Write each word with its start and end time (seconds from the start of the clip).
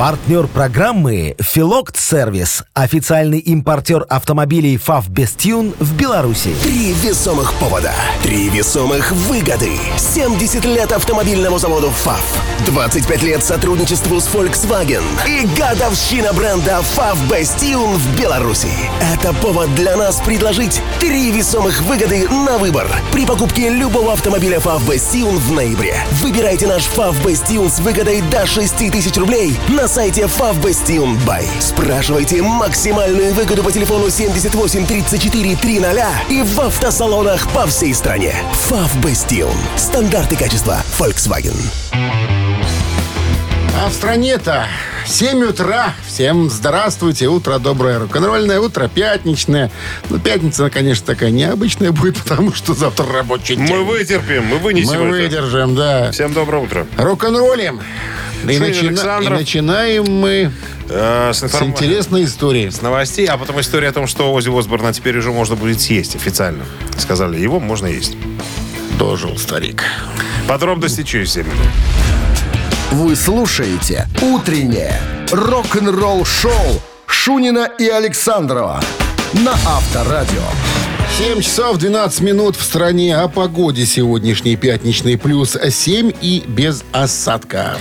Партнер 0.00 0.46
программы 0.46 1.36
«Филокт 1.38 1.98
Сервис». 1.98 2.64
Официальный 2.72 3.38
импортер 3.38 4.06
автомобилей 4.08 4.78
«ФАВ 4.78 5.10
Бестюн» 5.10 5.74
в 5.78 5.94
Беларуси. 5.94 6.54
Три 6.62 6.94
весомых 6.94 7.52
повода. 7.60 7.92
Три 8.22 8.48
весомых 8.48 9.12
выгоды. 9.12 9.72
70 9.98 10.64
лет 10.64 10.92
автомобильному 10.92 11.58
заводу 11.58 11.90
ФАВ. 11.90 12.22
25 12.64 13.22
лет 13.24 13.44
сотрудничеству 13.44 14.18
с 14.20 14.28
Volkswagen. 14.28 15.02
И 15.28 15.46
годовщина 15.60 16.32
бренда 16.32 16.80
ФАВ 16.80 17.18
Бестюн 17.30 17.96
в 17.96 18.18
Беларуси. 18.18 18.72
Это 19.02 19.34
повод 19.34 19.74
для 19.74 19.98
нас 19.98 20.18
предложить 20.24 20.80
три 20.98 21.30
весомых 21.30 21.82
выгоды 21.82 22.26
на 22.26 22.56
выбор. 22.56 22.86
При 23.12 23.26
покупке 23.26 23.68
любого 23.68 24.14
автомобиля 24.14 24.60
ФАВ 24.60 24.90
Бестюн 24.90 25.36
в 25.36 25.52
ноябре. 25.52 25.94
Выбирайте 26.22 26.66
наш 26.66 26.84
ФАВ 26.84 27.22
Бестюн 27.22 27.70
с 27.70 27.80
выгодой 27.80 28.22
до 28.22 28.46
6 28.46 28.90
тысяч 28.90 29.14
рублей 29.18 29.58
на 29.68 29.89
сайте 29.90 30.22
Favbestion 30.22 31.18
Buy. 31.26 31.44
Спрашивайте 31.58 32.40
максимальную 32.42 33.34
выгоду 33.34 33.64
по 33.64 33.72
телефону 33.72 34.08
78 34.08 34.86
34 34.86 35.56
300 35.56 36.06
и 36.30 36.42
в 36.42 36.60
автосалонах 36.60 37.48
по 37.52 37.66
всей 37.66 37.92
стране. 37.92 38.32
Favbestion. 38.70 39.52
Стандарты 39.76 40.36
качества 40.36 40.84
Volkswagen. 40.96 41.56
А 43.78 43.88
в 43.88 43.92
стране-то 43.94 44.66
7 45.06 45.42
утра. 45.44 45.94
Всем 46.06 46.50
здравствуйте. 46.50 47.28
Утро 47.28 47.58
доброе, 47.58 47.98
рок-н-ролльное, 47.98 48.60
утро 48.60 48.88
пятничное. 48.88 49.70
Ну, 50.10 50.18
пятница, 50.18 50.68
конечно, 50.70 51.06
такая 51.06 51.30
необычная 51.30 51.92
будет, 51.92 52.16
потому 52.22 52.52
что 52.52 52.74
завтра 52.74 53.06
рабочий 53.06 53.56
день. 53.56 53.66
Мы 53.68 53.84
вытерпим, 53.84 54.44
мы 54.46 54.58
вынесем 54.58 55.00
Мы 55.00 55.16
это. 55.16 55.22
выдержим, 55.22 55.74
да. 55.76 56.10
Всем 56.12 56.32
доброе 56.32 56.62
утро. 56.62 56.86
Рок-н-роллим. 56.98 57.80
И, 58.42 58.58
начина- 58.58 59.20
и 59.22 59.28
начинаем 59.28 60.04
мы 60.20 60.50
Э, 60.92 61.30
с, 61.32 61.38
с 61.38 61.44
информ- 61.44 61.68
интересной 61.68 62.24
истории. 62.24 62.68
с 62.68 62.82
новостей, 62.82 63.26
а 63.26 63.36
потом 63.38 63.60
история 63.60 63.88
о 63.88 63.92
том, 63.92 64.06
что 64.08 64.32
Ози 64.32 64.48
Осборна 64.50 64.92
теперь 64.92 65.16
уже 65.18 65.30
можно 65.30 65.54
будет 65.56 65.80
съесть 65.80 66.16
официально. 66.16 66.64
Сказали, 66.98 67.38
его 67.38 67.60
можно 67.60 67.86
есть. 67.86 68.16
Дожил 68.98 69.38
старик. 69.38 69.84
Подробности 70.48 71.02
через 71.04 71.32
7 71.32 71.44
минут. 71.46 71.66
Вы 72.92 73.14
слушаете 73.14 74.08
«Утреннее 74.20 75.00
рок-н-ролл-шоу» 75.30 76.82
Шунина 77.06 77.70
и 77.78 77.86
Александрова 77.86 78.80
на 79.32 79.52
Авторадио. 79.52 80.42
7 81.16 81.40
часов 81.40 81.78
12 81.78 82.20
минут 82.22 82.56
в 82.56 82.62
стране. 82.64 83.16
О 83.16 83.28
погоде 83.28 83.86
сегодняшний 83.86 84.56
пятничный 84.56 85.16
плюс 85.16 85.56
7 85.70 86.10
и 86.20 86.42
без 86.48 86.82
осадков. 86.90 87.80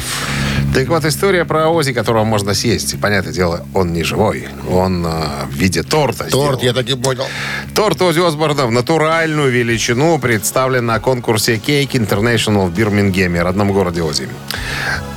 Так 0.74 0.88
вот, 0.88 1.04
история 1.04 1.46
про 1.46 1.68
Ози, 1.70 1.94
которого 1.94 2.24
можно 2.24 2.54
съесть. 2.54 3.00
Понятное 3.02 3.34
дело, 3.34 3.66
он 3.74 3.92
не 3.92 4.04
живой. 4.04 4.48
Он 4.70 5.04
э, 5.06 5.46
в 5.50 5.54
виде 5.56 5.82
торта 5.82 6.26
Торт, 6.26 6.60
сделан. 6.60 6.60
я 6.62 6.74
так 6.74 6.88
и 6.88 6.96
понял. 6.96 7.26
Торт 7.74 8.02
Ози 8.02 8.20
Осборна 8.20 8.68
в 8.68 8.72
натуральную 8.72 9.52
величину 9.52 10.20
представлен 10.20 10.86
на 10.86 11.00
конкурсе 11.00 11.56
Cake 11.56 11.92
International 11.94 12.68
в 12.68 12.74
Бирмингеме, 12.74 13.42
родном 13.42 13.74
городе 13.74 14.04
Ози. 14.04 14.30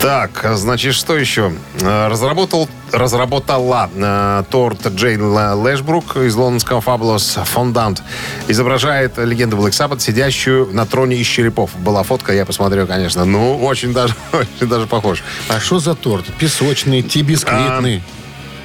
Так, 0.03 0.45
значит, 0.55 0.95
что 0.95 1.17
еще? 1.17 1.53
Э, 1.81 2.09
Разработал, 2.09 2.69
разработала 2.91 3.89
э, 3.95 4.43
торт 4.51 4.85
Джейн 4.89 5.23
Лэшбрук 5.23 6.17
из 6.17 6.35
лондонского 6.35 6.81
Fabulous 6.81 7.39
Fondant. 7.55 8.01
Изображает 8.49 9.17
легенду 9.17 9.57
Black 9.57 9.71
Sabbath, 9.71 10.01
сидящую 10.01 10.75
на 10.75 10.87
троне 10.87 11.19
из 11.19 11.29
черепов. 11.29 11.71
Была 11.77 12.03
фотка, 12.03 12.33
я 12.33 12.45
посмотрел, 12.45 12.89
конечно. 12.89 13.25
Ну, 13.25 13.65
очень 13.65 13.93
даже, 13.93 14.17
очень 14.33 14.67
даже 14.67 14.89
похож. 14.89 15.23
А 15.49 15.61
что 15.61 15.79
за 15.79 15.95
торт? 15.95 16.25
Песочный, 16.37 17.03
ти-бисквитный. 17.03 18.03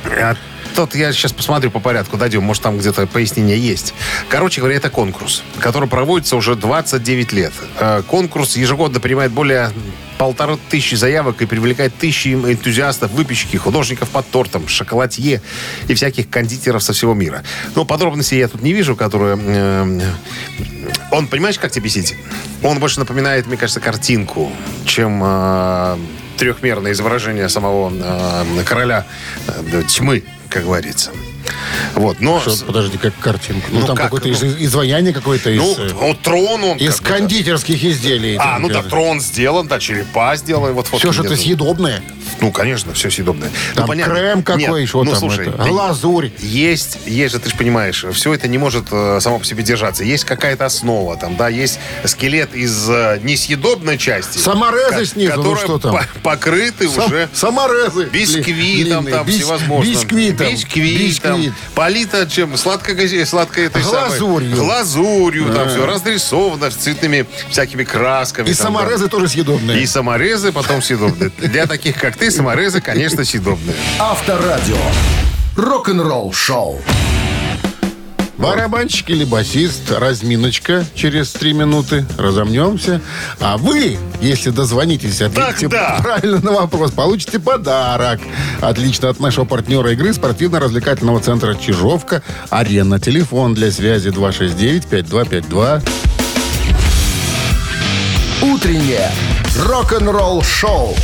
А 0.05 0.35
Тот 0.77 0.93
я 0.93 1.11
сейчас 1.11 1.33
посмотрю 1.33 1.71
по 1.71 1.79
порядку, 1.79 2.17
дойдем, 2.17 2.43
может 2.43 2.61
там 2.61 2.77
где-то 2.77 3.07
пояснение 3.07 3.57
есть. 3.57 3.95
Короче 4.29 4.61
говоря, 4.61 4.77
это 4.77 4.91
конкурс, 4.91 5.41
который 5.57 5.89
проводится 5.89 6.35
уже 6.35 6.53
29 6.53 7.33
лет. 7.33 7.51
Э, 7.79 8.03
Конкурс 8.07 8.57
ежегодно 8.57 8.99
принимает 8.99 9.31
более 9.31 9.71
полторы 10.19 10.59
тысячи 10.69 10.93
заявок 10.93 11.41
и 11.41 11.47
привлекает 11.47 11.95
тысячи 11.95 12.27
энтузиастов, 12.27 13.09
выпечки, 13.09 13.57
художников 13.57 14.09
под 14.09 14.29
тортом, 14.29 14.67
шоколадье 14.67 15.41
и 15.87 15.93
всяких 15.95 16.29
кондитеров 16.29 16.83
со 16.83 16.93
всего 16.93 17.15
мира. 17.15 17.43
Но 17.73 17.83
подробностей 17.83 18.37
я 18.37 18.47
тут 18.47 18.61
не 18.61 18.73
вижу, 18.73 18.95
которые... 18.95 19.35
э, 19.35 20.01
Он, 21.09 21.25
понимаешь, 21.25 21.57
как 21.57 21.71
тебе 21.71 21.89
сидит? 21.89 22.17
Он 22.61 22.77
больше 22.77 22.99
напоминает, 22.99 23.47
мне 23.47 23.57
кажется, 23.57 23.79
картинку, 23.79 24.51
чем 24.85 25.23
э, 25.25 25.97
трехмерное 26.37 26.91
изображение 26.91 27.49
самого 27.49 27.91
э, 27.91 28.63
короля 28.63 29.07
э, 29.47 29.81
тьмы, 29.87 30.23
как 30.49 30.63
говорится. 30.63 31.11
Вот, 31.95 32.19
но... 32.19 32.39
Что, 32.39 32.55
подожди, 32.65 32.97
как 32.97 33.13
картинку. 33.19 33.67
Ну, 33.71 33.79
Ну, 33.81 33.85
там 33.87 33.95
как? 33.95 34.05
какое-то 34.05 34.27
Ну, 34.27 34.33
из- 34.33 34.67
изваяние 34.69 35.13
какое-то 35.13 35.49
из... 35.49 35.59
Ну, 35.59 35.75
вот 35.99 36.21
трон 36.21 36.63
он... 36.63 36.77
из 36.77 36.97
бы, 36.99 37.03
да. 37.07 37.15
кондитерских 37.15 37.83
изделий. 37.83 38.35
А, 38.37 38.53
там 38.53 38.61
ну 38.63 38.69
да, 38.69 38.83
трон 38.83 39.19
сделан, 39.21 39.67
да, 39.67 39.79
черепа 39.79 40.35
сделаны. 40.35 40.73
Вот 40.73 40.87
Все 40.87 41.11
что-то 41.11 41.35
съедобное. 41.35 42.01
Ну, 42.39 42.51
конечно, 42.51 42.93
все 42.93 43.09
съедобное. 43.09 43.49
Там 43.73 43.83
ну, 43.83 43.87
понятно. 43.87 44.13
крем 44.15 44.43
какой 44.43 44.61
Нет, 44.81 44.87
еще 44.87 44.97
ну, 45.03 45.11
там. 45.11 45.19
слушай, 45.19 45.47
это, 45.47 45.63
глазурь. 45.63 46.29
Есть, 46.39 46.99
есть 47.07 47.33
же, 47.33 47.39
ты 47.39 47.49
же 47.49 47.55
понимаешь, 47.55 48.05
все 48.13 48.33
это 48.33 48.47
не 48.47 48.57
может 48.59 48.85
э, 48.91 49.19
само 49.21 49.39
по 49.39 49.45
себе 49.45 49.63
держаться. 49.63 50.03
Есть 50.03 50.25
какая-то 50.25 50.65
основа 50.65 51.17
там, 51.17 51.35
да, 51.35 51.49
есть 51.49 51.79
скелет 52.05 52.53
из 52.53 52.87
э, 52.89 53.19
несъедобной 53.23 53.97
части. 53.97 54.37
Саморезы 54.37 55.05
снизу, 55.05 55.33
ну 55.37 55.37
которые 55.43 55.65
что 55.65 55.79
там? 55.79 55.93
по- 55.95 56.07
покрыты 56.21 56.87
Сам- 56.89 57.05
уже 57.05 57.29
саморезы. 57.33 58.05
бисквитом 58.05 59.03
длинные. 59.05 59.13
там 59.15 59.25
Бис- 59.25 59.35
всевозможным. 59.37 59.93
Бисквитом. 59.93 60.47
Бисквитом. 60.53 61.36
Полито 61.75 62.27
чем? 62.29 62.57
Сладкой, 62.57 63.25
сладкой 63.25 63.65
этой 63.65 63.83
самой- 63.83 64.07
Глазурью. 64.09 64.55
Глазурью, 64.55 65.45
там 65.45 65.67
Да. 65.67 65.69
все 65.69 65.85
разрисовано 65.85 66.71
цветными 66.71 67.25
всякими 67.49 67.83
красками. 67.83 68.47
И 68.49 68.53
там, 68.53 68.73
да. 68.73 68.79
саморезы 68.79 69.07
тоже 69.07 69.27
съедобные. 69.27 69.81
И 69.81 69.85
саморезы 69.85 70.51
потом 70.51 70.81
съедобные. 70.81 71.31
Для 71.37 71.65
таких, 71.65 71.97
как 71.99 72.15
ты, 72.17 72.31
саморезы, 72.31 72.81
конечно, 72.81 73.23
съедобные. 73.23 73.75
Авторадио. 73.99 74.77
Рок-н-ролл-шоу. 75.55 76.81
Барабанщик 78.37 79.09
или 79.09 79.23
басист, 79.23 79.91
разминочка 79.91 80.85
через 80.93 81.31
три 81.31 81.53
минуты, 81.53 82.05
разомнемся. 82.17 83.01
А 83.39 83.57
вы, 83.57 83.97
если 84.21 84.51
дозвонитесь, 84.51 85.21
ответите 85.21 85.67
да. 85.67 85.99
правильно 86.03 86.39
на 86.39 86.51
вопрос, 86.51 86.91
получите 86.91 87.39
подарок. 87.39 88.19
Отлично 88.61 89.09
от 89.09 89.19
нашего 89.19 89.45
партнера 89.45 89.91
игры 89.93 90.13
спортивно-развлекательного 90.13 91.19
центра 91.19 91.55
«Чижовка». 91.55 92.21
Арена. 92.49 92.99
Телефон 92.99 93.55
для 93.55 93.71
связи 93.71 94.09
269-5252. 94.09 95.83
Утреннее 98.43 99.11
рок-н-ролл-шоу 99.65 100.95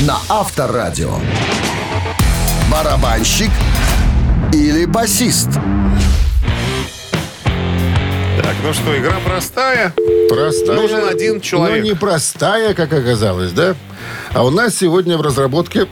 на 0.00 0.18
Авторадио. 0.30 1.18
Барабанщик 2.70 3.50
или 4.52 4.86
басист? 4.86 5.50
Так, 8.42 8.54
ну 8.62 8.72
что, 8.72 8.98
игра 8.98 9.18
простая. 9.24 9.94
Простая, 10.28 10.76
Нужен 10.76 11.08
один 11.08 11.40
человек. 11.40 11.78
Но 11.78 11.84
не 11.84 11.94
простая, 11.94 12.74
как 12.74 12.92
оказалось, 12.92 13.52
да? 13.52 13.74
А 14.32 14.44
у 14.44 14.50
нас 14.50 14.76
сегодня 14.76 15.16
в 15.16 15.22
разработке 15.22 15.86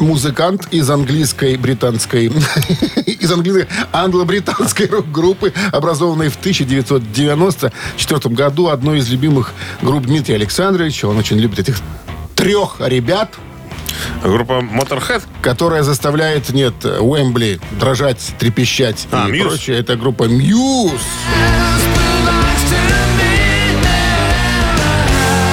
музыкант 0.00 0.68
из 0.70 0.90
английской, 0.90 1.56
британской, 1.56 2.26
из 3.06 3.30
английской, 3.32 3.68
англо-британской 3.92 4.86
рок-группы, 4.88 5.52
образованной 5.72 6.28
в 6.28 6.36
1994 6.36 8.34
году, 8.34 8.68
одной 8.68 8.98
из 8.98 9.08
любимых 9.08 9.52
групп 9.82 10.04
Дмитрия 10.06 10.34
Александровича. 10.34 11.08
Он 11.08 11.16
очень 11.18 11.38
любит 11.38 11.58
этих 11.60 11.80
трех 12.34 12.76
ребят, 12.80 13.34
Группа 14.22 14.54
Motorhead. 14.60 15.22
которая 15.42 15.82
заставляет, 15.82 16.50
нет, 16.50 16.74
Уэмбли 16.84 17.60
дрожать, 17.72 18.20
трепещать 18.38 19.06
А, 19.12 19.28
и 19.28 19.32
Muse. 19.32 19.42
прочее. 19.48 19.78
Это 19.78 19.96
группа 19.96 20.24
Мьюз. 20.24 20.92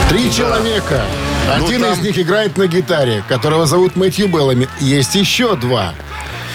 Три 0.10 0.32
человека. 0.32 1.02
Один 1.52 1.82
Ну, 1.82 1.88
там- 1.88 1.94
из 2.00 2.04
них 2.04 2.18
играет 2.20 2.58
на 2.58 2.68
гитаре, 2.68 3.24
которого 3.28 3.66
зовут 3.66 3.96
Мэтью 3.96 4.28
Беллами. 4.28 4.68
Есть 4.80 5.16
еще 5.16 5.56
два. 5.56 5.94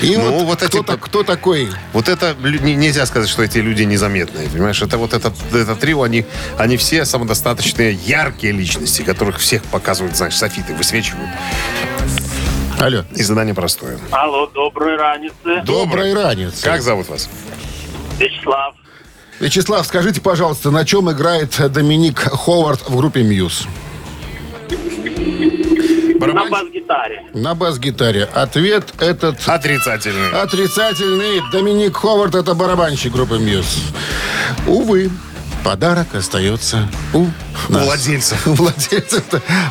И 0.01 0.17
Ну, 0.17 0.31
вот, 0.31 0.45
вот 0.45 0.63
эти 0.63 0.71
кто, 0.71 0.83
по- 0.85 0.97
кто 0.97 1.23
такой? 1.25 1.69
Вот 1.93 2.09
это 2.09 2.35
нельзя 2.41 3.05
сказать, 3.07 3.29
что 3.29 3.43
эти 3.43 3.59
люди 3.59 3.83
незаметные, 3.83 4.49
понимаешь? 4.49 4.81
Это 4.81 4.97
вот 4.97 5.13
это, 5.13 5.33
это 5.53 5.75
трио, 5.75 6.03
они, 6.03 6.25
они 6.57 6.77
все 6.77 7.05
самодостаточные, 7.05 7.93
яркие 7.95 8.53
личности, 8.53 9.03
которых 9.03 9.39
всех 9.39 9.65
показывают, 9.65 10.17
знаешь, 10.17 10.37
софиты 10.37 10.73
высвечивают. 10.75 11.29
Алло. 12.79 13.05
И 13.17 13.23
задание 13.25 13.55
простое. 13.55 13.99
Алло, 14.13 14.47
доброй 14.47 14.97
раницы. 14.97 15.63
Добрый 15.65 16.15
ранец. 16.15 16.61
Как 16.63 16.81
зовут 16.83 17.09
вас? 17.09 17.29
Вячеслав. 18.19 18.75
Вячеслав, 19.41 19.87
скажите, 19.87 20.21
пожалуйста, 20.21 20.71
на 20.71 20.85
чем 20.85 21.11
играет 21.11 21.57
Доминик 21.73 22.19
Ховард 22.21 22.89
в 22.89 22.97
группе 22.97 23.23
Мьюз? 23.23 23.67
На 26.19 26.27
Барабан- 26.27 26.51
бас-гитаре. 26.51 27.23
На 27.33 27.55
бас-гитаре. 27.55 28.25
Ответ 28.35 28.93
этот 29.01 29.37
Отрицательный. 29.49 30.31
отрицательный. 30.43 31.41
Доминик 31.53 31.97
Ховард 31.97 32.35
это 32.35 32.55
барабанщик 32.55 33.13
группы 33.13 33.39
Мьюз. 33.39 33.85
Увы, 34.67 35.11
подарок 35.69 36.15
остается 36.15 36.89
у 37.13 37.27
нас. 37.69 37.85
владельцев. 37.85 38.47
У 38.47 38.55
владельцев. 38.55 39.23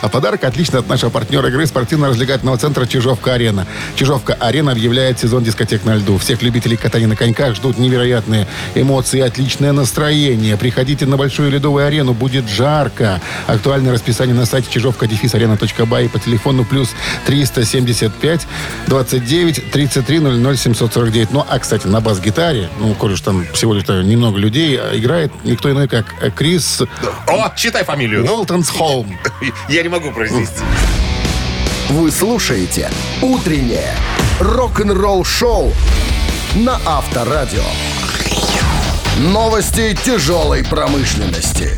А 0.03 0.07
подарок 0.09 0.43
отлично 0.43 0.77
от 0.77 0.87
нашего 0.87 1.09
партнера 1.09 1.49
игры 1.49 1.65
спортивно-развлекательного 1.65 2.55
центра 2.59 2.85
«Чижовка-арена». 2.85 3.65
«Чижовка-арена» 3.95 4.73
объявляет 4.73 5.19
сезон 5.19 5.43
дискотек 5.43 5.85
на 5.85 5.95
льду. 5.95 6.19
Всех 6.19 6.43
любителей 6.43 6.77
катания 6.77 7.07
на 7.07 7.15
коньках 7.15 7.55
ждут 7.55 7.79
невероятные 7.79 8.47
эмоции 8.75 9.17
и 9.17 9.21
отличное 9.21 9.71
настроение. 9.71 10.55
Приходите 10.55 11.07
на 11.07 11.17
большую 11.17 11.49
ледовую 11.49 11.87
арену, 11.87 12.13
будет 12.13 12.47
жарко. 12.47 13.19
Актуальное 13.47 13.91
расписание 13.91 14.35
на 14.35 14.45
сайте 14.45 14.69
чижовка-арена.бай 14.69 16.05
и 16.05 16.07
по 16.09 16.19
телефону 16.19 16.63
плюс 16.63 16.89
375 17.25 18.47
29 18.85 19.71
33 19.71 20.19
00 20.19 20.57
749. 20.57 21.31
Ну, 21.31 21.43
а, 21.49 21.57
кстати, 21.57 21.87
на 21.87 22.01
бас-гитаре, 22.01 22.69
ну, 22.79 22.93
коль 22.93 23.13
уж 23.13 23.21
там 23.21 23.47
всего 23.53 23.73
лишь 23.73 23.87
немного 23.87 24.37
людей, 24.37 24.79
а 24.79 24.95
играет 24.95 25.31
никто 25.43 25.71
иной, 25.71 25.86
как 25.87 26.05
э, 26.21 26.29
Крис 26.31 26.81
О, 27.27 27.49
читай 27.55 27.83
фамилию. 27.83 28.23
Ну, 28.25 28.35
Уолтонс 28.35 28.69
Холм. 28.69 29.17
я 29.69 29.83
не 29.83 29.89
могу 29.89 30.11
произнести. 30.11 30.61
Вы 31.89 32.11
слушаете 32.11 32.89
«Утреннее 33.21 33.93
рок-н-ролл-шоу» 34.39 35.73
на 36.55 36.79
Авторадио. 36.85 37.63
Новости 39.19 39.97
тяжелой 40.03 40.63
промышленности. 40.63 41.77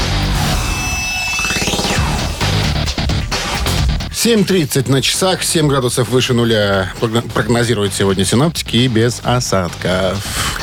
7.30 4.11 4.91
на 4.91 5.01
часах, 5.01 5.43
7 5.43 5.67
градусов 5.67 6.09
выше 6.09 6.33
нуля 6.33 6.91
прогно- 6.99 7.21
прогнозируют 7.31 7.93
сегодня 7.93 8.25
синоптики 8.25 8.75
и 8.75 8.87
без 8.89 9.21
осадков. 9.23 10.58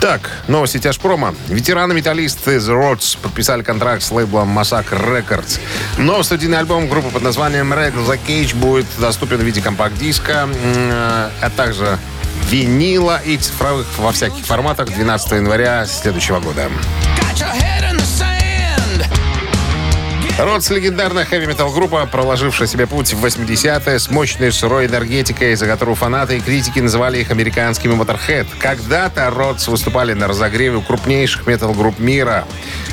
Так, 0.00 0.30
новости 0.46 0.78
тяжпрома. 0.78 1.34
Ветераны-металлисты 1.48 2.58
The 2.58 2.72
Rods 2.72 3.18
подписали 3.20 3.62
контракт 3.62 4.00
с 4.04 4.12
лейблом 4.12 4.56
Massacre 4.56 4.92
Records. 4.92 5.58
Новый 5.98 6.22
студийный 6.22 6.58
альбом 6.58 6.88
группы 6.88 7.10
под 7.10 7.22
названием 7.22 7.72
Red 7.72 7.94
the 8.06 8.18
Cage 8.24 8.54
будет 8.54 8.86
доступен 8.98 9.38
в 9.38 9.42
виде 9.42 9.60
компакт-диска, 9.60 10.48
а 11.42 11.50
также 11.56 11.98
винила 12.48 13.20
и 13.24 13.36
цифровых 13.38 13.86
во 13.98 14.12
всяких 14.12 14.46
форматах 14.46 14.88
12 14.88 15.32
января 15.32 15.84
следующего 15.84 16.38
года. 16.38 16.70
Родс— 20.38 20.70
легендарная 20.70 21.24
хэви-метал 21.24 21.72
группа, 21.72 22.06
проложившая 22.06 22.68
себе 22.68 22.86
путь 22.86 23.12
в 23.12 23.24
80-е 23.24 23.98
с 23.98 24.08
мощной 24.08 24.52
сырой 24.52 24.86
энергетикой, 24.86 25.56
за 25.56 25.66
которую 25.66 25.96
фанаты 25.96 26.36
и 26.36 26.40
критики 26.40 26.78
называли 26.78 27.18
их 27.18 27.32
американскими 27.32 27.92
Motorhead. 27.94 28.46
Когда-то 28.60 29.30
Родс 29.30 29.66
выступали 29.66 30.12
на 30.12 30.28
разогреве 30.28 30.80
крупнейших 30.80 31.48
метал-групп 31.48 31.98
мира. 31.98 32.44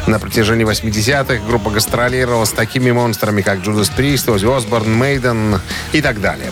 На 0.08 0.18
протяжении 0.18 0.66
80-х 0.66 1.46
группа 1.46 1.70
гастролировала 1.70 2.46
с 2.46 2.52
такими 2.52 2.90
монстрами, 2.90 3.44
как 3.44 3.60
Judas 3.60 3.92
Priest, 3.96 4.32
Оззи 4.32 4.46
Осборн, 4.58 4.92
Мейден 4.92 5.62
и 5.94 6.02
так 6.02 6.22
далее. 6.22 6.50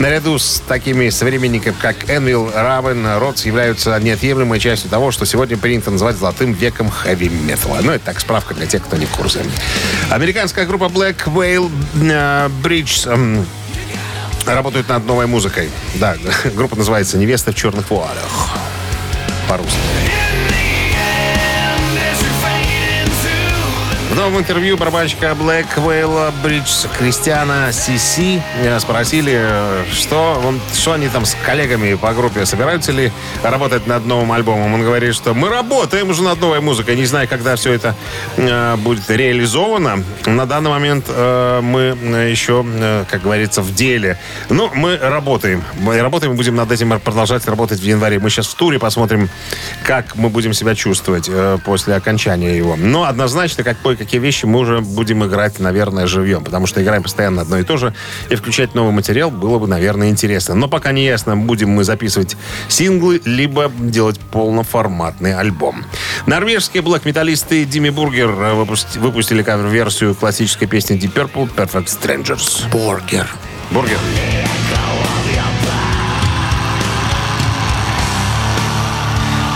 Наряду 0.00 0.38
с 0.38 0.60
такими 0.66 1.08
современниками, 1.10 1.74
как 1.80 2.10
Энвил, 2.10 2.50
Равен, 2.52 3.06
Родс 3.18 3.44
являются 3.44 3.96
неотъемлемой 4.00 4.58
частью 4.58 4.90
того, 4.90 5.12
что 5.12 5.24
сегодня 5.24 5.56
принято 5.56 5.92
называть 5.92 6.16
золотым 6.16 6.52
веком 6.52 6.90
хэви-металла. 6.90 7.78
Ну, 7.82 7.92
это 7.92 8.06
так, 8.06 8.18
справка 8.18 8.54
для 8.54 8.66
тех, 8.66 8.82
кто 8.82 8.96
не 8.96 9.06
в 9.06 9.10
курсе. 9.10 9.40
Американская 10.32 10.64
группа 10.64 10.84
Black 10.84 11.26
Whale 11.26 11.70
э, 11.94 12.48
Bridge 12.62 13.06
эм, 13.06 13.46
работает 14.46 14.88
над 14.88 15.04
новой 15.04 15.26
музыкой. 15.26 15.68
Да, 15.96 16.16
группа 16.56 16.74
называется 16.74 17.18
«Невеста 17.18 17.52
в 17.52 17.54
черных 17.54 17.90
вуалях». 17.90 18.48
По-русски. 19.46 19.76
В 24.12 24.14
новом 24.14 24.40
интервью 24.40 24.76
барабанщика 24.76 25.34
Black 25.40 25.68
Whale 25.76 26.34
Bridge 26.44 26.86
Кристиана 26.98 27.72
Сиси 27.72 28.42
э, 28.62 28.78
спросили, 28.78 29.32
э, 29.34 29.84
что, 29.90 30.38
он, 30.44 30.60
что 30.74 30.92
они 30.92 31.08
там 31.08 31.24
с 31.24 31.34
коллегами 31.46 31.94
по 31.94 32.12
группе 32.12 32.44
собираются 32.44 32.92
ли 32.92 33.10
работать 33.42 33.86
над 33.86 34.04
новым 34.04 34.30
альбомом. 34.32 34.74
Он 34.74 34.82
говорит, 34.82 35.14
что 35.14 35.32
мы 35.32 35.48
работаем 35.48 36.10
уже 36.10 36.22
над 36.22 36.38
новой 36.42 36.60
музыкой. 36.60 36.94
Не 36.94 37.06
знаю, 37.06 37.26
когда 37.26 37.56
все 37.56 37.72
это 37.72 37.94
э, 38.36 38.76
будет 38.76 39.08
реализовано. 39.08 40.04
На 40.26 40.44
данный 40.44 40.68
момент 40.68 41.06
э, 41.08 41.60
мы 41.62 41.96
э, 41.98 42.30
еще, 42.30 42.66
э, 42.66 43.04
как 43.10 43.22
говорится, 43.22 43.62
в 43.62 43.74
деле. 43.74 44.18
Ну, 44.50 44.70
мы 44.74 44.98
работаем. 44.98 45.64
Мы 45.78 45.98
работаем 46.02 46.36
будем 46.36 46.54
над 46.54 46.70
этим 46.70 47.00
продолжать 47.00 47.46
работать 47.46 47.80
в 47.80 47.84
январе. 47.84 48.18
Мы 48.18 48.28
сейчас 48.28 48.48
в 48.48 48.54
туре 48.56 48.78
посмотрим, 48.78 49.30
как 49.84 50.16
мы 50.16 50.28
будем 50.28 50.52
себя 50.52 50.74
чувствовать 50.74 51.30
э, 51.30 51.56
после 51.64 51.94
окончания 51.94 52.54
его. 52.54 52.76
Но 52.76 53.04
однозначно, 53.04 53.64
как 53.64 53.78
кое-какие 54.02 54.20
вещи 54.20 54.46
мы 54.46 54.58
уже 54.58 54.80
будем 54.80 55.24
играть, 55.24 55.60
наверное, 55.60 56.06
живьем. 56.06 56.42
Потому 56.44 56.66
что 56.66 56.82
играем 56.82 57.02
постоянно 57.02 57.42
одно 57.42 57.58
и 57.58 57.62
то 57.62 57.76
же. 57.76 57.94
И 58.30 58.34
включать 58.34 58.74
новый 58.74 58.92
материал 58.92 59.30
было 59.30 59.58
бы, 59.58 59.68
наверное, 59.68 60.08
интересно. 60.10 60.54
Но 60.54 60.68
пока 60.68 60.92
не 60.92 61.04
ясно, 61.04 61.36
будем 61.36 61.70
мы 61.70 61.84
записывать 61.84 62.36
синглы, 62.68 63.20
либо 63.24 63.70
делать 63.78 64.18
полноформатный 64.18 65.34
альбом. 65.34 65.84
Норвежские 66.26 66.82
блэк-металлисты 66.82 67.64
Dimmu 67.64 67.90
Borgir 67.90 68.30
э, 68.30 68.54
выпусти- 68.54 68.98
выпустили 68.98 69.42
кавер-версию 69.42 70.14
классической 70.14 70.66
песни 70.66 70.96
Deep 70.98 71.12
Purple 71.12 71.54
Perfect 71.54 71.86
Strangers. 71.86 72.68
Бургер. 72.70 73.28
Бургер. 73.70 73.98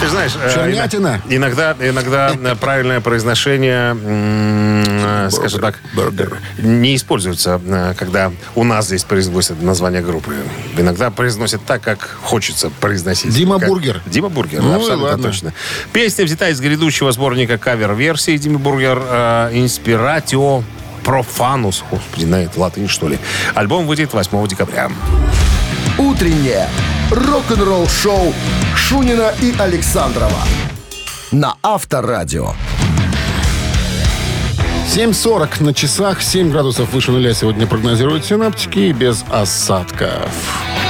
Ты 0.07 0.11
знаешь, 0.11 0.33
э, 0.41 0.55
Чернятина. 0.55 1.21
ина- 1.29 1.37
иногда, 1.37 1.77
иногда 1.81 2.33
э, 2.33 2.55
правильное 2.55 3.01
произношение, 3.01 3.97
э, 4.05 5.29
скажем 5.33 5.61
так, 5.61 5.81
Бургер. 5.95 6.39
не 6.59 6.95
используется, 6.95 7.61
э, 7.67 7.95
когда 7.99 8.31
у 8.55 8.63
нас 8.65 8.87
здесь 8.87 9.05
произносят 9.05 9.61
название 9.63 10.03
группы. 10.03 10.35
Иногда 10.77 11.11
произносят 11.11 11.65
так, 11.67 11.83
как 11.83 12.09
хочется 12.23 12.71
произносить. 12.81 13.35
Дима 13.35 13.59
Как- 13.59 13.69
Бургер. 13.69 14.01
Дима 14.07 14.29
Бургер, 14.29 14.63
Ну 14.63 14.75
абсолютно 14.77 15.07
ладно. 15.09 15.23
точно. 15.29 15.53
Песня 15.93 16.25
взята 16.25 16.49
из 16.51 16.61
грядущего 16.61 17.11
сборника 17.13 17.59
кавер-версии 17.59 18.37
Дима 18.37 18.59
Бургер 18.59 19.03
э, 19.05 19.51
«Инспиратио 19.55 20.63
Профанус». 21.05 21.83
Господи, 21.91 22.25
на 22.27 22.43
это 22.45 22.61
латынь, 22.61 22.89
что 22.89 23.09
ли. 23.09 23.19
Альбом 23.55 23.87
выйдет 23.87 24.13
8 24.13 24.47
декабря. 24.47 24.91
«Утреннее 25.99 26.69
рок-н-ролл-шоу» 27.11 28.35
Шунина 28.75 29.33
и 29.41 29.55
Александрова 29.59 30.43
на 31.33 31.57
Авторадио. 31.63 32.53
7.40 34.89 35.63
на 35.63 35.75
часах, 35.75 36.23
7 36.23 36.51
градусов 36.51 36.93
выше 36.93 37.13
нуля 37.13 37.35
сегодня 37.35 37.67
прогнозируют 37.67 38.25
синаптики 38.25 38.93
без 38.93 39.25
осадков. 39.31 40.86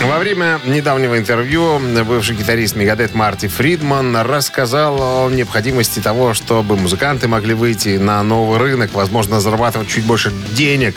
Во 0.00 0.18
время 0.18 0.60
недавнего 0.64 1.18
интервью 1.18 1.80
бывший 2.04 2.36
гитарист 2.36 2.76
Мегадет 2.76 3.14
Марти 3.14 3.48
Фридман 3.48 4.16
рассказал 4.18 5.26
о 5.26 5.28
необходимости 5.28 5.98
того, 5.98 6.34
чтобы 6.34 6.76
музыканты 6.76 7.26
могли 7.26 7.52
выйти 7.52 7.96
на 7.96 8.22
новый 8.22 8.58
рынок, 8.58 8.92
возможно, 8.94 9.40
зарабатывать 9.40 9.88
чуть 9.88 10.04
больше 10.04 10.32
денег 10.52 10.94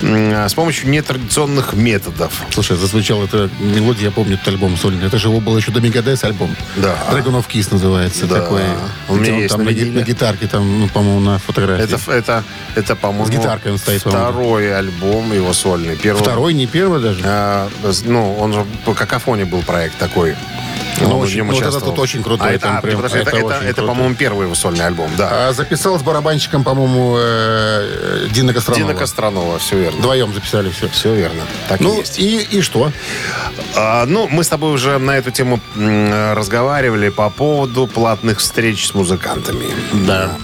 м, 0.00 0.32
с 0.48 0.54
помощью 0.54 0.88
нетрадиционных 0.88 1.74
методов. 1.74 2.32
Слушай, 2.50 2.78
зазвучала 2.78 3.24
эта 3.26 3.50
мелодия, 3.60 4.06
я 4.06 4.10
помню 4.10 4.34
этот 4.34 4.48
альбом 4.48 4.78
сольный. 4.78 5.06
Это 5.06 5.18
же 5.18 5.28
его 5.28 5.40
был 5.40 5.56
еще 5.58 5.70
до 5.70 5.80
Мегадес 5.82 6.24
альбом. 6.24 6.56
Да. 6.76 6.96
Dragon 7.10 7.38
of 7.38 7.44
Kiss 7.52 7.68
называется. 7.70 8.26
Да. 8.26 8.40
Такой. 8.40 8.62
У 9.08 9.16
меня 9.16 9.34
Где 9.34 9.42
он 9.42 9.48
там 9.48 9.58
на 9.64 9.70
на, 9.70 10.02
гитарке, 10.04 10.46
там, 10.46 10.80
ну, 10.80 10.88
по-моему, 10.88 11.20
на 11.20 11.38
фотографии. 11.38 11.84
Это, 11.84 12.10
это, 12.12 12.44
это 12.76 12.96
по-моему, 12.96 13.26
С 13.26 13.30
гитаркой 13.30 13.72
он 13.72 13.78
стоит, 13.78 14.00
второй 14.00 14.74
альбом 14.74 15.34
его 15.34 15.52
сольный. 15.52 15.96
Первый, 15.96 16.22
Второй, 16.22 16.54
не 16.54 16.66
первый 16.66 17.00
даже. 17.02 17.20
э, 17.22 17.68
ну, 18.04 18.37
он 18.38 18.52
же 18.52 18.64
по 18.84 18.94
какофоне 18.94 19.44
был 19.44 19.62
проект 19.62 19.98
такой. 19.98 20.36
Ну, 21.00 21.06
Он 21.16 21.22
очень- 21.22 21.44
ну, 21.44 21.52
вот 21.52 21.62
этот 21.62 21.96
очень 21.98 22.24
крутой, 22.24 22.48
А 22.48 22.52
это, 22.54 22.66
там 22.66 22.78
а, 22.78 22.80
прям- 22.80 23.04
это, 23.04 23.18
это 23.18 23.36
это, 23.36 23.54
это, 23.64 23.82
по-моему, 23.84 24.16
первый 24.16 24.44
его 24.46 24.54
сольный 24.56 24.84
альбом, 24.84 25.08
да. 25.16 25.48
А 25.48 25.52
записал 25.52 25.96
с 25.96 26.02
барабанщиком, 26.02 26.64
по-моему, 26.64 27.16
э, 27.18 28.26
Дина 28.32 28.52
Костронова. 28.52 28.88
Дина 28.88 28.98
Костронова, 28.98 29.58
все 29.58 29.78
верно. 29.78 29.98
Вдвоем 29.98 30.34
записали 30.34 30.70
все. 30.70 30.88
Все 30.88 31.14
верно. 31.14 31.42
Так 31.68 31.80
и 31.80 31.84
Ну, 31.84 31.98
есть. 31.98 32.18
и, 32.18 32.38
и 32.42 32.60
что? 32.62 32.90
А, 33.76 34.06
ну, 34.06 34.26
мы 34.28 34.42
с 34.42 34.48
тобой 34.48 34.72
уже 34.72 34.98
на 34.98 35.16
эту 35.16 35.30
тему 35.30 35.60
разговаривали 36.34 37.10
по 37.10 37.30
поводу 37.30 37.86
платных 37.86 38.38
встреч 38.40 38.88
с 38.88 38.94
музыкантами. 38.94 39.66
Да. 39.92 40.36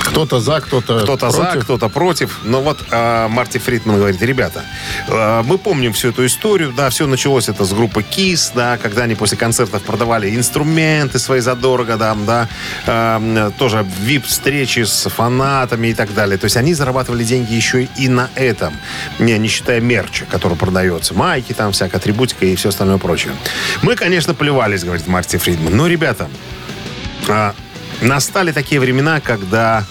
Кто-то 0.00 0.40
за, 0.40 0.60
кто-то 0.60 1.00
Кто-то 1.00 1.30
за, 1.30 1.56
кто-то 1.60 1.88
против. 1.88 2.40
Но 2.44 2.62
вот 2.62 2.78
а, 2.90 3.28
Марти 3.28 3.58
Фридман 3.58 3.96
говорит, 3.96 4.22
ребята, 4.22 4.64
а, 5.08 5.42
мы 5.42 5.58
помним 5.58 5.92
всю 5.92 6.08
эту 6.08 6.26
историю, 6.26 6.72
да, 6.76 6.90
все 6.90 7.06
началось 7.06 7.48
это 7.48 7.64
с 7.64 7.72
группы 7.72 8.02
KISS, 8.02 8.52
да, 8.54 8.78
когда 8.78 9.02
они 9.02 9.14
после 9.14 9.36
концертов 9.36 9.82
продавали 9.82 10.34
инструменты 10.34 11.18
свои 11.18 11.40
задорого, 11.40 11.96
да, 11.96 12.16
да, 12.26 12.48
а, 12.86 13.50
тоже 13.58 13.86
VIP-встречи 14.00 14.84
с 14.84 15.08
фанатами 15.08 15.88
и 15.88 15.94
так 15.94 16.14
далее. 16.14 16.38
То 16.38 16.44
есть 16.44 16.56
они 16.56 16.74
зарабатывали 16.74 17.24
деньги 17.24 17.54
еще 17.54 17.84
и 17.84 18.08
на 18.08 18.30
этом, 18.34 18.74
не, 19.18 19.36
не 19.38 19.48
считая 19.48 19.80
мерча, 19.80 20.24
который 20.26 20.56
продается, 20.56 21.14
майки 21.14 21.52
там, 21.52 21.72
всякая 21.72 21.98
атрибутика 21.98 22.46
и 22.46 22.54
все 22.56 22.70
остальное 22.70 22.98
прочее. 22.98 23.34
Мы, 23.82 23.96
конечно, 23.96 24.34
плевались, 24.34 24.84
говорит 24.84 25.06
Марти 25.06 25.36
Фридман, 25.36 25.76
но, 25.76 25.86
ребята, 25.86 26.28
а, 27.28 27.54
настали 28.00 28.52
такие 28.52 28.80
времена, 28.80 29.20
когда 29.20 29.84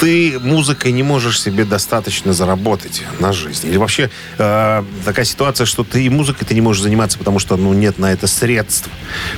ты 0.00 0.38
музыкой 0.40 0.92
не 0.92 1.02
можешь 1.02 1.40
себе 1.40 1.64
достаточно 1.64 2.32
заработать 2.32 3.02
на 3.20 3.32
жизнь. 3.32 3.68
Или 3.68 3.76
вообще 3.76 4.10
э, 4.38 4.84
такая 5.04 5.24
ситуация, 5.24 5.64
что 5.64 5.84
ты 5.84 6.04
и 6.04 6.08
музыкой 6.08 6.46
ты 6.46 6.54
не 6.54 6.60
можешь 6.60 6.82
заниматься, 6.82 7.18
потому 7.18 7.38
что 7.38 7.56
ну, 7.56 7.72
нет 7.72 7.98
на 7.98 8.12
это 8.12 8.26
средств. 8.26 8.88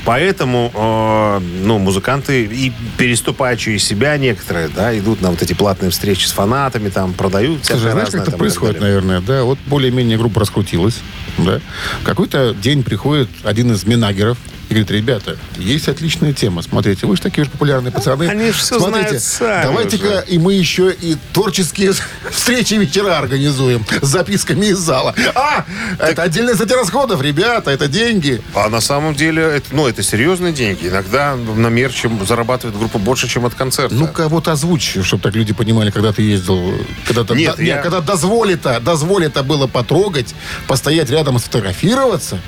Поэтому 0.04 0.72
э, 0.74 1.40
ну, 1.64 1.78
музыканты 1.78 2.44
и 2.44 2.72
переступая 2.98 3.56
через 3.56 3.84
себя 3.84 4.16
некоторые, 4.16 4.68
да, 4.68 4.96
идут 4.96 5.22
на 5.22 5.30
вот 5.30 5.42
эти 5.42 5.52
платные 5.52 5.90
встречи 5.90 6.26
с 6.26 6.32
фанатами, 6.32 6.88
там 6.88 7.12
продают 7.12 7.64
Слушай, 7.64 7.90
знаешь, 7.90 8.06
разное 8.06 8.20
как 8.20 8.28
это 8.28 8.38
происходит, 8.38 8.80
наверное, 8.80 9.20
да? 9.20 9.44
Вот 9.44 9.58
более-менее 9.66 10.18
группа 10.18 10.40
раскрутилась, 10.40 11.00
да? 11.38 11.60
В 12.00 12.04
какой-то 12.04 12.54
день 12.54 12.82
приходит 12.82 13.28
один 13.44 13.72
из 13.72 13.84
минагеров 13.84 14.38
и 14.74 14.82
говорит, 14.82 14.90
ребята, 14.90 15.36
есть 15.56 15.88
отличная 15.88 16.32
тема, 16.32 16.62
смотрите, 16.62 17.06
вы 17.06 17.16
же 17.16 17.22
такие 17.22 17.44
же 17.44 17.50
популярные 17.50 17.92
пацаны. 17.92 18.24
Они 18.28 18.50
ж 18.50 18.54
всё 18.56 18.78
Смотрите, 18.78 19.18
знают 19.18 19.66
давайте-ка 19.68 20.06
уже». 20.06 20.24
и 20.28 20.38
мы 20.38 20.54
еще 20.54 20.92
и 20.92 21.16
творческие 21.32 21.92
встречи 22.30 22.74
вечера 22.74 23.16
организуем 23.18 23.84
с 24.02 24.06
записками 24.06 24.66
из 24.66 24.78
зала. 24.78 25.14
А, 25.34 25.64
это 25.98 26.22
отдельные 26.22 26.56
статья 26.56 26.76
расходов, 26.76 27.22
ребята, 27.22 27.70
это 27.70 27.86
деньги. 27.88 28.42
А 28.54 28.68
на 28.68 28.80
самом 28.80 29.14
деле, 29.14 29.42
это, 29.42 29.66
ну, 29.72 29.86
это 29.86 30.02
серьезные 30.02 30.52
деньги. 30.52 30.88
Иногда 30.88 31.36
на 31.36 31.68
мерче 31.68 32.10
зарабатывает 32.26 32.76
группа 32.76 32.98
больше, 32.98 33.28
чем 33.28 33.46
от 33.46 33.54
концерта. 33.54 33.94
Ну, 33.94 34.08
кого-то 34.08 34.52
озвучь, 34.52 34.98
чтобы 35.02 35.22
так 35.22 35.34
люди 35.34 35.52
понимали, 35.52 35.90
когда 35.90 36.12
ты 36.12 36.22
ездил. 36.22 36.74
Когда 37.06 37.24
то 37.24 37.34
Нет, 37.34 37.58
я- 37.58 37.78
когда 37.82 38.00
дозволито, 38.00 38.80
дозволито 38.80 39.42
было 39.42 39.66
потрогать, 39.66 40.34
постоять 40.66 41.10
рядом 41.10 41.36
и 41.36 41.38
сфотографироваться. 41.38 42.38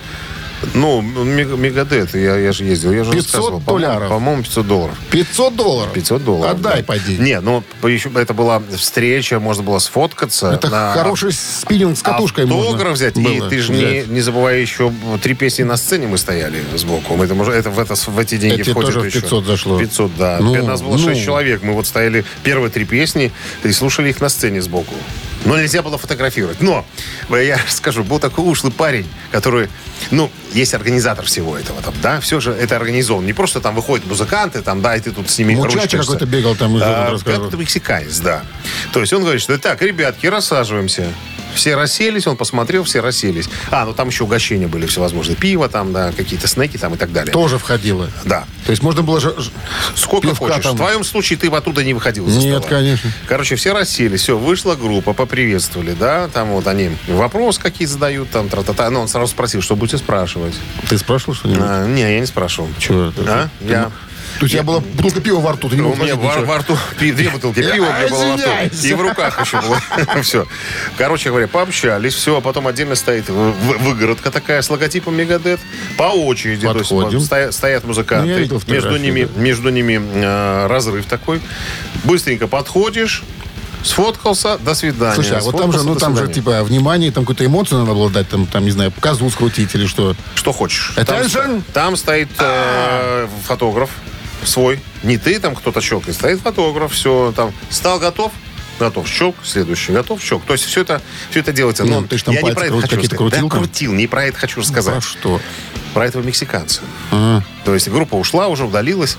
Ну, 0.74 1.00
Мег- 1.02 1.56
Мегадет, 1.56 2.14
я, 2.14 2.36
я 2.36 2.52
же 2.52 2.64
ездил, 2.64 2.92
я 2.92 3.04
же 3.04 3.12
500 3.12 3.34
рассказывал. 3.34 3.60
Долларов. 3.60 4.08
По-моему, 4.08 4.42
500 4.42 4.66
долларов. 4.66 4.96
500 5.10 5.56
долларов. 5.56 5.92
500 5.92 6.24
долларов. 6.24 6.52
Отдай, 6.54 6.78
да. 6.78 6.84
поди. 6.84 7.16
Не, 7.18 7.40
ну, 7.40 7.62
еще, 7.82 8.10
это 8.14 8.34
была 8.34 8.62
встреча, 8.76 9.38
можно 9.38 9.62
было 9.62 9.78
сфоткаться. 9.78 10.52
Это 10.52 10.68
на- 10.70 10.92
хороший 10.92 11.32
спиннинг 11.32 11.96
с 11.98 12.02
катушкой 12.02 12.46
можно 12.46 12.70
Автограф 12.70 12.94
взять. 12.94 13.16
И 13.16 13.20
было 13.20 13.48
ты 13.48 13.58
же 13.58 13.72
не, 13.72 13.84
взять. 13.84 14.08
не 14.08 14.20
забывай, 14.20 14.60
еще 14.60 14.92
три 15.22 15.34
песни 15.34 15.62
на 15.62 15.76
сцене 15.76 16.06
мы 16.06 16.18
стояли 16.18 16.62
сбоку. 16.74 17.22
Это, 17.22 17.34
может, 17.34 17.54
это, 17.54 17.70
в, 17.70 17.78
это, 17.78 17.94
в 17.94 18.18
эти 18.18 18.36
деньги 18.36 18.62
Эти 18.62 18.70
входит 18.70 18.94
тоже 18.94 19.06
еще. 19.06 19.20
500 19.20 19.44
зашло. 19.46 19.78
500, 19.78 20.16
да. 20.16 20.38
Ну, 20.40 20.64
нас 20.64 20.82
было 20.82 20.96
ну. 20.96 20.98
6 20.98 21.22
человек. 21.22 21.62
Мы 21.62 21.72
вот 21.72 21.86
стояли 21.86 22.24
первые 22.42 22.70
три 22.70 22.84
песни 22.84 23.32
и 23.62 23.72
слушали 23.72 24.10
их 24.10 24.20
на 24.20 24.28
сцене 24.28 24.62
сбоку. 24.62 24.94
Но 25.46 25.58
нельзя 25.58 25.82
было 25.82 25.96
фотографировать. 25.96 26.60
Но, 26.60 26.84
я 27.30 27.58
скажу, 27.68 28.04
был 28.04 28.18
такой 28.18 28.44
ушлый 28.44 28.72
парень, 28.72 29.08
который, 29.30 29.68
ну, 30.10 30.30
есть 30.52 30.74
организатор 30.74 31.24
всего 31.24 31.56
этого, 31.56 31.80
там, 31.82 31.94
да, 32.02 32.20
все 32.20 32.40
же 32.40 32.52
это 32.52 32.76
организовано. 32.76 33.26
Не 33.26 33.32
просто 33.32 33.60
там 33.60 33.74
выходят 33.74 34.06
музыканты, 34.06 34.60
там, 34.62 34.82
да, 34.82 34.96
и 34.96 35.00
ты 35.00 35.12
тут 35.12 35.30
с 35.30 35.38
ними 35.38 35.54
Мучачи 35.54 35.96
какой-то 35.96 36.26
бегал 36.26 36.56
там, 36.56 36.76
А. 36.82 37.16
Какой-то 37.24 37.56
мексиканец, 37.56 38.18
да. 38.18 38.42
То 38.92 39.00
есть 39.00 39.12
он 39.12 39.22
говорит, 39.22 39.40
что 39.40 39.56
так, 39.58 39.80
ребятки, 39.82 40.26
рассаживаемся. 40.26 41.12
Все 41.56 41.74
расселись, 41.74 42.26
он 42.26 42.36
посмотрел, 42.36 42.84
все 42.84 43.00
расселись. 43.00 43.48
А, 43.70 43.84
ну 43.84 43.92
там 43.94 44.08
еще 44.08 44.24
угощения 44.24 44.66
были 44.68 44.86
всевозможные. 44.86 45.36
Пиво 45.36 45.68
там, 45.68 45.92
да, 45.92 46.12
какие-то 46.12 46.46
снеки 46.46 46.76
там 46.76 46.94
и 46.94 46.96
так 46.96 47.12
далее. 47.12 47.32
Тоже 47.32 47.58
входило. 47.58 48.08
Да. 48.24 48.44
То 48.66 48.70
есть 48.70 48.82
можно 48.82 49.02
было... 49.02 49.20
же- 49.20 49.34
ж- 49.40 49.50
Сколько 49.94 50.28
пивка 50.28 50.46
хочешь. 50.46 50.62
там. 50.64 50.74
В 50.74 50.78
твоем 50.78 51.02
случае 51.04 51.38
ты 51.38 51.48
оттуда 51.48 51.82
не 51.82 51.94
выходил 51.94 52.26
Нет, 52.26 52.64
конечно. 52.66 53.10
Короче, 53.26 53.56
все 53.56 53.72
расселись, 53.72 54.20
все, 54.20 54.36
вышла 54.38 54.74
группа, 54.74 55.12
поприветствовали, 55.12 55.92
да, 55.98 56.28
там 56.28 56.50
вот 56.50 56.66
они 56.66 56.90
вопрос 57.08 57.58
какие 57.58 57.86
задают, 57.86 58.30
там, 58.30 58.48
тра-та-та. 58.48 58.90
Ну, 58.90 59.00
он 59.00 59.08
сразу 59.08 59.28
спросил, 59.32 59.62
что 59.62 59.76
будете 59.76 59.98
спрашивать. 59.98 60.54
Ты 60.88 60.98
спрашивал 60.98 61.34
что-нибудь? 61.34 61.62
А, 61.64 61.86
не, 61.86 62.02
я 62.02 62.20
не 62.20 62.26
спрашивал. 62.26 62.68
Чего? 62.78 63.12
А? 63.26 63.48
Я... 63.60 63.90
У 64.42 64.48
тебя 64.48 64.62
была 64.62 64.80
бутылка 64.80 65.20
пива 65.20 65.40
во 65.40 65.52
рту, 65.52 65.68
ты 65.68 65.76
не 65.76 65.82
У 65.82 65.88
мог 65.88 65.98
меня 65.98 66.14
спросить 66.14 66.40
во, 66.40 66.44
во 66.44 66.58
рту 66.58 66.76
две 66.98 67.28
бутылки 67.30 67.60
Я 67.60 67.72
пива 67.72 67.86
у 67.86 67.92
меня 67.92 68.08
было 68.08 68.26
во 68.26 68.36
рту. 68.66 68.76
И 68.86 68.94
в 68.94 69.00
руках 69.00 69.40
еще 69.40 69.60
было. 69.62 69.80
Все. 70.22 70.46
Короче 70.98 71.30
говоря, 71.30 71.48
пообщались, 71.48 72.14
все, 72.14 72.36
а 72.36 72.40
потом 72.40 72.66
отдельно 72.66 72.94
стоит 72.96 73.28
вы- 73.28 73.52
вы- 73.52 73.78
выгородка 73.78 74.30
такая 74.30 74.62
с 74.62 74.70
логотипом 74.70 75.16
Мегадет. 75.16 75.60
По 75.96 76.04
очереди. 76.04 76.66
То 76.66 76.78
есть 76.78 76.90
Подходим. 76.90 77.20
стоя- 77.20 77.50
стоят 77.52 77.82
Ну, 77.84 77.88
музыканты. 77.88 78.28
я 78.28 78.38
видел 78.38 78.62
между 78.66 78.96
ними, 78.96 79.28
между 79.36 79.70
ними 79.70 80.00
э, 80.02 80.66
разрыв 80.66 81.06
такой. 81.06 81.40
Быстренько 82.04 82.46
подходишь, 82.46 83.22
сфоткался, 83.82 84.58
до 84.58 84.74
свидания. 84.74 85.14
Слушай, 85.14 85.38
а 85.38 85.40
вот 85.40 85.56
там 85.56 85.72
же, 85.72 85.82
ну 85.82 85.94
там 85.96 86.16
же, 86.16 86.28
типа, 86.28 86.62
внимание, 86.64 87.10
там 87.12 87.24
какую-то 87.24 87.44
эмоцию 87.46 87.80
надо 87.80 87.92
было 87.94 88.10
дать, 88.10 88.28
там, 88.28 88.46
там, 88.46 88.64
не 88.64 88.70
знаю, 88.70 88.92
козу 89.00 89.30
скрутить 89.30 89.74
или 89.74 89.86
что. 89.86 90.14
Что 90.34 90.52
хочешь. 90.52 90.92
Attention? 90.96 91.32
Там, 91.32 91.62
там 91.72 91.96
стоит 91.96 92.28
э, 92.38 93.28
фотограф 93.46 93.90
свой. 94.46 94.80
Не 95.02 95.18
ты, 95.18 95.38
там 95.38 95.54
кто-то 95.54 95.80
щелкает. 95.80 96.16
Стоит 96.16 96.40
фотограф, 96.40 96.92
все 96.92 97.32
там. 97.34 97.52
Стал 97.70 97.98
готов? 97.98 98.32
Готов. 98.78 99.08
Щелк. 99.08 99.36
Следующий. 99.42 99.92
Готов. 99.92 100.22
Щелк. 100.22 100.44
То 100.44 100.52
есть 100.52 100.64
все 100.64 100.82
это, 100.82 101.00
все 101.30 101.40
это 101.40 101.52
делается. 101.52 101.84
Ну, 101.84 102.00
Ну, 102.00 102.06
ты 102.06 102.18
ж 102.18 102.22
там 102.22 102.34
я 102.34 102.42
не 102.42 102.52
про 102.52 102.66
это 102.66 102.80
хочу 102.80 103.02
сказать. 103.02 103.16
крутил 103.16 103.48
Да, 103.48 103.56
крутил. 103.56 103.92
Не 103.92 104.06
про 104.06 104.24
это 104.26 104.38
хочу 104.38 104.60
рассказать. 104.60 104.96
А 104.96 105.00
что? 105.00 105.40
Про 105.94 106.06
этого 106.06 106.22
мексиканца. 106.22 106.82
Ага. 107.10 107.44
То 107.64 107.74
есть 107.74 107.88
группа 107.88 108.16
ушла, 108.16 108.48
уже 108.48 108.64
удалилась. 108.64 109.16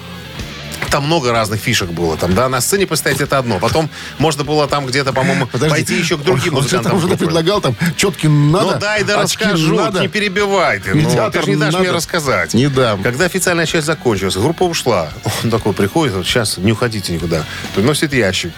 Там 0.89 1.05
много 1.05 1.31
разных 1.31 1.59
фишек 1.59 1.89
было. 1.89 2.17
Там, 2.17 2.33
да, 2.33 2.47
на 2.49 2.61
сцене 2.61 2.87
постоять 2.87 3.19
это 3.21 3.37
одно. 3.37 3.59
Потом 3.59 3.89
можно 4.19 4.43
было 4.43 4.67
там 4.67 4.85
где-то, 4.85 5.13
по-моему, 5.13 5.47
Подожди. 5.47 5.69
пойти 5.75 5.95
еще 5.97 6.17
к 6.17 6.21
другим 6.21 6.55
Он 6.55 6.61
музыкантам. 6.61 6.91
там 6.91 6.97
уже 6.97 7.07
группы. 7.07 7.25
предлагал, 7.25 7.61
там, 7.61 7.75
четки 7.95 8.27
надо, 8.27 8.73
Ну 8.73 8.79
дай 8.79 9.03
да 9.03 9.21
расскажу, 9.21 9.75
надо. 9.75 9.99
не 10.01 10.07
перебивай 10.07 10.79
ты. 10.79 10.93
Ну, 10.95 11.09
ты 11.31 11.41
же 11.41 11.49
не 11.49 11.55
дашь 11.55 11.73
надо. 11.73 11.79
мне 11.79 11.91
рассказать. 11.91 12.53
Не 12.53 12.67
дам. 12.67 13.03
Когда 13.03 13.25
официальная 13.25 13.65
часть 13.65 13.85
закончилась, 13.87 14.35
группа 14.35 14.63
ушла. 14.63 15.09
Он 15.43 15.49
такой 15.51 15.73
приходит, 15.73 16.15
вот 16.15 16.25
сейчас 16.25 16.57
не 16.57 16.71
уходите 16.71 17.13
никуда. 17.13 17.43
Приносит 17.75 18.13
ящик. 18.13 18.53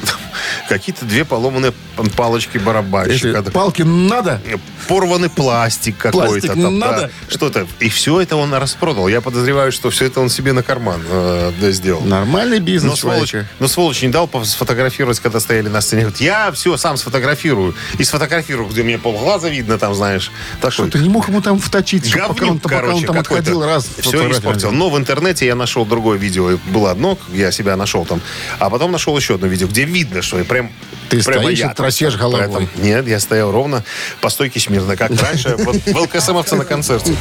Какие-то 0.67 1.05
две 1.05 1.25
поломанные 1.25 1.73
палочки 2.15 2.57
барабанщика. 2.57 3.41
палки 3.43 3.81
надо. 3.81 4.41
Порванный 4.87 5.29
пластик 5.29 5.97
какой-то. 5.97 6.27
Пластик 6.29 6.53
там, 6.53 6.79
да, 6.79 6.91
надо? 6.91 7.11
Что-то. 7.27 7.67
И 7.79 7.89
все 7.89 8.21
это 8.21 8.35
он 8.37 8.53
распродал. 8.53 9.07
Я 9.07 9.21
подозреваю, 9.21 9.71
что 9.71 9.89
все 9.89 10.05
это 10.05 10.21
он 10.21 10.29
себе 10.29 10.53
на 10.53 10.63
карман 10.63 11.01
э, 11.09 11.51
да, 11.59 11.71
сделал. 11.71 12.01
Нормальный 12.19 12.59
бизнес, 12.59 12.91
Но 12.91 12.95
сволочь, 12.95 13.35
но 13.59 13.67
сволочь 13.67 14.01
не 14.01 14.09
дал 14.09 14.29
сфотографировать, 14.43 15.19
когда 15.19 15.39
стояли 15.39 15.69
на 15.69 15.81
сцене. 15.81 16.01
Говорит, 16.03 16.21
я 16.21 16.51
все 16.51 16.75
сам 16.77 16.97
сфотографирую. 16.97 17.75
И 17.97 18.03
сфотографирую, 18.03 18.67
где 18.69 18.83
мне 18.83 18.97
полглаза 18.97 19.49
видно, 19.49 19.77
там, 19.77 19.93
знаешь. 19.93 20.31
Такой. 20.59 20.71
Что, 20.71 20.87
ты 20.89 20.99
не 20.99 21.09
мог 21.09 21.27
ему 21.29 21.41
там 21.41 21.59
вточить, 21.59 22.07
чтобы 22.07 22.27
пока 22.27 22.45
он, 22.45 22.47
Говнюк, 22.47 22.61
пока 22.61 22.75
он 22.75 22.81
короче, 22.81 23.07
там 23.07 23.17
отходил 23.19 23.63
раз. 23.63 23.87
Все 23.99 24.31
испортил. 24.31 24.71
Но 24.71 24.89
в 24.89 24.97
интернете 24.97 25.45
я 25.45 25.55
нашел 25.55 25.85
другое 25.85 26.17
видео. 26.17 26.57
Было 26.67 26.91
одно, 26.91 27.17
я 27.31 27.51
себя 27.51 27.75
нашел 27.75 28.05
там. 28.05 28.21
А 28.59 28.69
потом 28.69 28.91
нашел 28.91 29.15
еще 29.17 29.35
одно 29.35 29.47
видео, 29.47 29.67
где 29.67 29.85
видно, 29.85 30.21
что 30.21 30.37
я 30.37 30.43
прям... 30.43 30.71
Ты 31.09 31.23
прямо 31.23 31.41
стоишь 31.43 31.59
и 31.59 31.61
я 31.61 31.69
там 31.69 32.19
головой. 32.19 32.65
этом. 32.65 32.83
Нет, 32.83 33.07
я 33.07 33.19
стоял 33.19 33.51
ровно 33.51 33.83
по 34.21 34.29
стойке 34.29 34.59
смирно, 34.59 34.95
как 34.95 35.11
раньше. 35.21 35.55
Вот 35.57 35.75
в 35.75 35.97
ЛКСМовце 35.97 36.55
на 36.55 36.65
концерте. 36.65 37.15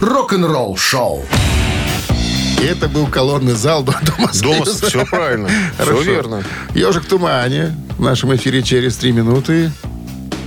Рок-н-ролл 0.00 0.76
шоу. 0.76 1.24
И 2.64 2.66
это 2.66 2.88
был 2.88 3.06
колонный 3.06 3.52
зал 3.52 3.82
до, 3.82 3.92
Дома 3.92 4.30
Дома 4.32 4.64
все 4.64 5.04
правильно. 5.04 5.50
Все 5.78 6.00
верно. 6.02 6.42
Ежик 6.74 7.04
в 7.04 7.06
тумане. 7.08 7.76
В 7.98 8.00
нашем 8.00 8.34
эфире 8.36 8.62
через 8.62 8.96
три 8.96 9.12
минуты. 9.12 9.70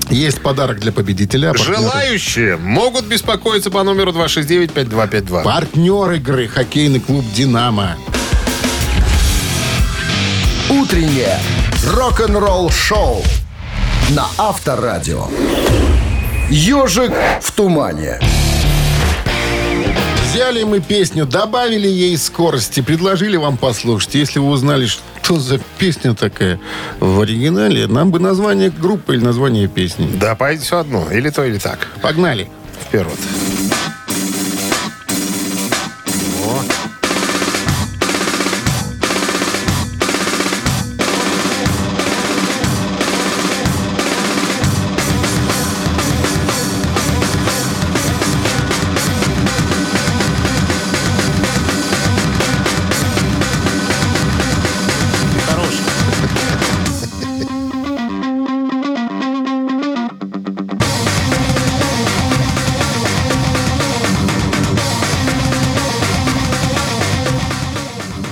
Есть 0.10 0.42
подарок 0.42 0.80
для 0.80 0.92
победителя. 0.92 1.52
Партнер- 1.52 1.78
Желающие 1.78 2.58
могут 2.58 3.06
беспокоиться 3.06 3.70
по 3.70 3.84
номеру 3.84 4.14
269-5252. 4.14 5.44
Партнер 5.44 6.12
игры 6.14 6.48
хоккейный 6.48 7.00
клуб 7.00 7.24
«Динамо». 7.36 7.96
Утреннее 10.72 11.38
рок-н-ролл 11.86 12.72
шоу 12.72 13.22
на 14.10 14.26
Авторадио. 14.40 15.28
Ежик 16.50 17.12
в 17.44 17.52
тумане. 17.52 18.20
Взяли 20.38 20.62
мы 20.62 20.82
песню, 20.82 21.26
добавили 21.26 21.88
ей 21.88 22.16
скорости, 22.16 22.82
предложили 22.82 23.38
вам 23.38 23.58
послушать. 23.58 24.14
Если 24.14 24.38
вы 24.38 24.50
узнали, 24.50 24.86
что 24.86 25.40
за 25.40 25.58
песня 25.80 26.14
такая 26.14 26.60
в 27.00 27.20
оригинале, 27.22 27.88
нам 27.88 28.12
бы 28.12 28.20
название 28.20 28.70
группы 28.70 29.16
или 29.16 29.24
название 29.24 29.68
песни. 29.68 30.08
Да, 30.14 30.36
пойдет 30.36 30.64
все 30.64 30.78
одно. 30.78 31.12
Или 31.12 31.32
то, 31.32 31.44
или 31.44 31.58
так. 31.58 31.88
Погнали. 32.04 32.52
Вперед. 32.88 33.18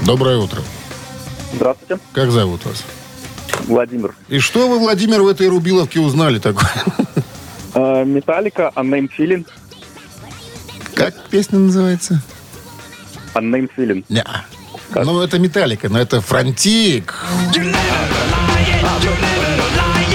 Доброе 0.06 0.38
утро. 0.38 0.62
Здравствуйте, 1.54 2.00
Как 2.14 2.32
зовут 2.32 2.66
вас? 2.66 2.84
Владимир. 3.68 4.14
И 4.28 4.40
что 4.40 4.68
вы, 4.68 4.78
Владимир, 4.80 5.22
в 5.22 5.28
этой 5.28 5.48
Рубиловке 5.48 6.00
узнали 6.00 6.40
такое? 6.40 6.70
Э, 7.74 8.04
Металлика, 8.06 8.72
Unnamed 8.76 9.10
Feeling. 9.18 9.48
Как 10.94 11.14
песня 11.30 11.60
называется? 11.60 12.22
Unnamed 13.34 13.70
Feeling. 13.76 14.06
Не. 14.10 14.24
Ну, 14.94 15.22
это 15.22 15.40
Металлика, 15.40 15.90
но 15.90 16.00
это 16.00 16.22
Фронтик. 16.22 17.16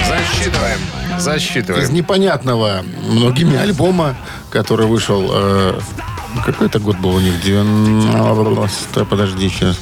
Засчитываем. 0.07 0.79
Из 1.17 1.23
Засчитываем. 1.23 1.93
непонятного 1.93 2.83
многими 3.03 3.57
альбома, 3.57 4.15
который 4.49 4.87
вышел... 4.87 5.29
э, 5.31 5.79
какой 6.45 6.67
это 6.67 6.79
год 6.79 6.97
был 6.97 7.15
у 7.15 7.19
них? 7.19 7.41
90... 7.43 9.05
Подожди 9.05 9.49
сейчас. 9.49 9.79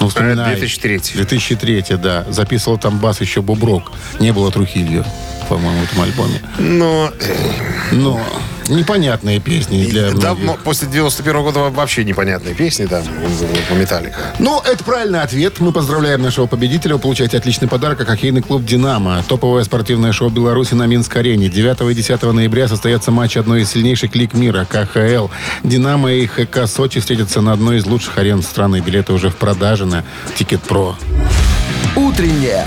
Ну, 0.00 0.08
вспоминай. 0.08 0.56
2003. 0.56 1.00
2003, 1.14 1.84
да. 1.96 2.24
Записывал 2.28 2.78
там 2.78 2.98
бас 2.98 3.20
еще 3.20 3.40
Буброк. 3.42 3.92
Не 4.20 4.32
было 4.32 4.50
Трухилью, 4.50 5.04
по-моему, 5.48 5.80
в 5.80 5.84
этом 5.84 6.02
альбоме. 6.02 6.40
Но 6.58 7.12
Но 7.92 8.20
непонятные 8.68 9.38
песни 9.40 9.84
для 9.86 10.10
давно, 10.10 10.44
многих. 10.44 10.62
после 10.62 10.88
91 10.88 11.42
года 11.42 11.60
вообще 11.70 12.04
непонятные 12.04 12.54
песни 12.54 12.86
там 12.86 13.04
по 13.68 13.74
Металлика. 13.74 14.18
Ну, 14.38 14.60
это 14.60 14.82
правильный 14.82 15.22
ответ. 15.22 15.60
Мы 15.60 15.72
поздравляем 15.72 16.22
нашего 16.22 16.46
победителя. 16.46 16.94
Вы 16.94 17.00
получаете 17.00 17.36
отличный 17.38 17.68
подарок. 17.68 18.00
а 18.00 18.04
Хоккейный 18.04 18.42
клуб 18.42 18.64
«Динамо». 18.64 19.22
Топовое 19.28 19.64
спортивное 19.64 20.12
шоу 20.12 20.30
Беларуси 20.30 20.74
на 20.74 20.86
Минск-арене. 20.86 21.48
9 21.48 21.90
и 21.90 21.94
10 21.94 22.22
ноября 22.22 22.68
состоятся 22.68 23.10
матчи 23.10 23.38
одной 23.38 23.62
из 23.62 23.70
сильнейших 23.70 24.14
лиг 24.16 24.34
мира– 24.34 24.66
КХЛ. 24.70 25.28
«Динамо» 25.62 26.12
и 26.12 26.26
ХК 26.26 26.66
«Сочи» 26.66 27.00
встретятся 27.00 27.40
на 27.40 27.52
одной 27.52 27.78
из 27.78 27.86
лучших 27.86 28.18
арен 28.18 28.42
страны. 28.42 28.80
Билеты 28.80 29.12
уже 29.12 29.30
в 29.30 29.36
продаже 29.36 29.86
на 29.86 30.04
«Тикет.Про». 30.36 30.96
Утреннее 31.94 32.66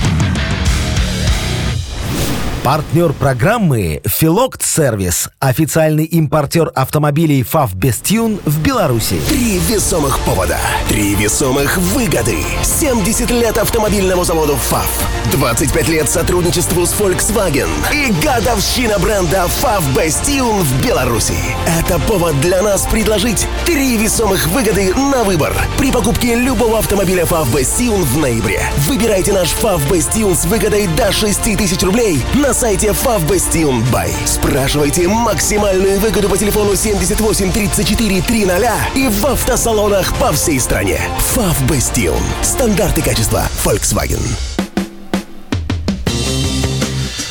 Партнер 2.63 3.11
программы 3.13 4.03
«Филокт 4.05 4.61
Сервис». 4.61 5.29
Официальный 5.39 6.05
импортер 6.05 6.71
автомобилей 6.75 7.41
«ФАВ 7.41 7.73
Бестюн» 7.73 8.39
в 8.45 8.61
Беларуси. 8.61 9.19
Три 9.27 9.57
весомых 9.57 10.19
повода. 10.19 10.59
Три 10.87 11.15
весомых 11.15 11.75
выгоды. 11.77 12.37
70 12.61 13.31
лет 13.31 13.57
автомобильному 13.57 14.23
заводу 14.25 14.55
ФАВ. 14.57 14.87
25 15.31 15.89
лет 15.89 16.07
сотрудничеству 16.07 16.85
с 16.85 16.93
Volkswagen. 16.93 17.67
И 17.91 18.11
годовщина 18.23 18.99
бренда 18.99 19.47
ФАВ 19.47 19.95
Бастиун 19.95 20.61
в 20.61 20.85
Беларуси. 20.85 21.33
Это 21.65 21.97
повод 22.01 22.39
для 22.41 22.61
нас 22.61 22.85
предложить 22.85 23.47
три 23.65 23.97
весомых 23.97 24.45
выгоды 24.49 24.93
на 24.93 25.23
выбор. 25.23 25.55
При 25.79 25.91
покупке 25.91 26.35
любого 26.35 26.77
автомобиля 26.77 27.25
ФАВ 27.25 27.51
Бастиун 27.51 28.03
в 28.03 28.17
ноябре. 28.19 28.61
Выбирайте 28.87 29.33
наш 29.33 29.49
ФАВ 29.49 29.89
Бастиун 29.89 30.35
с 30.35 30.45
выгодой 30.45 30.87
до 30.95 31.11
6 31.11 31.57
тысяч 31.57 31.81
рублей 31.81 32.23
на 32.35 32.50
сайте 32.53 32.87
FAV 32.87 33.27
Bastion 33.27 33.83
Buy. 33.91 34.09
Спрашивайте 34.25 35.07
максимальную 35.07 35.99
выгоду 35.99 36.29
по 36.29 36.37
телефону 36.37 36.75
78 36.75 37.51
34 37.51 38.21
300 38.21 38.71
и 38.95 39.07
в 39.07 39.25
автосалонах 39.25 40.13
по 40.17 40.31
всей 40.31 40.59
стране. 40.59 40.99
FAV 41.35 41.67
Bastion. 41.67 42.21
Стандарты 42.41 43.01
качества 43.01 43.43
Volkswagen. 43.63 44.21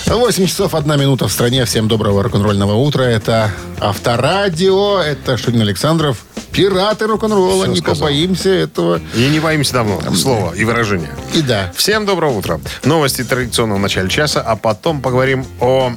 8 0.06 0.46
часов 0.46 0.74
1 0.74 0.98
минута 0.98 1.28
в 1.28 1.32
стране. 1.32 1.64
Всем 1.64 1.86
доброго 1.86 2.22
рок-н-ролльного 2.24 2.74
утра. 2.74 3.02
Это 3.04 3.52
Авторадио. 3.78 4.98
Это 5.00 5.36
Шунин 5.36 5.62
Александров. 5.62 6.24
Пираты 6.60 7.06
рок-н-ролла. 7.06 7.64
Не 7.64 7.76
сказал. 7.76 7.94
побоимся 7.94 8.50
этого. 8.50 9.00
И 9.14 9.28
не 9.28 9.40
боимся 9.40 9.72
давно 9.72 9.98
слова 10.14 10.52
и 10.54 10.62
выражения. 10.64 11.08
И 11.32 11.40
да. 11.40 11.72
Всем 11.74 12.04
доброго 12.04 12.36
утра. 12.36 12.60
Новости 12.84 13.24
традиционно 13.24 13.76
в 13.76 13.78
начале 13.78 14.10
часа, 14.10 14.42
а 14.42 14.56
потом 14.56 15.00
поговорим 15.00 15.46
о 15.58 15.92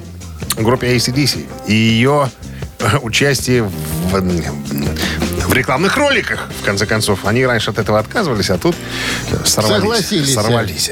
группе 0.56 0.96
ACDC 0.96 1.46
и 1.66 1.74
ее 1.74 2.30
э, 2.78 2.96
участии 3.02 3.60
в, 3.60 3.70
в 4.10 5.52
рекламных 5.52 5.98
роликах, 5.98 6.48
в 6.62 6.64
конце 6.64 6.86
концов. 6.86 7.26
Они 7.26 7.44
раньше 7.44 7.70
от 7.70 7.78
этого 7.78 7.98
отказывались, 7.98 8.48
а 8.48 8.56
тут 8.56 8.74
сорвались. 9.44 9.82
Согласились. 9.82 10.34
Сорвались. 10.34 10.90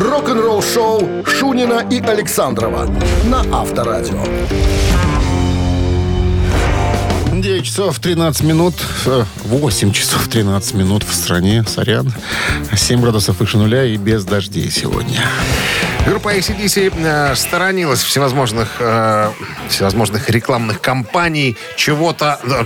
Рок-н-ролл-шоу 0.00 1.24
Шунина 1.26 1.86
и 1.88 2.00
Александрова 2.00 2.90
на 3.26 3.40
Авторадио. 3.56 4.24
9 7.42 7.64
часов 7.64 7.98
13 7.98 8.44
минут. 8.44 8.74
э, 9.04 9.24
8 9.44 9.92
часов 9.92 10.28
13 10.28 10.74
минут 10.74 11.02
в 11.02 11.12
стране. 11.12 11.64
Сорян. 11.66 12.14
7 12.72 13.00
градусов 13.00 13.40
выше 13.40 13.58
нуля 13.58 13.84
и 13.84 13.96
без 13.96 14.24
дождей 14.24 14.70
сегодня. 14.70 15.20
Группа 16.06 16.36
ACDC 16.36 16.92
э, 16.96 17.34
сторонилась 17.34 18.00
всевозможных, 18.00 18.76
э, 18.78 19.32
всевозможных 19.68 20.30
рекламных 20.30 20.80
кампаний, 20.80 21.56
чего-то 21.76 22.38
э, 22.44 22.64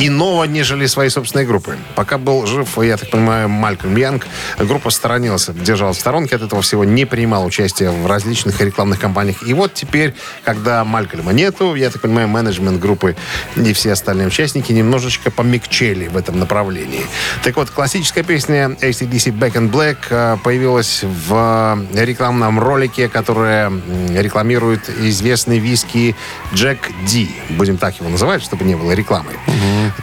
иного, 0.00 0.44
нежели 0.44 0.86
своей 0.86 1.10
собственной 1.10 1.44
группы. 1.44 1.76
Пока 1.94 2.18
был 2.18 2.46
жив, 2.46 2.78
я 2.78 2.96
так 2.96 3.10
понимаю, 3.10 3.48
Малькольм 3.48 3.96
Янг, 3.96 4.26
группа 4.58 4.90
сторонилась, 4.90 5.48
держалась 5.48 5.98
в 5.98 6.00
сторонке 6.00 6.36
от 6.36 6.42
этого 6.42 6.62
всего, 6.62 6.84
не 6.84 7.04
принимала 7.04 7.44
участия 7.44 7.90
в 7.90 8.06
различных 8.06 8.60
рекламных 8.60 8.98
кампаниях. 8.98 9.46
И 9.46 9.54
вот 9.54 9.74
теперь, 9.74 10.14
когда 10.44 10.84
Малькольма 10.84 11.32
нету, 11.32 11.74
я 11.74 11.90
так 11.90 12.00
понимаю, 12.02 12.28
менеджмент 12.28 12.80
группы 12.80 13.14
и 13.56 13.72
все 13.72 13.92
остальные 13.92 14.28
участники 14.28 14.72
немножечко 14.72 15.30
помягчели 15.30 16.08
в 16.08 16.16
этом 16.16 16.38
направлении. 16.38 17.04
Так 17.42 17.56
вот, 17.56 17.70
классическая 17.70 18.22
песня 18.22 18.76
ACDC 18.80 19.32
Back 19.38 19.52
in 19.54 19.70
Black 19.70 19.98
э, 20.08 20.36
появилась 20.42 21.02
в 21.02 21.78
рекламном 21.92 22.58
ролике, 22.58 23.08
которое 23.08 23.66
м, 23.66 23.82
рекламирует 24.10 24.88
известный 24.88 25.58
виски 25.58 26.16
Джек 26.54 26.78
Ди. 27.06 27.30
Будем 27.50 27.76
так 27.76 27.98
его 28.00 28.08
называть, 28.08 28.42
чтобы 28.42 28.64
не 28.64 28.74
было 28.74 28.92
рекламы. 28.92 29.30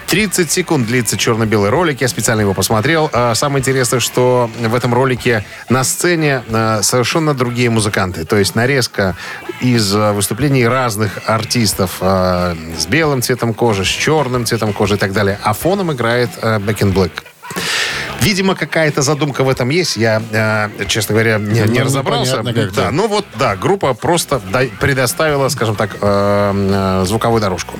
30 0.08 0.52
секунд 0.52 0.88
длится 0.88 1.17
черно-белый 1.17 1.69
ролик. 1.69 2.02
Я 2.02 2.08
специально 2.08 2.41
его 2.41 2.54
посмотрел. 2.54 3.10
А, 3.13 3.36
Самое 3.36 3.60
интересное, 3.60 4.00
что 4.00 4.50
в 4.60 4.76
этом 4.76 4.93
ролике 4.93 5.45
на 5.69 5.84
сцене 5.84 6.43
а, 6.50 6.82
совершенно 6.82 7.34
другие 7.34 7.69
музыканты. 7.69 8.26
То 8.26 8.38
есть 8.38 8.56
нарезка 8.56 9.15
из 9.62 9.93
а, 9.95 10.13
выступлений 10.13 10.67
разных 10.67 11.19
артистов 11.26 11.97
с 12.00 12.86
белым 12.88 13.21
цветом 13.21 13.54
кожи, 13.54 13.86
с 13.86 13.88
черным 13.88 14.45
цветом 14.45 14.73
кожи 14.73 14.95
и 14.95 14.97
так 14.97 15.13
далее. 15.13 15.39
А 15.43 15.54
фоном 15.54 15.91
играет 15.91 16.30
Back 16.41 16.80
in 16.80 16.93
Black. 16.93 17.27
Видимо, 18.21 18.56
какая-то 18.56 19.01
задумка 19.01 19.43
в 19.43 19.49
этом 19.49 19.69
есть. 19.69 19.97
Я, 19.97 20.21
э, 20.32 20.86
честно 20.88 21.13
говоря, 21.13 21.38
не, 21.38 21.62
не 21.62 21.80
Ну, 21.80 21.86
разобрался. 21.86 22.43
Да, 22.75 22.91
ну 22.91 23.08
вот, 23.08 23.25
да, 23.36 23.56
группа 23.56 23.93
просто 23.93 24.41
предоставила, 24.80 25.49
скажем 25.49 25.75
так, 25.75 25.97
э, 26.01 27.01
э, 27.01 27.06
звуковую 27.06 27.41
дорожку. 27.41 27.73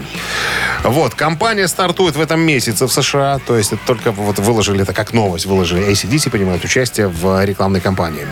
Вот, 0.84 1.16
компания 1.16 1.68
стартует 1.68 2.16
в 2.16 2.22
этом 2.22 2.40
месяце 2.40 2.86
в 2.86 2.92
США, 2.92 3.40
то 3.46 3.58
есть 3.58 3.74
это 3.74 3.82
только 3.86 4.12
вот 4.12 4.40
выложили 4.40 4.82
это 4.84 4.94
как 4.94 5.14
новость, 5.14 5.46
выложили 5.46 5.84
ACDC, 5.92 6.30
принимают 6.30 6.64
участие 6.64 7.08
в 7.08 7.44
рекламной 7.44 7.82
кампании. 7.82 8.28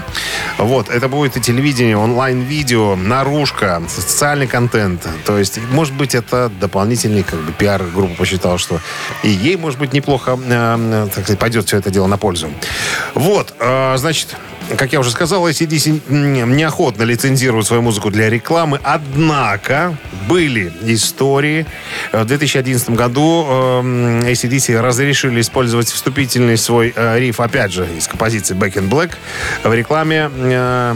Вот, 0.57 0.89
это 0.89 1.09
будет 1.09 1.37
и 1.37 1.41
телевидение, 1.41 1.97
онлайн-видео, 1.97 2.95
наружка, 2.95 3.81
социальный 3.87 4.47
контент. 4.47 5.07
То 5.25 5.37
есть, 5.37 5.59
может 5.71 5.93
быть, 5.95 6.15
это 6.15 6.51
дополнительный 6.61 7.23
как 7.23 7.39
бы 7.39 7.51
пиар. 7.51 7.83
Группа 7.83 8.15
посчитала, 8.15 8.57
что 8.57 8.79
и 9.23 9.29
ей, 9.29 9.57
может 9.57 9.79
быть, 9.79 9.93
неплохо, 9.93 10.39
э, 10.41 11.07
так 11.13 11.23
сказать, 11.23 11.39
пойдет 11.39 11.67
все 11.67 11.77
это 11.77 11.89
дело 11.95 12.07
на 12.07 12.17
пользу. 12.17 12.49
Вот, 13.13 13.53
э, 13.59 13.95
значит, 13.97 14.35
как 14.77 14.91
я 14.93 14.99
уже 14.99 15.11
сказал, 15.11 15.47
ACDC 15.47 16.01
неохотно 16.45 17.03
лицензируют 17.03 17.65
свою 17.67 17.81
музыку 17.81 18.09
для 18.11 18.29
рекламы, 18.29 18.79
однако 18.83 19.95
были 20.27 20.73
истории. 20.83 21.65
Э, 22.11 22.23
В 22.23 22.25
2011 22.25 22.89
году 22.91 23.45
э, 23.47 23.79
м, 23.79 24.21
ACDC 24.25 24.77
разрешили 24.81 25.39
использовать 25.39 25.87
вступительный 25.87 26.57
свой 26.57 26.91
э, 26.95 27.19
риф, 27.19 27.39
опять 27.39 27.71
же, 27.71 27.87
из 27.97 28.07
композиции 28.07 28.55
Back 28.57 28.73
in 28.73 28.89
Black 28.89 29.11
в 29.63 29.73
рекламе 29.73 30.29
э, 30.35 30.95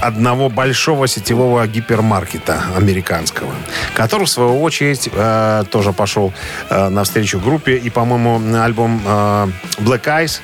одного 0.00 0.48
большого 0.48 1.06
сетевого 1.08 1.66
гипермаркета 1.66 2.62
американского, 2.76 3.52
который, 3.94 4.24
в 4.24 4.30
свою 4.30 4.62
очередь, 4.62 5.08
э, 5.12 5.64
тоже 5.70 5.92
пошел 5.92 6.32
э, 6.70 6.88
навстречу 6.88 7.38
группе. 7.40 7.76
И, 7.76 7.90
по-моему, 7.90 8.40
альбом 8.62 9.02
э, 9.04 9.48
Black 9.78 10.04
Eyes 10.04 10.40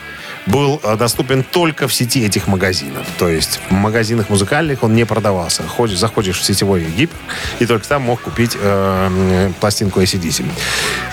был 0.47 0.81
э, 0.83 0.97
доступен 0.97 1.45
только 1.45 1.89
в 1.89 1.95
сети 1.95 2.25
этих 2.25 2.47
магазинов. 2.47 3.07
То 3.19 3.29
есть 3.29 3.61
в 3.69 3.73
магазинах 3.73 4.29
музыкальных 4.29 4.83
он 4.83 4.95
не 4.95 5.05
продавался. 5.05 5.63
Ходишь, 5.67 5.99
заходишь 5.99 6.39
в 6.39 6.45
сетевой 6.45 6.85
гипер, 6.85 7.17
и 7.61 7.67
только 7.67 7.87
там 7.87 8.03
мог 8.03 8.21
купить 8.21 8.57
э, 8.61 9.47
м, 9.47 9.53
пластинку 9.55 10.01
ACDC. 10.01 10.45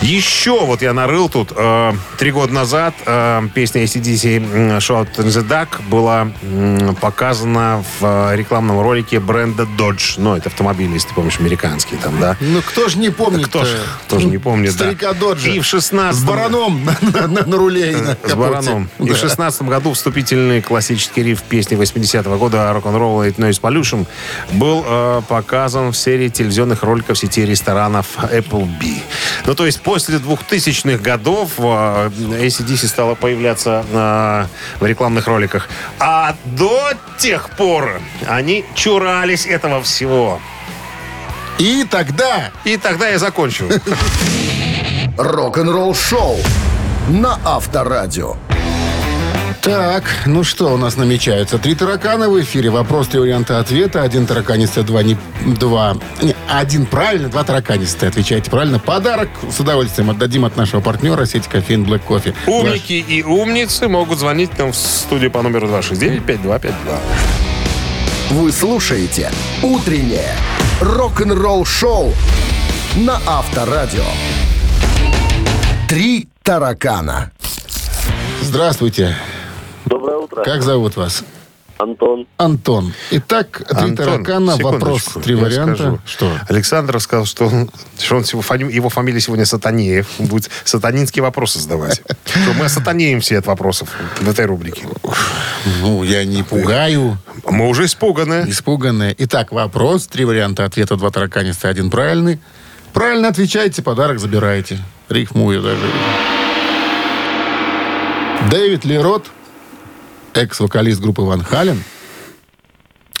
Еще 0.02 0.58
вот 0.64 0.80
я 0.80 0.94
нарыл 0.94 1.28
тут. 1.28 1.52
э, 1.54 1.92
Три 2.16 2.30
года 2.32 2.54
назад 2.54 2.94
э, 3.04 3.42
песня 3.54 3.82
ACDC 3.84 4.78
«Shot 4.78 5.08
in 5.16 5.26
the 5.26 5.46
Dark» 5.46 5.82
была 5.90 6.28
м, 6.42 6.96
показана 6.96 7.84
в 8.00 8.04
э, 8.32 8.36
рекламном 8.36 8.80
ролике 8.80 9.20
бренда 9.20 9.64
Dodge. 9.78 10.14
Ну, 10.16 10.34
это 10.34 10.48
автомобили, 10.48 10.94
если 10.94 11.08
ты 11.08 11.14
помнишь, 11.14 11.38
американские 11.38 12.00
там, 12.00 12.18
да? 12.18 12.34
Ну, 12.40 12.62
кто 12.62 12.88
ж 12.88 12.96
не 12.96 13.10
помнит 13.10 13.46
Кто 13.48 13.64
ж 13.66 13.68
тоже 14.08 14.26
не 14.26 14.38
помнит, 14.38 14.72
да. 14.72 14.84
Старика 14.84 15.12
Доджа. 15.12 15.50
И 15.50 15.60
в 15.60 15.66
16 15.66 16.18
С 16.18 16.24
бараном 16.24 16.82
на, 17.02 17.26
на- 17.28 17.44
на 17.46 17.56
руле 17.58 17.92
и 17.92 17.96
на 17.96 18.12
С 18.12 18.16
капоте. 18.22 18.36
бараном. 18.36 18.90
И 19.00 19.04
Да. 19.06 19.14
в 19.14 19.18
16 19.18 19.62
году 19.62 19.92
вступительный 19.92 20.62
классический 20.62 21.22
риф 21.22 21.42
песни 21.42 21.76
80-го 21.76 22.38
года 22.38 22.72
«Рок-н-ролл 22.72 23.22
It 23.24 23.36
Noise 23.36 23.60
Pollution» 23.60 24.06
был 24.52 24.82
э, 24.86 25.20
показан 25.28 25.92
в 25.92 25.96
серии 25.96 26.30
телевизионных 26.30 26.82
роликов 26.84 27.18
сети 27.18 27.44
ресторанов 27.44 28.06
Applebee. 28.18 29.02
Ну, 29.44 29.54
то 29.54 29.66
есть 29.66 29.80
после 29.90 30.18
2000-х 30.18 31.02
годов 31.02 31.54
э, 31.58 31.62
ACDC 31.62 32.86
стала 32.86 33.16
появляться 33.16 33.84
э, 33.90 34.46
в 34.78 34.86
рекламных 34.86 35.26
роликах. 35.26 35.68
А 35.98 36.36
до 36.44 36.92
тех 37.18 37.50
пор 37.56 38.00
они 38.28 38.64
чурались 38.76 39.46
этого 39.46 39.82
всего. 39.82 40.40
И 41.58 41.84
тогда 41.90 42.52
И 42.64 42.76
тогда 42.76 43.08
я 43.08 43.18
закончу. 43.18 43.68
Рок-н-ролл 45.18 45.92
шоу 45.96 46.38
на 47.08 47.40
Авторадио. 47.44 48.36
Так, 49.62 50.04
ну 50.24 50.42
что 50.42 50.72
у 50.72 50.78
нас 50.78 50.96
намечается? 50.96 51.58
Три 51.58 51.74
таракана 51.74 52.30
в 52.30 52.40
эфире. 52.40 52.70
Вопрос, 52.70 53.08
три 53.08 53.20
варианта 53.20 53.58
ответа. 53.58 54.02
Один 54.02 54.26
тараканистый, 54.26 54.84
два 54.84 55.02
не... 55.02 55.18
Два... 55.58 55.96
Не, 56.22 56.34
один 56.48 56.86
правильно, 56.86 57.28
два 57.28 57.44
тараканистые. 57.44 58.08
Отвечаете 58.08 58.50
правильно. 58.50 58.78
Подарок 58.78 59.28
с 59.50 59.60
удовольствием 59.60 60.08
отдадим 60.08 60.46
от 60.46 60.56
нашего 60.56 60.80
партнера 60.80 61.26
сети 61.26 61.46
кофеин 61.48 61.84
Black 61.84 62.00
Coffee. 62.08 62.34
Умники 62.46 62.94
и 62.94 63.22
умницы 63.22 63.88
могут 63.88 64.18
звонить 64.18 64.56
нам 64.58 64.72
в 64.72 64.76
студию 64.76 65.30
по 65.30 65.42
номеру 65.42 65.68
269-5252. 65.68 66.72
Вы 68.30 68.52
слушаете 68.52 69.30
«Утреннее 69.62 70.34
рок-н-ролл 70.80 71.66
шоу» 71.66 72.14
на 72.96 73.20
Авторадио. 73.26 74.04
Три 75.86 76.28
таракана. 76.42 77.30
Здравствуйте. 78.40 79.16
Утро. 80.30 80.44
Как 80.44 80.62
зовут 80.62 80.96
вас? 80.96 81.24
Антон. 81.78 82.26
Антон. 82.36 82.92
Итак, 83.10 83.62
три 83.66 83.78
Антон, 83.78 83.96
таракана, 83.96 84.56
вопрос, 84.58 85.04
три 85.24 85.34
я 85.34 85.42
варианта. 85.42 85.74
скажу. 85.76 85.98
Что? 86.04 86.30
Александр 86.46 87.00
сказал, 87.00 87.24
что, 87.24 87.46
он, 87.46 87.70
что 87.98 88.16
он 88.16 88.22
его 88.22 88.90
фамилия 88.90 89.18
сегодня 89.20 89.46
Сатанеев. 89.46 90.06
Он 90.18 90.26
будет 90.26 90.50
сатанинские 90.64 91.22
вопросы 91.22 91.58
задавать. 91.58 92.02
Что 92.26 92.52
мы 92.52 92.68
сатанеем 92.68 93.22
все 93.22 93.38
от 93.38 93.46
вопросов 93.46 93.88
в 94.20 94.28
этой 94.28 94.44
рубрике. 94.44 94.86
Ну, 95.80 96.04
я 96.04 96.24
не 96.26 96.42
пугаю. 96.42 97.16
Мы 97.46 97.66
уже 97.66 97.86
испуганы. 97.86 98.44
Испуганные. 98.46 99.14
Итак, 99.16 99.50
вопрос, 99.50 100.06
три 100.06 100.26
варианта 100.26 100.66
ответа, 100.66 100.96
два 100.96 101.10
тараканистые, 101.10 101.70
один 101.70 101.90
правильный. 101.90 102.40
Правильно 102.92 103.28
отвечаете, 103.28 103.80
подарок 103.80 104.18
забираете. 104.18 104.78
Рифмую 105.08 105.62
даже. 105.62 105.86
Дэвид 108.50 108.84
Лерот, 108.84 109.30
экс-вокалист 110.34 111.00
группы 111.00 111.22
Ван 111.22 111.42
Хален, 111.42 111.82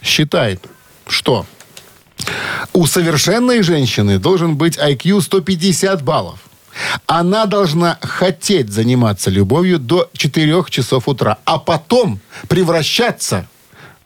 считает, 0.02 0.64
что 1.06 1.46
у 2.72 2.86
совершенной 2.86 3.62
женщины 3.62 4.18
должен 4.18 4.56
быть 4.56 4.78
IQ 4.78 5.20
150 5.20 6.02
баллов. 6.02 6.40
Она 7.06 7.46
должна 7.46 7.98
хотеть 8.00 8.70
заниматься 8.70 9.30
любовью 9.30 9.78
до 9.78 10.08
4 10.14 10.64
часов 10.70 11.08
утра, 11.08 11.38
а 11.44 11.58
потом 11.58 12.20
превращаться 12.48 13.48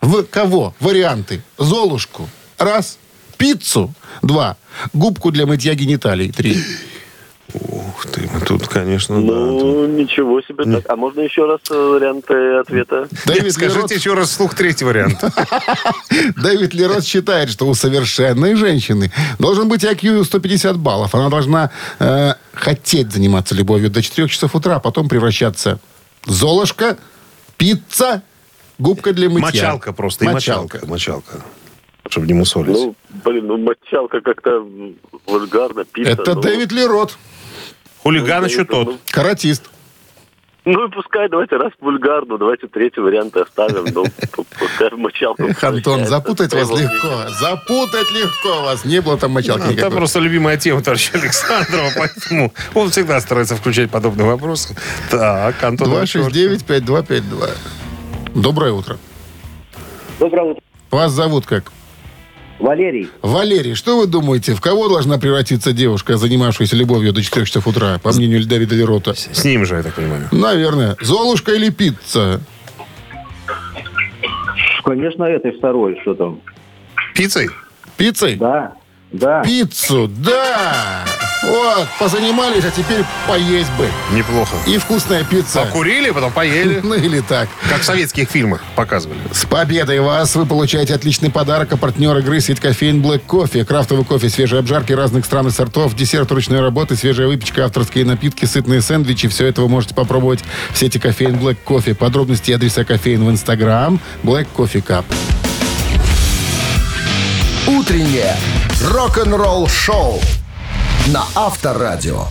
в 0.05 0.25
кого? 0.25 0.75
Варианты. 0.81 1.43
Золушку. 1.57 2.29
Раз. 2.59 2.99
Пиццу. 3.39 3.95
Два. 4.23 4.57
Губку 4.93 5.31
для 5.31 5.47
мытья 5.47 5.75
гениталий. 5.75 6.31
Три. 6.31 6.63
Ух 7.53 8.07
ты, 8.07 8.29
мы 8.33 8.41
тут, 8.41 8.67
конечно, 8.69 9.17
да. 9.17 9.33
Ну, 9.33 9.87
ничего 9.87 10.41
себе. 10.41 10.65
Так, 10.65 10.91
а 10.91 10.97
можно 10.97 11.21
еще 11.21 11.45
раз 11.45 11.61
э, 11.71 11.75
варианты 11.75 12.35
ответа? 12.57 13.07
Дэвид 13.27 13.53
Скажите 13.53 13.77
Лерот, 13.77 13.93
еще 13.93 14.15
раз 14.15 14.31
вслух 14.31 14.55
третий 14.55 14.85
вариант. 14.85 15.23
Дэвид 16.37 16.75
Лерот 16.75 17.05
считает, 17.05 17.51
что 17.51 17.69
у 17.69 17.75
совершенной 17.75 18.55
женщины 18.55 19.13
должен 19.39 19.69
быть 19.69 19.85
IQ 19.85 20.25
150 20.25 20.79
баллов. 20.79 21.15
Она 21.15 21.29
должна 21.29 21.71
э, 21.99 22.33
хотеть 22.55 23.13
заниматься 23.13 23.55
любовью 23.55 23.91
до 23.91 24.03
4 24.03 24.27
часов 24.29 24.55
утра, 24.55 24.77
а 24.77 24.81
потом 24.81 25.09
превращаться 25.09 25.79
в 26.25 26.33
Золушка, 26.33 26.97
пицца, 27.59 28.23
губка 28.79 29.13
для 29.13 29.29
мытья. 29.29 29.47
Мочалка 29.47 29.93
просто. 29.93 30.25
И 30.25 30.29
мочалка. 30.29 30.81
Мочалка. 30.87 31.43
Чтобы 32.09 32.27
не 32.27 32.35
мусолить. 32.35 32.75
Ну, 32.75 32.95
блин, 33.25 33.47
ну 33.47 33.59
мочалка 33.59 34.21
как-то 34.21 34.67
вульгарно, 35.27 35.85
пицца. 35.85 36.13
Это 36.13 36.35
ну, 36.35 36.41
Дэвид 36.41 36.73
Лерот, 36.73 37.17
Хулиган 38.05 38.43
ну, 38.43 38.47
еще 38.49 38.67
ну, 38.69 38.85
тот. 38.85 39.01
каратист. 39.11 39.71
Ну, 40.67 40.87
и 40.87 40.91
пускай, 40.91 41.29
давайте 41.29 41.57
раз 41.57 41.73
вульгарно, 41.81 42.39
давайте 42.39 42.69
третий 42.69 43.01
вариант 43.01 43.37
оставим. 43.37 43.85
Ну, 43.93 44.05
п- 44.05 44.45
пускай 44.59 44.91
мочалку. 44.93 45.43
Эх, 45.43 45.63
Антон, 45.65 46.05
запутать 46.07 46.53
вас 46.55 46.71
легко. 46.71 47.29
Запутать 47.41 48.11
легко 48.13 48.63
вас. 48.63 48.85
Не 48.85 49.01
было 49.01 49.17
там 49.19 49.33
мочалки 49.33 49.61
Ну, 49.61 49.67
Там 49.69 49.75
никакой. 49.77 49.97
просто 49.99 50.21
любимая 50.21 50.57
тема 50.59 50.83
товарища 50.83 51.19
Александрова, 51.19 51.91
поэтому 51.97 52.53
он 52.75 52.91
всегда 52.91 53.21
старается 53.21 53.57
включать 53.57 53.91
подобные 53.91 54.27
вопросы. 54.27 54.77
Так, 55.11 55.63
Антон. 55.65 55.89
269-5252. 56.03 57.51
Доброе 58.35 58.73
утро. 58.73 58.99
Доброе 60.19 60.45
утро. 60.53 60.63
Вас 60.91 61.13
зовут 61.13 61.47
как? 61.47 61.73
Валерий. 62.65 63.11
Валерий, 63.21 63.75
что 63.75 63.99
вы 63.99 64.07
думаете, 64.07 64.55
в 64.55 64.61
кого 64.63 64.89
должна 64.89 65.19
превратиться 65.19 65.73
девушка, 65.73 66.17
занимавшаяся 66.17 66.77
любовью 66.77 67.13
до 67.13 67.23
4 67.23 67.45
часов 67.45 67.67
утра, 67.67 67.99
по 68.03 68.11
мнению 68.11 68.43
Давида 68.47 68.75
Лерота? 68.75 69.15
С 69.15 69.45
ним 69.45 69.67
же, 69.67 69.75
я 69.77 69.83
так 69.83 69.93
понимаю. 69.93 70.29
Наверное. 70.33 70.97
Золушка 71.03 71.53
или 71.53 71.69
пицца? 71.69 72.41
Конечно, 74.83 75.25
этой 75.25 75.53
второй, 75.53 75.99
что 76.01 76.15
там. 76.15 76.41
Пиццей? 77.15 77.51
Пиццей? 77.99 78.37
Да, 78.37 78.73
да. 79.13 79.43
Пиццу, 79.43 80.09
да! 80.09 81.05
Вот, 81.47 81.89
позанимались, 81.99 82.65
а 82.65 82.71
теперь 82.71 83.05
поесть 83.27 83.71
бы. 83.73 83.89
Неплохо. 84.13 84.57
И 84.67 84.79
вкусная 84.79 85.25
пицца. 85.25 85.61
Покурили, 85.61 86.11
потом 86.11 86.33
поели. 86.33 86.81
Ну 86.85 86.95
или 86.95 87.21
так. 87.21 87.49
Как 87.69 87.81
в 87.81 87.85
советских 87.85 88.29
фильмах 88.29 88.63
показывали. 88.77 89.19
С 89.33 89.45
победой 89.47 90.01
вас! 90.01 90.35
Вы 90.37 90.47
получаете 90.47 90.95
отличный 90.95 91.31
подарок, 91.31 91.73
а 91.73 91.77
партнер 91.77 92.17
игры 92.19 92.41
сеть 92.41 92.61
кофеин 92.61 93.03
Black 93.03 93.23
Кофе. 93.27 93.65
Крафтовый 93.65 94.05
кофе, 94.05 94.29
свежие 94.29 94.61
обжарки 94.61 94.93
разных 94.93 95.25
стран 95.25 95.49
и 95.49 95.51
сортов, 95.51 95.95
десерт 95.95 96.31
ручной 96.31 96.61
работы, 96.61 96.97
свежая 96.97 97.27
выпечка, 97.27 97.65
авторские 97.65 98.05
напитки, 98.05 98.45
сытные 98.45 98.81
сэндвичи. 98.83 99.29
Все 99.29 99.47
это 99.47 99.63
вы 99.63 99.69
можете 99.69 99.95
попробовать 99.95 100.41
в 100.73 100.79
сети 100.79 100.99
кофеин 100.99 101.37
Black 101.37 101.57
Кофе. 101.65 101.95
Подробности 101.95 102.51
и 102.51 102.55
адреса 102.55 102.85
кофеин 102.85 103.25
в 103.25 103.31
Инстаграм 103.31 103.99
Black 104.23 104.47
Coffee 104.55 104.85
Cup. 104.85 105.05
Утреннее 107.67 108.37
рок-н-ролл 108.83 109.69
шоу 109.69 110.21
на 111.09 111.25
Авторадио. 111.35 112.27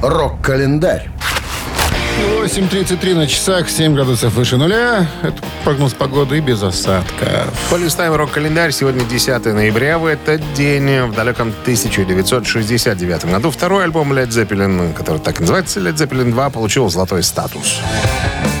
Рок-календарь. 0.00 1.10
8.33 2.42 3.14
на 3.14 3.26
часах, 3.26 3.68
7 3.68 3.94
градусов 3.94 4.32
выше 4.34 4.56
нуля. 4.56 5.08
Это 5.22 5.36
прогноз 5.64 5.92
погоды 5.92 6.38
и 6.38 6.40
без 6.40 6.62
осадков. 6.62 7.52
Полистаем 7.68 8.14
рок-календарь. 8.14 8.70
Сегодня 8.70 9.04
10 9.04 9.44
ноября. 9.46 9.98
В 9.98 10.06
этот 10.06 10.40
день, 10.54 11.02
в 11.02 11.14
далеком 11.14 11.48
1969 11.62 13.24
году, 13.24 13.50
второй 13.50 13.84
альбом 13.84 14.12
Led 14.12 14.28
Zeppelin, 14.28 14.94
который 14.94 15.18
так 15.18 15.38
и 15.38 15.40
называется, 15.40 15.80
Led 15.80 15.94
Zeppelin 15.94 16.30
2, 16.30 16.50
получил 16.50 16.88
золотой 16.88 17.22
статус. 17.22 17.80
Альбом 18.34 18.55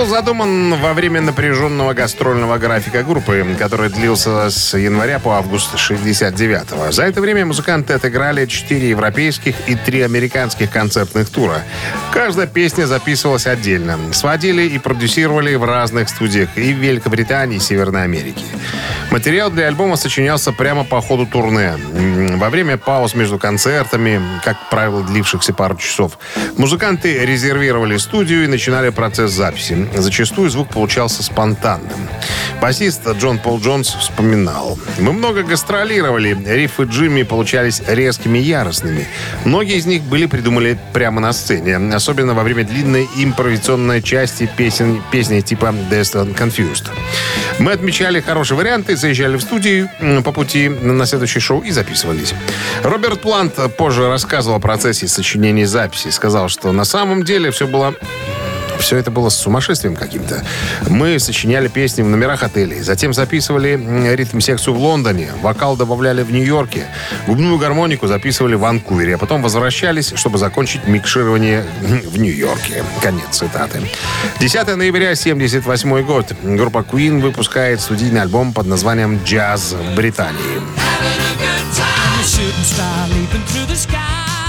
был 0.00 0.06
задуман 0.06 0.74
во 0.76 0.94
время 0.94 1.20
напряженного 1.20 1.92
гастрольного 1.92 2.56
графика 2.56 3.02
группы, 3.02 3.44
который 3.58 3.90
длился 3.90 4.48
с 4.48 4.74
января 4.74 5.18
по 5.18 5.36
август 5.36 5.74
69-го. 5.74 6.90
За 6.90 7.02
это 7.02 7.20
время 7.20 7.44
музыканты 7.44 7.92
отыграли 7.92 8.46
4 8.46 8.88
европейских 8.88 9.56
и 9.68 9.74
3 9.74 10.00
американских 10.00 10.70
концертных 10.70 11.28
тура. 11.28 11.62
Каждая 12.12 12.46
песня 12.46 12.86
записывалась 12.86 13.46
отдельно. 13.46 13.98
Сводили 14.12 14.62
и 14.62 14.78
продюсировали 14.78 15.54
в 15.54 15.64
разных 15.64 16.08
студиях 16.08 16.48
и 16.56 16.72
в 16.72 16.78
Великобритании, 16.78 17.58
и 17.58 17.60
Северной 17.60 18.04
Америке. 18.04 18.44
Материал 19.10 19.50
для 19.50 19.66
альбома 19.66 19.96
сочинялся 19.96 20.52
прямо 20.52 20.84
по 20.84 21.00
ходу 21.00 21.26
турне. 21.26 21.74
Во 22.36 22.48
время 22.48 22.76
пауз 22.76 23.14
между 23.14 23.38
концертами, 23.38 24.20
как 24.44 24.56
правило, 24.70 25.02
длившихся 25.02 25.52
пару 25.52 25.76
часов, 25.76 26.16
музыканты 26.56 27.26
резервировали 27.26 27.96
студию 27.96 28.44
и 28.44 28.46
начинали 28.46 28.90
процесс 28.90 29.32
записи. 29.32 29.88
Зачастую 29.96 30.48
звук 30.48 30.68
получался 30.68 31.24
спонтанным. 31.24 32.08
Басист 32.62 33.08
Джон 33.16 33.38
Пол 33.38 33.58
Джонс 33.58 33.88
вспоминал. 33.88 34.78
«Мы 34.98 35.12
много 35.12 35.42
гастролировали. 35.42 36.38
Рифы 36.46 36.84
Джимми 36.84 37.22
получались 37.24 37.82
резкими 37.88 38.38
и 38.38 38.42
яростными. 38.42 39.08
Многие 39.44 39.76
из 39.76 39.86
них 39.86 40.02
были 40.02 40.26
придумали 40.26 40.78
прямо 40.92 41.20
на 41.20 41.32
сцене. 41.32 41.76
Особенно 41.94 42.34
во 42.34 42.44
время 42.44 42.64
длинной 42.64 43.08
импровизационной 43.16 44.02
части 44.02 44.48
песен, 44.56 45.02
песни 45.10 45.40
типа 45.40 45.74
Destin 45.90 46.36
Confused. 46.36 46.90
Мы 47.58 47.72
отмечали 47.72 48.20
хорошие 48.20 48.56
варианты, 48.56 48.96
заезжали 49.00 49.36
в 49.36 49.42
студию 49.42 49.88
по 50.24 50.32
пути 50.32 50.68
на 50.68 51.06
следующее 51.06 51.40
шоу 51.40 51.60
и 51.60 51.70
записывались. 51.70 52.34
Роберт 52.82 53.20
Плант 53.20 53.54
позже 53.76 54.08
рассказывал 54.08 54.56
о 54.56 54.60
процессе 54.60 55.08
сочинения 55.08 55.66
записи. 55.66 56.08
Сказал, 56.08 56.48
что 56.48 56.72
на 56.72 56.84
самом 56.84 57.24
деле 57.24 57.50
все 57.50 57.66
было 57.66 57.94
все 58.80 58.96
это 58.96 59.10
было 59.10 59.28
с 59.28 59.36
сумасшествием 59.36 59.96
каким-то. 59.96 60.42
Мы 60.88 61.18
сочиняли 61.18 61.68
песни 61.68 62.02
в 62.02 62.06
номерах 62.06 62.42
отелей, 62.42 62.80
затем 62.80 63.12
записывали 63.12 64.14
ритм-секцию 64.14 64.74
в 64.74 64.78
Лондоне, 64.78 65.30
вокал 65.42 65.76
добавляли 65.76 66.22
в 66.22 66.32
Нью-Йорке, 66.32 66.86
губную 67.26 67.58
гармонику 67.58 68.06
записывали 68.06 68.54
в 68.54 68.60
Ванкувере, 68.60 69.14
а 69.14 69.18
потом 69.18 69.42
возвращались, 69.42 70.12
чтобы 70.16 70.38
закончить 70.38 70.86
микширование 70.86 71.64
в 71.80 72.18
Нью-Йорке. 72.18 72.84
Конец 73.02 73.24
цитаты. 73.30 73.80
10 74.40 74.76
ноября 74.76 75.12
1978 75.12 76.02
год. 76.02 76.32
Группа 76.42 76.78
Queen 76.78 77.20
выпускает 77.20 77.80
студийный 77.80 78.22
альбом 78.22 78.52
под 78.52 78.66
названием 78.66 79.20
«Джаз 79.24 79.72
в 79.72 79.94
Британии». 79.94 80.60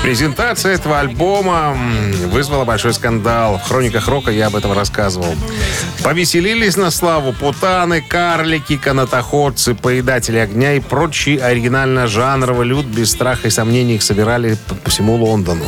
Презентация 0.01 0.73
этого 0.73 0.99
альбома 0.99 1.77
вызвала 2.31 2.65
большой 2.65 2.93
скандал. 2.93 3.59
В 3.59 3.67
хрониках 3.67 4.07
рока 4.07 4.31
я 4.31 4.47
об 4.47 4.55
этом 4.55 4.73
рассказывал. 4.73 5.35
Повеселились 6.03 6.75
на 6.75 6.89
славу 6.89 7.33
путаны, 7.33 8.01
карлики, 8.01 8.77
канатоходцы, 8.77 9.75
поедатели 9.75 10.37
огня 10.37 10.73
и 10.73 10.79
прочий 10.79 11.37
оригинально-жанровый 11.37 12.65
люд 12.65 12.85
без 12.87 13.11
страха 13.11 13.47
и 13.47 13.51
сомнений 13.51 13.95
их 13.95 14.01
собирали 14.01 14.57
по 14.83 14.89
всему 14.89 15.15
Лондону. 15.15 15.65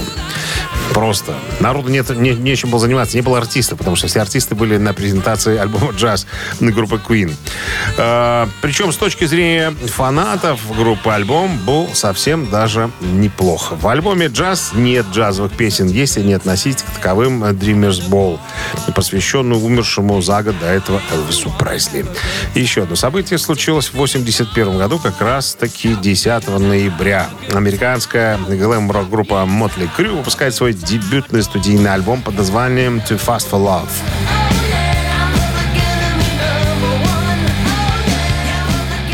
Просто. 0.94 1.34
Народу 1.60 1.90
нет, 1.90 2.10
не, 2.12 2.32
нечем 2.32 2.70
было 2.70 2.80
заниматься. 2.80 3.18
Не 3.18 3.22
было 3.22 3.40
артиста, 3.40 3.76
потому 3.76 3.96
что 3.96 4.08
все 4.08 4.22
артисты 4.22 4.54
были 4.54 4.78
на 4.78 4.94
презентации 4.94 5.58
альбома 5.58 5.92
«Джаз» 5.92 6.28
группы 6.60 7.00
Queen. 7.06 7.34
Э, 7.98 8.48
причем 8.62 8.92
с 8.92 8.98
точки 8.98 9.26
зрения 9.26 9.72
фанатов 9.72 10.60
группы 10.78 11.10
альбом 11.10 11.58
был 11.66 11.90
совсем 11.94 12.50
даже 12.50 12.92
неплохо. 13.02 13.76
В 13.76 13.88
альбоме 13.88 14.28
«Джаз» 14.28 14.72
нет 14.74 15.08
джазовых 15.12 15.54
песен, 15.54 15.88
если 15.88 16.22
не 16.22 16.34
относить 16.34 16.84
к 16.84 16.92
таковым 16.92 17.44
«Dreamers 17.44 18.08
Ball», 18.10 18.40
посвященную 18.94 19.60
умершему 19.62 20.22
за 20.22 20.44
год 20.44 20.60
до 20.60 20.68
этого 20.68 21.02
Элвису 21.12 21.52
Пресли. 21.58 22.06
Еще 22.54 22.84
одно 22.84 22.96
событие 22.96 23.40
случилось 23.40 23.88
в 23.88 23.96
81 23.96 24.78
году, 24.78 25.00
как 25.00 25.20
раз-таки 25.22 25.96
10 25.96 26.48
ноября. 26.60 27.30
Американская 27.52 28.38
глэм-рок 28.38 29.10
группа 29.10 29.46
Motley 29.48 29.90
Crue 29.98 30.18
выпускает 30.18 30.54
свой 30.54 30.74
дебютный 30.86 31.44
студийный 31.44 31.94
альбом 31.94 32.22
под 32.22 32.36
названием 32.36 32.98
«Too 32.98 33.20
Fast 33.20 33.50
for 33.50 33.60
Love». 33.60 34.43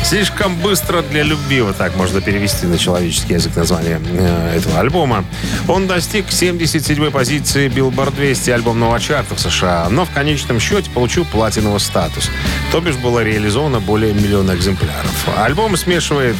Слишком 0.09 0.55
быстро 0.55 1.03
для 1.03 1.21
любви, 1.21 1.61
вот 1.61 1.77
так 1.77 1.95
можно 1.95 2.19
перевести 2.19 2.65
на 2.65 2.79
человеческий 2.79 3.35
язык 3.35 3.55
название 3.55 4.01
э, 4.03 4.55
этого 4.57 4.79
альбома. 4.79 5.23
Он 5.67 5.85
достиг 5.85 6.29
77-й 6.29 7.11
позиции 7.11 7.69
Billboard 7.69 8.15
200 8.15 8.49
альбомного 8.49 8.99
чарта 8.99 9.35
в 9.35 9.39
США, 9.39 9.87
но 9.91 10.05
в 10.05 10.09
конечном 10.09 10.59
счете 10.59 10.89
получил 10.89 11.25
платиновый 11.25 11.79
статус. 11.79 12.31
То 12.71 12.81
бишь 12.81 12.95
было 12.95 13.23
реализовано 13.23 13.81
более 13.81 14.15
миллиона 14.15 14.55
экземпляров. 14.55 15.29
Альбом 15.37 15.77
смешивает 15.77 16.35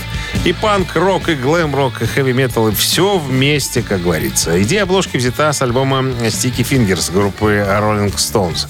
и 0.46 0.52
панк, 0.52 0.96
рок, 0.96 1.30
и 1.30 1.36
глэм-рок, 1.36 2.02
и 2.02 2.08
хэви-метал, 2.08 2.70
и 2.70 2.74
все 2.74 3.20
вместе, 3.20 3.84
как 3.84 4.02
говорится. 4.02 4.60
Идея 4.64 4.82
обложки 4.82 5.18
взята 5.18 5.54
с 5.54 5.62
альбома 5.62 6.00
Sticky 6.00 6.68
Fingers 6.68 7.14
группы 7.14 7.64
Rolling 7.70 8.16
Stones. 8.16 8.68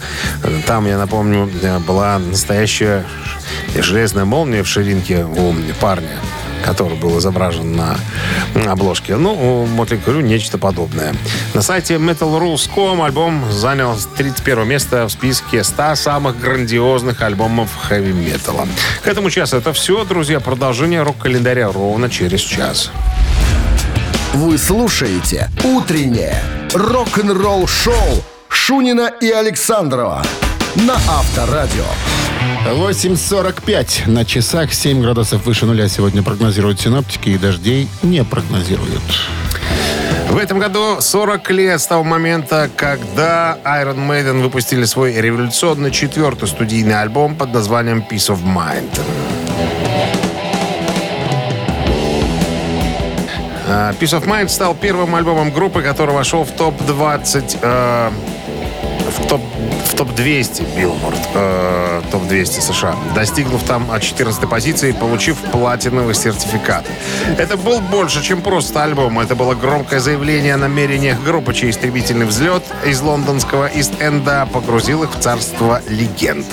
Там, 0.67 0.87
я 0.87 0.97
напомню, 0.97 1.49
э, 1.61 1.79
была 1.79 2.19
настоящая 2.19 3.05
железная 3.75 4.25
молния 4.25 4.63
в 4.63 4.67
ширинке 4.67 5.23
у 5.23 5.53
парня 5.79 6.19
который 6.63 6.97
был 6.97 7.17
изображен 7.19 7.75
на 7.75 7.97
обложке. 8.69 9.15
Ну, 9.15 9.33
у 9.33 9.65
Мотли 9.65 9.97
Крю 9.97 10.21
нечто 10.21 10.57
подобное. 10.57 11.15
На 11.53 11.61
сайте 11.61 11.95
metalrules.com 11.95 13.01
альбом 13.01 13.51
занял 13.51 13.97
31 14.17 14.67
место 14.67 15.07
в 15.07 15.11
списке 15.11 15.63
100 15.63 15.95
самых 15.95 16.39
грандиозных 16.39 17.21
альбомов 17.21 17.69
хэви-металла. 17.87 18.67
К 19.03 19.07
этому 19.07 19.29
часу 19.29 19.57
это 19.57 19.73
все, 19.73 20.03
друзья. 20.05 20.39
Продолжение 20.39 21.03
рок-календаря 21.03 21.71
ровно 21.71 22.09
через 22.09 22.41
час. 22.41 22.91
Вы 24.33 24.57
слушаете 24.57 25.49
«Утреннее 25.63 26.35
рок-н-ролл-шоу» 26.73 28.23
Шунина 28.47 29.11
и 29.21 29.29
Александрова 29.31 30.23
на 30.75 30.93
Авторадио. 30.93 31.85
8.45 32.73 34.09
на 34.09 34.25
часах, 34.25 34.73
7 34.73 35.01
градусов 35.01 35.45
выше 35.45 35.65
нуля 35.65 35.87
сегодня 35.87 36.21
прогнозируют 36.21 36.79
синоптики 36.79 37.29
и 37.29 37.37
дождей 37.37 37.87
не 38.03 38.23
прогнозируют. 38.23 39.01
В 40.29 40.37
этом 40.37 40.59
году 40.59 41.01
40 41.01 41.49
лет 41.49 41.81
с 41.81 41.87
того 41.87 42.03
момента, 42.03 42.69
когда 42.75 43.57
Iron 43.65 44.07
Maiden 44.07 44.43
выпустили 44.43 44.83
свой 44.85 45.13
революционный 45.13 45.89
четвертый 45.89 46.47
студийный 46.47 47.01
альбом 47.01 47.35
под 47.35 47.51
названием 47.53 48.05
Peace 48.07 48.29
of 48.29 48.43
Mind. 48.43 48.99
А, 53.67 53.93
Peace 53.99 54.19
of 54.19 54.27
Mind 54.27 54.49
стал 54.49 54.75
первым 54.75 55.15
альбомом 55.15 55.51
группы, 55.51 55.81
который 55.81 56.13
вошел 56.13 56.43
в 56.43 56.51
топ-20 56.51 57.59
э, 57.61 58.11
в 59.23 59.27
топ 59.27 59.41
в 59.89 59.95
топ-200 59.95 60.65
Billboard, 60.77 61.19
э, 61.33 62.01
топ-200 62.11 62.61
США, 62.61 62.95
достигнув 63.15 63.63
там 63.63 63.89
от 63.91 64.01
14 64.01 64.47
позиции 64.47 64.91
получив 64.91 65.37
платиновый 65.51 66.15
сертификат. 66.15 66.85
Это 67.37 67.57
был 67.57 67.79
больше, 67.81 68.23
чем 68.23 68.41
просто 68.41 68.83
альбом. 68.83 69.19
Это 69.19 69.35
было 69.35 69.55
громкое 69.55 69.99
заявление 69.99 70.53
о 70.53 70.57
намерениях 70.57 71.21
группы, 71.23 71.53
чей 71.53 71.71
истребительный 71.71 72.25
взлет 72.25 72.63
из 72.85 73.01
лондонского 73.01 73.67
Ист-Энда 73.67 74.47
погрузил 74.51 75.03
их 75.03 75.15
в 75.15 75.19
царство 75.19 75.81
легенд. 75.89 76.45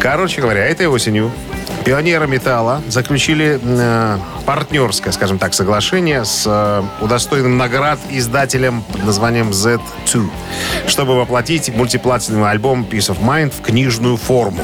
Короче 0.00 0.40
говоря, 0.40 0.66
этой 0.66 0.86
осенью 0.86 1.30
Пионеры 1.84 2.26
металла 2.26 2.82
заключили 2.88 3.58
э, 3.62 4.18
партнерское, 4.44 5.12
скажем 5.12 5.38
так, 5.38 5.54
соглашение 5.54 6.24
с 6.24 6.44
э, 6.46 6.82
удостоенным 7.02 7.56
наград 7.56 7.98
издателем 8.10 8.82
под 8.82 9.04
названием 9.04 9.50
Z2, 9.50 10.28
чтобы 10.86 11.16
воплотить 11.16 11.74
мультиплатиновый 11.74 12.50
альбом 12.50 12.86
Peace 12.88 13.10
of 13.14 13.20
Mind 13.20 13.52
в 13.56 13.62
книжную 13.62 14.18
форму. 14.18 14.62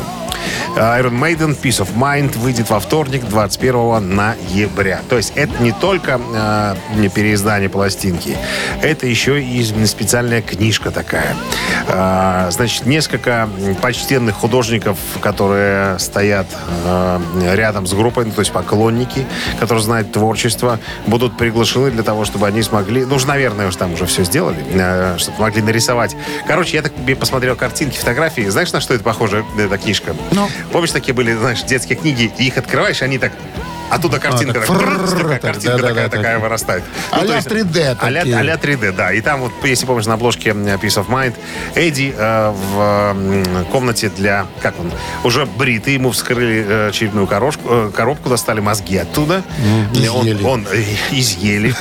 Iron 0.77 1.19
Maiden 1.19 1.57
Peace 1.59 1.81
of 1.81 1.89
Mind 1.97 2.37
выйдет 2.39 2.69
во 2.69 2.81
вторник, 2.81 3.25
21 3.25 4.15
ноября. 4.15 5.01
То 5.09 5.17
есть 5.17 5.33
это 5.35 5.63
не 5.63 5.73
только 5.73 6.21
э, 6.35 7.09
переиздание 7.15 7.71
пластинки, 7.71 8.37
это 8.83 9.07
еще 9.07 9.43
и 9.43 9.65
специальная 9.87 10.43
книжка 10.43 10.91
такая. 10.91 11.35
Э, 11.89 12.49
значит, 12.51 12.85
несколько 12.85 13.49
почтенных 13.81 14.35
художников, 14.35 14.99
которые 15.23 15.99
стоят 15.99 16.47
э, 16.85 17.21
рядом 17.55 17.87
с 17.87 17.95
группой, 17.95 18.27
ну, 18.27 18.33
то 18.33 18.41
есть 18.41 18.53
поклонники, 18.53 19.27
которые 19.59 19.83
знают 19.83 20.13
творчество, 20.13 20.79
будут 21.07 21.39
приглашены 21.39 21.91
для 21.91 22.03
того, 22.03 22.27
чтобы 22.27 22.47
они 22.49 22.61
смогли, 22.61 23.07
ну, 23.07 23.15
уж, 23.15 23.25
наверное, 23.25 23.69
уж 23.69 23.77
там 23.77 23.95
уже 23.95 24.05
все 24.05 24.25
сделали, 24.25 24.63
э, 24.75 25.17
чтобы 25.17 25.41
могли 25.41 25.63
нарисовать. 25.63 26.15
Короче, 26.47 26.77
я 26.77 26.83
так 26.83 26.93
посмотрел 27.19 27.57
картинки, 27.57 27.97
фотографии. 27.97 28.43
Знаешь, 28.43 28.73
на 28.75 28.83
что 28.83 28.93
это 28.93 29.03
похоже, 29.03 29.43
эта 29.59 29.79
книжка? 29.79 30.15
Ну. 30.33 30.49
Помнишь, 30.73 30.91
такие 30.91 31.15
были, 31.15 31.33
знаешь, 31.33 31.63
детские 31.63 31.97
книги, 31.97 32.33
и 32.39 32.47
их 32.47 32.59
открываешь, 32.59 33.03
они 33.03 33.19
так 33.19 33.33
Оттуда 33.91 34.19
картинка, 34.19 34.61
так, 34.61 35.41
картинка 35.41 35.77
да-да-да, 35.77 35.89
такая, 35.89 36.09
так. 36.09 36.21
такая 36.21 36.39
вырастает. 36.39 36.85
А-ля 37.11 37.27
то 37.27 37.35
есть, 37.35 37.47
3D 37.49 37.97
а-ля, 38.01 38.21
такие. 38.21 38.37
а-ля 38.37 38.55
3D, 38.55 38.93
да. 38.93 39.13
И 39.13 39.21
там 39.21 39.41
вот, 39.41 39.53
если 39.65 39.87
помнишь, 39.87 40.07
на 40.07 40.15
обложке 40.15 40.51
Peace 40.51 41.03
of 41.03 41.09
Mind, 41.09 41.35
Эдди 41.75 42.15
в 42.17 43.65
комнате 43.71 44.11
для, 44.11 44.47
как 44.61 44.79
он, 44.81 44.91
уже 45.25 45.47
бритый, 45.47 45.95
ему 45.95 46.11
вскрыли 46.11 46.91
э, 47.69 47.91
коробку, 47.95 48.29
достали 48.29 48.61
мозги 48.61 48.97
оттуда. 48.97 49.43
Он, 50.45 50.67
изъели. 51.11 51.75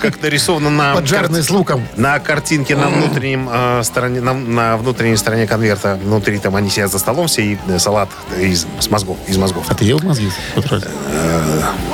как, 0.00 0.22
нарисовано 0.22 0.70
на... 0.70 0.94
Поджарный 0.94 1.42
с 1.42 1.50
луком. 1.50 1.86
на 1.96 2.18
картинке 2.18 2.76
на 2.76 2.88
внутреннем 2.88 3.82
стороне, 3.84 4.20
на, 4.20 4.76
внутренней 4.76 5.16
стороне 5.16 5.46
конверта, 5.46 5.98
внутри 6.02 6.38
там 6.38 6.56
они 6.56 6.70
сидят 6.70 6.90
за 6.90 6.98
столом 6.98 7.26
все 7.26 7.42
и 7.42 7.58
салат 7.78 8.08
из 8.38 8.66
с 8.80 8.90
мозгов, 8.90 9.16
из 9.26 9.36
мозгов. 9.36 9.64
А 9.68 9.74
ты 9.74 9.84
ел 9.84 10.00
мозги? 10.02 10.30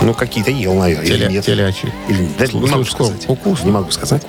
Ну, 0.03 0.15
какие-то 0.15 0.51
ел, 0.51 0.75
наверное. 0.75 1.07
Теля- 1.07 1.27
или 1.27 1.33
нет. 1.33 1.45
телячьи. 1.45 1.93
Или, 2.09 2.29
да, 2.39 2.47
не 2.47 2.67
могу 2.67 2.85
сказать. 2.85 3.25
Вкусно. 3.25 3.65
Не 3.65 3.71
могу 3.73 3.91
сказать. 3.91 4.23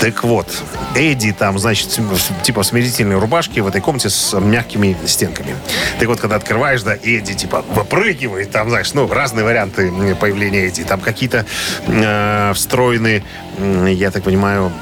Так 0.00 0.24
вот, 0.24 0.46
Эдди 0.94 1.32
там, 1.32 1.58
значит, 1.58 1.98
типа 2.42 2.62
в 2.62 2.66
смирительной 2.66 3.18
рубашке 3.18 3.62
в 3.62 3.66
этой 3.66 3.80
комнате 3.80 4.10
с 4.10 4.38
мягкими 4.38 4.96
стенками. 5.06 5.54
Так 5.98 6.08
вот, 6.08 6.20
когда 6.20 6.36
открываешь, 6.36 6.82
да, 6.82 6.94
Эдди 6.94 7.34
типа 7.34 7.64
выпрыгивает, 7.74 8.50
там, 8.50 8.68
знаешь, 8.68 8.92
ну, 8.94 9.06
разные 9.08 9.44
варианты 9.44 9.92
появления 10.20 10.66
Эдди. 10.66 10.84
Там 10.84 11.00
какие-то 11.00 11.44
э, 11.86 12.52
встроенные, 12.54 13.22
я 13.58 14.10
так 14.10 14.22
понимаю, 14.22 14.72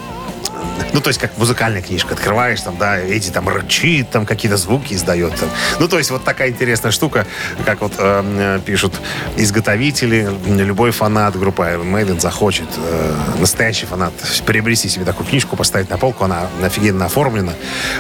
ну, 0.93 1.01
то 1.01 1.09
есть, 1.09 1.21
как 1.21 1.37
музыкальная 1.37 1.83
книжка. 1.83 2.15
Открываешь, 2.15 2.61
там, 2.61 2.77
да, 2.79 2.99
эти 2.99 3.31
там 3.31 3.49
рычит, 3.49 4.11
там 4.11 4.25
какие-то 4.25 4.57
звуки 4.57 4.95
издает. 4.95 5.35
Там. 5.37 5.49
Ну, 5.79 5.89
то 5.89 5.99
есть, 5.99 6.11
вот 6.11 6.25
такая 6.25 6.49
интересная 6.49 6.91
штука, 6.91 7.27
как 7.65 7.83
вот 7.83 7.93
э, 7.99 8.23
э, 8.25 8.61
пишут 8.65 8.95
изготовители, 9.37 10.29
любой 10.47 10.93
фанат 10.93 11.39
группы 11.39 11.63
Iron 11.65 11.93
Maiden 11.93 12.19
захочет, 12.19 12.69
э, 12.79 13.15
настоящий 13.41 13.87
фанат, 13.87 14.13
приобрести 14.47 14.89
себе 14.89 15.05
такую 15.05 15.27
книжку, 15.27 15.57
поставить 15.57 15.91
на 15.91 15.99
полку, 15.99 16.25
она 16.25 16.47
офигенно 16.63 17.07
оформлена. 17.07 17.53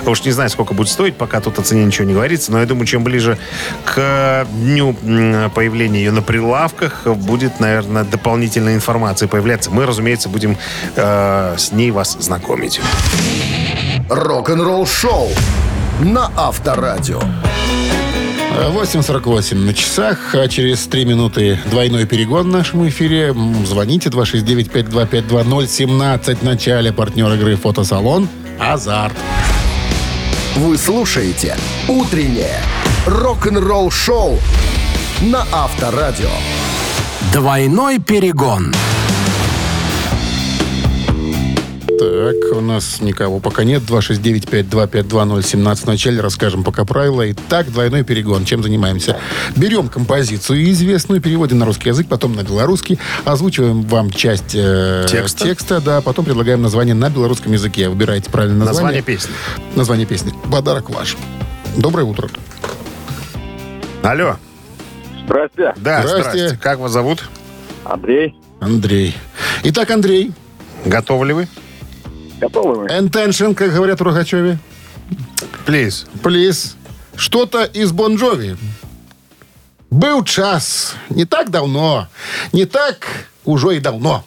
Уж 0.07 0.25
не 0.25 0.33
знаю, 0.33 0.49
сколько 0.49 0.73
будет 0.73 0.89
стоить, 0.89 1.17
пока 1.17 1.41
тут 1.41 1.59
о 1.59 1.63
цене 1.63 1.85
ничего 1.85 2.07
не 2.07 2.15
говорится, 2.15 2.53
но 2.53 2.61
я 2.61 2.67
думаю, 2.67 2.87
чем 2.87 3.05
ближе 3.05 3.37
к 3.85 4.47
дню 4.53 4.95
появления 5.55 5.99
ее 5.99 6.13
на 6.13 6.23
прилавках, 6.23 7.07
будет, 7.07 7.61
наверное, 7.61 8.05
дополнительная 8.05 8.75
информация 8.75 9.29
появляться. 9.29 9.71
Мы, 9.71 9.85
разумеется, 9.85 10.29
будем 10.29 10.57
э, 10.95 11.55
с 11.59 11.73
ней 11.73 11.91
вас 11.91 12.17
знакомить. 12.19 12.36
Рок-н-ролл 14.09 14.87
шоу 14.87 15.29
на 16.01 16.31
Авторадио. 16.37 17.20
8.48 18.57 19.55
на 19.55 19.75
часах, 19.75 20.35
а 20.35 20.49
через 20.49 20.87
3 20.87 21.05
минуты 21.05 21.61
двойной 21.66 22.07
перегон 22.07 22.44
в 22.44 22.53
нашем 22.53 22.88
эфире. 22.88 23.35
Звоните 23.64 24.09
269-5252017 24.09 26.37
в 26.37 26.42
начале. 26.42 26.90
Партнер 26.92 27.31
игры 27.35 27.57
«Фотосалон» 27.57 28.29
«Азарт». 28.59 29.16
Вы 30.57 30.79
слушаете 30.79 31.57
«Утреннее 31.87 32.62
рок-н-ролл 33.07 33.90
шоу» 33.90 34.38
на 35.20 35.44
Авторадио. 35.53 36.31
Двойной 37.33 37.99
перегон. 37.99 38.72
Так, 41.99 42.35
у 42.57 42.61
нас 42.61 43.01
никого 43.01 43.39
пока 43.41 43.65
нет. 43.65 43.83
269-5252017 43.85 45.77
в 45.77 45.87
начале. 45.87 46.21
Расскажем 46.21 46.63
пока 46.65 46.85
правила. 46.85 47.31
Итак, 47.33 47.71
двойной 47.73 48.05
перегон. 48.05 48.45
Чем 48.45 48.63
занимаемся? 48.63 49.17
Берем 49.57 49.89
композицию 49.89 50.69
известную, 50.71 51.21
переводим 51.23 51.59
на 51.59 51.65
русский 51.67 51.89
язык, 51.89 52.07
потом 52.09 52.35
на 52.35 52.43
белорусский. 52.43 52.99
Озвучиваем 53.25 53.83
вам 53.83 54.11
часть 54.11 54.55
э, 54.55 55.07
Текста? 55.09 55.45
текста, 55.45 55.81
да, 55.81 56.01
потом 56.03 56.25
предлагаем 56.27 56.61
название 56.61 56.95
на 56.95 57.09
белорусском 57.09 57.53
языке. 57.53 57.89
Выбираете 57.89 58.31
правильное 58.31 58.67
название. 58.67 59.01
Название 59.01 59.03
песни. 59.03 59.35
Название 59.75 60.07
песни. 60.07 60.35
Подарок 60.51 60.91
ваш. 60.91 61.17
Доброе 61.77 62.05
утро. 62.05 62.29
Алло. 64.03 64.37
Здрасте, 65.25 65.73
Да, 65.79 66.03
Здрасте. 66.07 66.31
здрасте. 66.39 66.59
Как 66.63 66.79
вас 66.79 66.93
зовут? 66.93 67.25
Андрей. 67.85 68.35
Андрей. 68.61 69.17
Итак, 69.65 69.91
Андрей. 69.91 70.33
Готовы 70.85 71.27
ли 71.27 71.33
вы? 71.33 71.49
Готовы 72.40 72.82
мы? 72.82 72.88
Attention, 72.88 73.54
как 73.54 73.74
говорят 73.74 74.00
в 74.00 74.04
Рогачеве. 74.04 74.58
Плиз. 75.66 76.06
Плиз. 76.24 76.76
Что-то 77.16 77.64
из 77.64 77.92
Бон 77.92 78.16
Джови. 78.16 78.58
Был 79.90 80.24
час 80.24 80.96
не 81.10 81.26
так 81.26 81.50
давно, 81.50 82.08
не 82.54 82.66
так 82.66 83.08
уже 83.44 83.76
і 83.76 83.80
давно. 83.80 84.24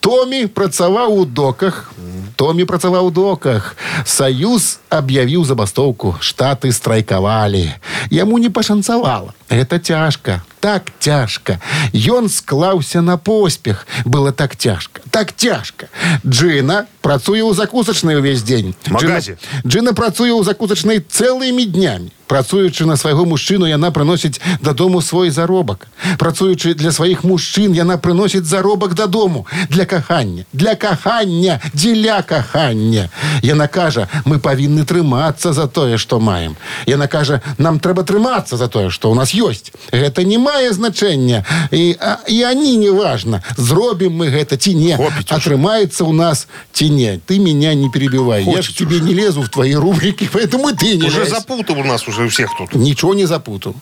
Томі 0.00 0.46
працаваў 0.46 1.12
у 1.12 1.24
доках. 1.24 1.92
Томі 2.36 2.64
працаваў 2.64 3.06
у 3.06 3.10
доках. 3.10 3.76
Саюз 4.04 4.80
аб'явіў 4.88 5.44
забастоўку. 5.44 6.16
Штаты 6.20 6.72
страйкавалі. 6.72 7.72
Яму 8.10 8.38
не 8.38 8.50
пашанцавала. 8.50 9.34
Это 9.48 9.78
цяжка. 9.78 10.42
Так 10.60 10.90
цяжка. 10.98 11.60
Ён 11.92 12.28
склаўся 12.28 13.02
на 13.02 13.16
поспех. 13.18 13.86
Было 14.04 14.32
так 14.32 14.56
цяжка. 14.56 15.02
Так 15.10 15.36
цяжка. 15.36 15.88
Джина 16.26 16.86
працуе 17.02 17.44
ў 17.44 17.54
закусачнай 17.54 18.16
увесь 18.16 18.42
дзень. 18.42 18.74
Магазе. 18.88 19.36
Джина, 19.36 19.62
Джина 19.66 19.92
працуе 19.92 20.32
ў 20.32 20.44
закусачнай 20.44 21.04
цэлымі 21.04 21.66
днямі. 21.66 22.10
Працуючы 22.26 22.86
на 22.86 22.96
свайго 22.96 23.26
мужчыну, 23.28 23.68
яна 23.68 23.90
прыносіць 23.92 24.40
дадому 24.64 25.02
свой 25.02 25.28
заробак. 25.30 25.86
Працуючы 26.16 26.72
для 26.74 26.92
сваіх 26.92 27.24
мужчын, 27.24 27.74
яна 27.76 27.98
прыносіць 28.00 28.48
заробак 28.48 28.94
дадому. 28.94 29.46
Для 29.68 29.84
кахання. 29.84 30.44
Для 30.52 30.74
кахання. 30.74 31.60
Дзеля 31.74 32.22
кахання. 32.22 33.10
Яна 33.42 33.68
кажа, 33.68 34.08
мы 34.24 34.40
павінны 34.40 34.88
трымацца 34.88 35.52
за 35.52 35.66
тое, 35.66 35.98
што 35.98 36.20
маем. 36.20 36.56
Яна 36.86 37.06
кажа, 37.06 37.42
нам 37.58 37.78
трэба 37.78 37.97
трымацца 37.98 38.56
за 38.56 38.68
тое, 38.68 38.90
што 38.90 39.10
ў 39.10 39.14
нас 39.16 39.34
ёсць. 39.34 39.72
Гэта 39.92 40.24
не 40.24 40.38
мае 40.38 40.72
значэння. 40.72 41.44
І, 41.70 41.96
а, 42.00 42.18
і 42.28 42.42
ані 42.42 42.76
не 42.76 42.90
важна, 42.90 43.42
зробім 43.56 44.12
мы 44.22 44.28
гэта 44.30 44.56
ці 44.56 44.74
не. 44.74 44.96
Хопіць 44.96 45.30
ужо. 45.32 45.36
Атрымаецца 45.40 46.04
ў 46.04 46.12
нас 46.12 46.46
ці 46.72 46.90
не. 46.90 47.18
Ты 47.26 47.38
меня 47.38 47.74
не 47.74 47.90
перебивай. 47.90 48.44
Я 48.44 48.62
ж 48.62 48.68
Хопіць 48.72 48.76
тебе 48.78 49.00
не 49.00 49.14
лезу 49.14 49.42
в 49.42 49.48
твои 49.48 49.74
рубрики, 49.74 50.28
поэтому 50.32 50.68
и 50.70 50.74
ты 50.74 50.96
не 50.96 51.06
Уже 51.08 51.20
лезь. 51.20 51.30
запутал 51.30 51.78
у 51.78 51.84
нас 51.84 52.08
уже 52.08 52.24
у 52.24 52.28
всех 52.28 52.50
тут. 52.58 52.74
Ничего 52.74 53.14
не 53.14 53.26
запутал. 53.26 53.74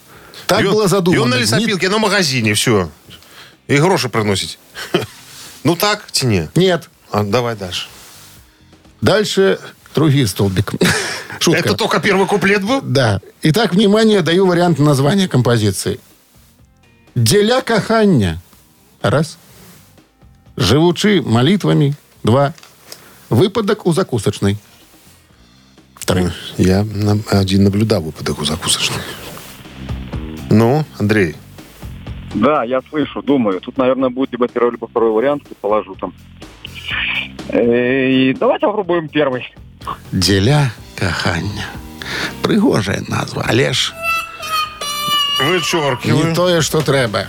Так 0.47 0.61
И 0.63 0.67
он- 0.67 0.75
было 0.75 0.85
И 0.85 0.89
задумано. 0.89 1.23
он 1.23 1.31
на 1.31 1.35
Не- 1.37 1.43
лесопилке, 1.43 1.89
на 1.89 1.99
магазине, 1.99 2.53
все. 2.55 2.89
И 3.69 3.77
гроши 3.77 4.09
приносить. 4.09 4.59
Ну 5.65 5.77
так, 5.77 6.11
тяни. 6.11 6.49
Нет. 6.57 6.89
А, 7.11 7.23
давай 7.23 7.55
дальше. 7.57 7.87
Дальше 9.01 9.59
другий 9.96 10.26
столбик. 10.28 10.74
Шутка. 11.40 11.60
Это 11.60 11.74
только 11.76 12.00
первый 12.00 12.28
куплет 12.28 12.64
был? 12.64 12.82
Да. 12.82 13.22
Итак, 13.44 13.74
внимание, 13.74 14.22
даю 14.22 14.46
вариант 14.46 14.80
названия 14.80 15.28
композиции. 15.28 16.00
Деля 17.16 17.62
кахання. 17.62 18.42
Раз. 19.02 19.38
Живучи 20.58 21.22
молитвами. 21.26 21.96
Два. 22.24 22.54
Выпадок 23.30 23.86
у 23.86 23.94
закусочной. 23.94 24.58
Второй. 25.96 26.32
Я 26.58 26.86
один 27.30 27.64
наблюдал 27.64 28.02
выпадок 28.02 28.40
у 28.40 28.46
закусочной. 28.46 29.02
Ну, 30.50 30.86
Андрей, 30.98 31.36
Да, 32.34 32.64
я 32.64 32.82
слышу, 32.90 33.22
думаю. 33.22 33.60
Тут, 33.60 33.78
наверное, 33.78 34.10
будет 34.10 34.32
либо 34.32 34.48
первый, 34.48 34.72
либо 34.72 34.88
второй 34.88 35.12
вариант. 35.12 35.44
Положу 35.62 35.96
там. 35.96 36.14
И 37.54 38.36
давайте 38.40 38.66
попробуем 38.68 39.08
первый. 39.10 39.44
Деля 40.12 40.72
кахання. 40.96 41.66
Пригожая 42.42 43.02
назва, 43.10 43.46
але 43.50 43.74
ж 43.74 43.94
не 45.40 45.46
вычеркиваю. 45.52 46.36
тое, 46.36 46.62
что 46.62 46.82
трэба. 46.82 47.26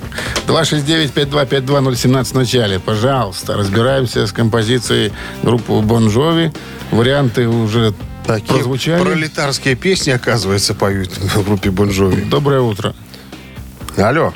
269-5252017 0.46 2.24
в 2.24 2.34
начале. 2.34 2.78
Пожалуйста, 2.78 3.56
разбираемся 3.56 4.26
с 4.26 4.32
композицией 4.32 5.12
группы 5.42 5.72
Бон 5.82 6.08
Джови. 6.08 6.52
Варианты 6.90 7.46
уже 7.48 7.92
Такие 8.26 8.46
прозвучали. 8.54 9.02
пролетарские 9.02 9.74
песни, 9.74 10.10
оказывается, 10.12 10.74
поют 10.74 11.10
в 11.18 11.44
группе 11.44 11.70
Бонжови. 11.70 12.22
Доброе 12.22 12.60
утро. 12.60 12.94
Алло, 13.96 14.32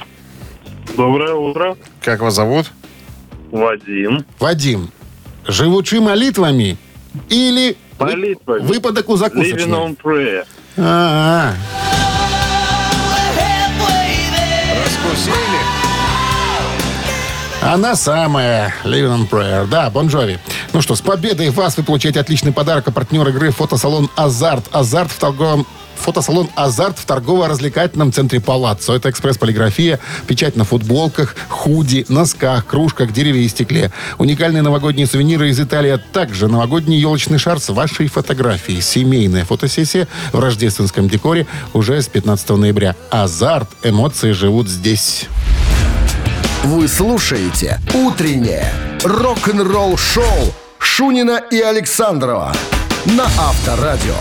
Доброе 0.96 1.34
утро. 1.34 1.76
как 2.02 2.20
вас 2.20 2.34
зовут? 2.34 2.70
Вадим. 3.52 4.24
Вадим, 4.40 4.90
живучи 5.46 5.96
молитвами 6.00 6.76
или 7.28 7.76
Молитвами. 7.98 8.60
выпадок 8.60 9.08
у 9.08 9.16
закусочной? 9.16 9.64
on 9.68 9.96
prayer. 10.02 10.44
А-а. 10.76 11.54
Раскусили? 14.84 15.34
Она 17.62 17.94
самая. 17.94 18.74
Living 18.84 19.16
on 19.20 19.28
Prayer. 19.30 19.66
Да, 19.68 19.88
Бон 19.90 20.08
Джови. 20.08 20.38
Ну 20.72 20.82
что, 20.82 20.96
с 20.96 21.00
победой 21.00 21.50
вас 21.50 21.76
вы 21.76 21.84
получаете 21.84 22.18
отличный 22.20 22.52
подарок. 22.52 22.88
А 22.88 22.90
партнер 22.90 23.26
игры 23.28 23.52
фотосалон 23.52 24.10
«Азарт». 24.16 24.64
«Азарт» 24.72 25.12
в 25.12 25.18
торговом 25.18 25.66
фотосалон 25.96 26.48
«Азарт» 26.54 26.98
в 26.98 27.04
торгово-развлекательном 27.04 28.12
центре 28.12 28.40
«Палаццо». 28.40 28.94
Это 28.94 29.10
экспресс-полиграфия, 29.10 29.98
печать 30.26 30.56
на 30.56 30.64
футболках, 30.64 31.36
худи, 31.48 32.04
носках, 32.08 32.66
кружках, 32.66 33.12
дереве 33.12 33.44
и 33.44 33.48
стекле. 33.48 33.90
Уникальные 34.18 34.62
новогодние 34.62 35.06
сувениры 35.06 35.50
из 35.50 35.60
Италии, 35.60 35.90
а 35.90 35.98
также 35.98 36.48
новогодний 36.48 36.98
елочный 36.98 37.38
шар 37.38 37.60
с 37.60 37.68
вашей 37.68 38.08
фотографией. 38.08 38.80
Семейная 38.80 39.44
фотосессия 39.44 40.08
в 40.32 40.38
рождественском 40.38 41.08
декоре 41.08 41.46
уже 41.72 42.00
с 42.00 42.08
15 42.08 42.50
ноября. 42.50 42.96
«Азарт». 43.10 43.68
Эмоции 43.82 44.32
живут 44.32 44.68
здесь. 44.68 45.28
Вы 46.64 46.86
слушаете 46.86 47.80
«Утреннее 47.92 48.72
рок-н-ролл-шоу» 49.02 50.54
Шунина 50.78 51.40
и 51.50 51.60
Александрова 51.60 52.52
на 53.06 53.24
Авторадио. 53.24 54.14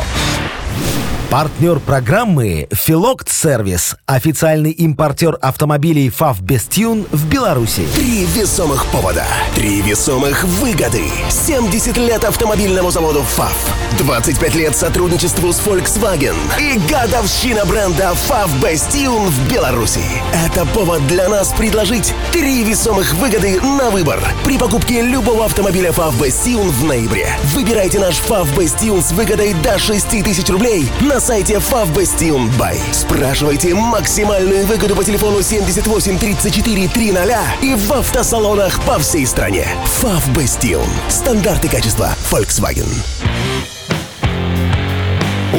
Партнер 1.32 1.80
программы 1.80 2.68
«Филокт 2.74 3.30
Сервис». 3.30 3.96
Официальный 4.06 4.72
импортер 4.72 5.38
автомобилей 5.42 6.10
«ФАВ 6.10 6.42
Бестюн» 6.42 7.08
в 7.10 7.26
Беларуси. 7.30 7.88
Три 7.96 8.26
весомых 8.26 8.86
повода. 8.88 9.26
Три 9.56 9.82
весомых 9.82 10.44
выгоды. 10.44 11.06
70 11.30 11.96
лет 11.96 12.26
автомобильному 12.26 12.92
заводу 12.92 13.22
ФАВ. 13.22 13.56
25 14.00 14.56
лет 14.56 14.76
сотрудничеству 14.76 15.54
с 15.54 15.62
Volkswagen. 15.62 16.36
И 16.60 16.78
годовщина 16.92 17.66
бренда 17.66 18.14
ФАВ 18.14 18.60
Бастиун 18.60 19.30
в 19.30 19.50
Беларуси. 19.50 20.04
Это 20.34 20.66
повод 20.66 21.08
для 21.08 21.30
нас 21.30 21.54
предложить 21.54 22.14
три 22.34 22.66
весомых 22.66 23.14
выгоды 23.14 23.62
на 23.62 23.90
выбор. 23.90 24.20
При 24.44 24.58
покупке 24.58 25.02
любого 25.02 25.46
автомобиля 25.46 25.94
ФАВ 25.94 26.20
Бастиун 26.20 26.70
в 26.72 26.84
ноябре. 26.84 27.30
Выбирайте 27.54 28.00
наш 28.00 28.16
ФАВ 28.16 28.54
Бастиун 28.54 29.02
с 29.02 29.14
выгодой 29.14 29.54
до 29.54 29.80
6 29.80 30.10
тысяч 30.26 30.50
рублей 30.50 30.90
на 31.00 31.21
сайте 31.22 31.56
Favbastion 31.56 32.50
Buy. 32.60 32.76
Спрашивайте 32.92 33.76
максимальную 33.76 34.66
выгоду 34.66 34.96
по 34.96 35.04
телефону 35.04 35.42
78 35.44 36.18
34 36.18 36.88
300 36.88 37.38
и 37.62 37.76
в 37.76 37.94
автосалонах 37.94 38.82
по 38.82 38.98
всей 38.98 39.28
стране. 39.28 39.68
Favbastion. 40.02 40.84
Стандарты 41.10 41.70
качества 41.70 42.16
Volkswagen. 42.32 42.88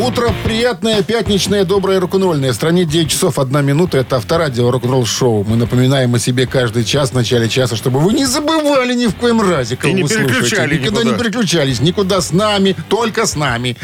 Утро 0.05 0.31
приятное, 0.43 1.03
пятничное, 1.03 1.65
доброе, 1.65 2.01
рок-н-ролльное. 2.01 2.51
В 2.53 2.55
стране 2.57 2.85
9 2.85 3.11
часов 3.11 3.39
1 3.39 3.65
минута. 3.65 3.99
Это 3.99 4.17
авторадио 4.17 4.71
рок-н-ролл 4.71 5.05
шоу. 5.07 5.45
Мы 5.45 5.55
напоминаем 5.57 6.13
о 6.15 6.19
себе 6.19 6.47
каждый 6.47 6.83
час 6.85 7.11
в 7.11 7.15
начале 7.15 7.49
часа, 7.49 7.77
чтобы 7.77 8.01
вы 8.01 8.15
не 8.15 8.25
забывали 8.25 8.95
ни 8.95 9.07
в 9.07 9.15
коем 9.15 9.41
разе, 9.43 9.77
кого 9.77 9.93
И 9.93 9.95
не 9.95 10.03
вы 10.03 10.09
слушаете. 10.09 10.33
переключали 10.35 10.79
Никогда 10.79 11.01
никуда. 11.05 11.13
не 11.13 11.23
переключались. 11.23 11.81
Никуда 11.81 12.21
с 12.21 12.33
нами, 12.33 12.75
только 12.89 13.27
с 13.27 13.37
нами. 13.37 13.77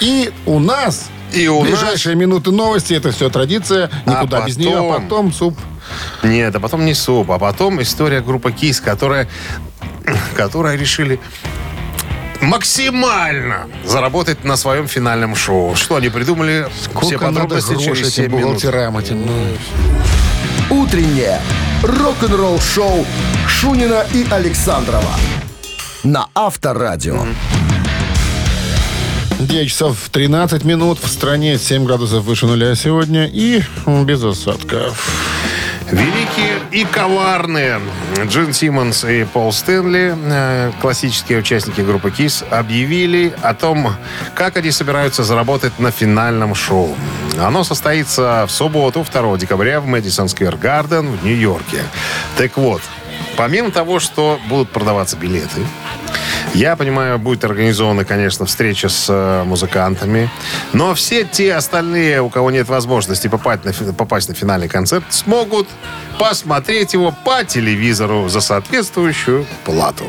И 0.00 0.30
у 0.46 0.60
нас 0.60 1.08
И 1.36 1.48
у 1.48 1.60
ближайшие 1.62 2.16
минуты 2.16 2.50
новости. 2.50 2.94
Это 2.94 3.10
все 3.12 3.28
традиция. 3.28 3.90
Никуда 4.06 4.38
А 4.42 4.46
без 4.46 4.56
нее. 4.56 4.78
А 4.78 5.00
потом- 5.00 5.32
суп. 5.32 5.58
Нет, 6.22 6.54
а 6.56 6.60
потом 6.60 6.84
не 6.84 6.94
суп, 6.94 7.30
а 7.30 7.38
потом 7.38 7.80
история 7.80 8.20
группы 8.20 8.50
КИС, 8.52 8.80
которая, 8.80 9.28
которая 10.34 10.76
решили 10.76 11.20
максимально 12.40 13.66
заработать 13.84 14.44
на 14.44 14.56
своем 14.56 14.88
финальном 14.88 15.36
шоу. 15.36 15.74
Что 15.76 15.96
они 15.96 16.08
придумали? 16.08 16.66
Все 16.74 16.90
Сколько 16.90 17.24
надо 17.26 17.40
подробности 17.40 17.72
грошей 17.72 17.84
через 17.94 18.08
этим 18.08 18.22
7 18.24 18.32
минут. 18.32 18.42
бухгалтерам 18.54 18.98
этим. 18.98 19.26
ну. 19.26 20.82
Утреннее 20.82 21.40
рок-н-ролл-шоу 21.82 23.06
Шунина 23.46 24.04
и 24.12 24.26
Александрова 24.30 25.12
на 26.02 26.26
Авторадио. 26.34 27.24
9 29.38 29.68
часов 29.68 30.08
13 30.10 30.64
минут. 30.64 30.98
В 30.98 31.08
стране 31.08 31.58
7 31.58 31.84
градусов 31.84 32.24
выше 32.24 32.46
нуля 32.46 32.74
сегодня. 32.74 33.26
И 33.26 33.62
без 33.86 34.24
осадков. 34.24 35.10
Великие 35.90 36.58
и 36.72 36.84
коварные 36.84 37.80
Джин 38.24 38.52
Симмонс 38.52 39.04
и 39.04 39.24
Пол 39.24 39.52
Стэнли, 39.52 40.16
э, 40.16 40.72
классические 40.80 41.38
участники 41.38 41.80
группы 41.80 42.10
КИС, 42.10 42.44
объявили 42.50 43.32
о 43.40 43.54
том, 43.54 43.94
как 44.34 44.56
они 44.56 44.72
собираются 44.72 45.22
заработать 45.22 45.78
на 45.78 45.92
финальном 45.92 46.56
шоу. 46.56 46.96
Оно 47.38 47.62
состоится 47.62 48.46
в 48.48 48.50
субботу, 48.50 49.06
2 49.08 49.38
декабря, 49.38 49.80
в 49.80 49.86
Мэдисон 49.86 50.28
Сквер 50.28 50.56
Гарден 50.56 51.06
в 51.08 51.24
Нью-Йорке. 51.24 51.82
Так 52.36 52.56
вот, 52.56 52.82
помимо 53.36 53.70
того, 53.70 54.00
что 54.00 54.40
будут 54.48 54.70
продаваться 54.70 55.16
билеты, 55.16 55.60
я 56.56 56.74
понимаю, 56.74 57.18
будет 57.18 57.44
организована, 57.44 58.04
конечно, 58.04 58.46
встреча 58.46 58.88
с 58.88 59.06
э, 59.10 59.44
музыкантами. 59.44 60.30
Но 60.72 60.94
все 60.94 61.24
те 61.24 61.54
остальные, 61.54 62.22
у 62.22 62.30
кого 62.30 62.50
нет 62.50 62.68
возможности 62.68 63.28
попасть 63.28 63.64
на, 63.64 63.92
попасть 63.92 64.28
на 64.30 64.34
финальный 64.34 64.68
концерт, 64.68 65.04
смогут 65.10 65.68
посмотреть 66.18 66.94
его 66.94 67.14
по 67.24 67.44
телевизору 67.44 68.28
за 68.30 68.40
соответствующую 68.40 69.46
плату. 69.64 70.04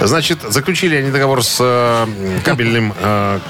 Значит, 0.00 0.38
заключили 0.48 0.96
они 0.96 1.10
договор 1.10 1.42
с 1.42 1.56
э, 1.58 2.06
кабельным 2.44 2.94
э, 3.00 3.40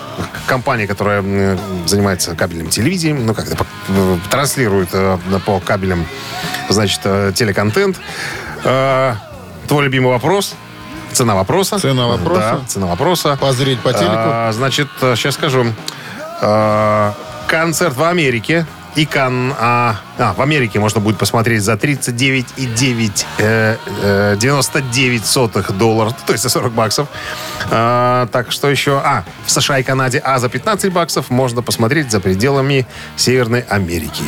компанией, 0.46 0.86
которая 0.86 1.58
занимается 1.84 2.34
кабельным 2.34 2.70
телевидением, 2.70 3.26
ну 3.26 3.34
как 3.34 3.46
это, 3.48 3.56
по- 3.56 3.66
э, 3.88 4.16
транслирует 4.30 4.88
по 5.44 5.60
кабелям, 5.60 6.06
значит, 6.70 7.00
телеконтент. 7.34 7.98
Твой 8.62 9.84
любимый 9.84 10.08
вопрос? 10.12 10.54
Цена 11.16 11.34
вопроса. 11.34 11.78
Цена 11.78 12.06
вопроса. 12.06 12.58
Да, 12.60 12.68
цена 12.68 12.86
вопроса. 12.86 13.38
Позреть 13.40 13.80
по 13.80 13.90
телеку. 13.90 14.12
А, 14.14 14.52
значит, 14.52 14.88
сейчас 15.00 15.34
скажу. 15.34 15.64
А, 16.42 17.14
концерт 17.46 17.96
в 17.96 18.02
Америке. 18.02 18.66
И 18.96 19.06
кан, 19.06 19.54
а, 19.58 19.96
а, 20.18 20.32
в 20.32 20.40
Америке 20.40 20.78
можно 20.80 21.00
будет 21.00 21.18
посмотреть 21.18 21.62
за 21.62 21.74
39,9 21.74 23.24
э, 23.38 23.76
э, 24.02 24.36
99 24.38 25.26
сотых 25.26 25.76
долларов, 25.76 26.14
то 26.26 26.32
есть 26.32 26.42
за 26.42 26.48
40 26.48 26.72
баксов. 26.72 27.08
А, 27.70 28.26
так, 28.28 28.52
что 28.52 28.68
еще? 28.68 29.00
А, 29.04 29.24
в 29.44 29.50
США 29.50 29.78
и 29.78 29.82
Канаде, 29.82 30.18
а 30.18 30.38
за 30.38 30.48
15 30.48 30.92
баксов 30.92 31.30
можно 31.30 31.62
посмотреть 31.62 32.10
за 32.10 32.20
пределами 32.20 32.86
Северной 33.16 33.60
Америки. 33.60 34.24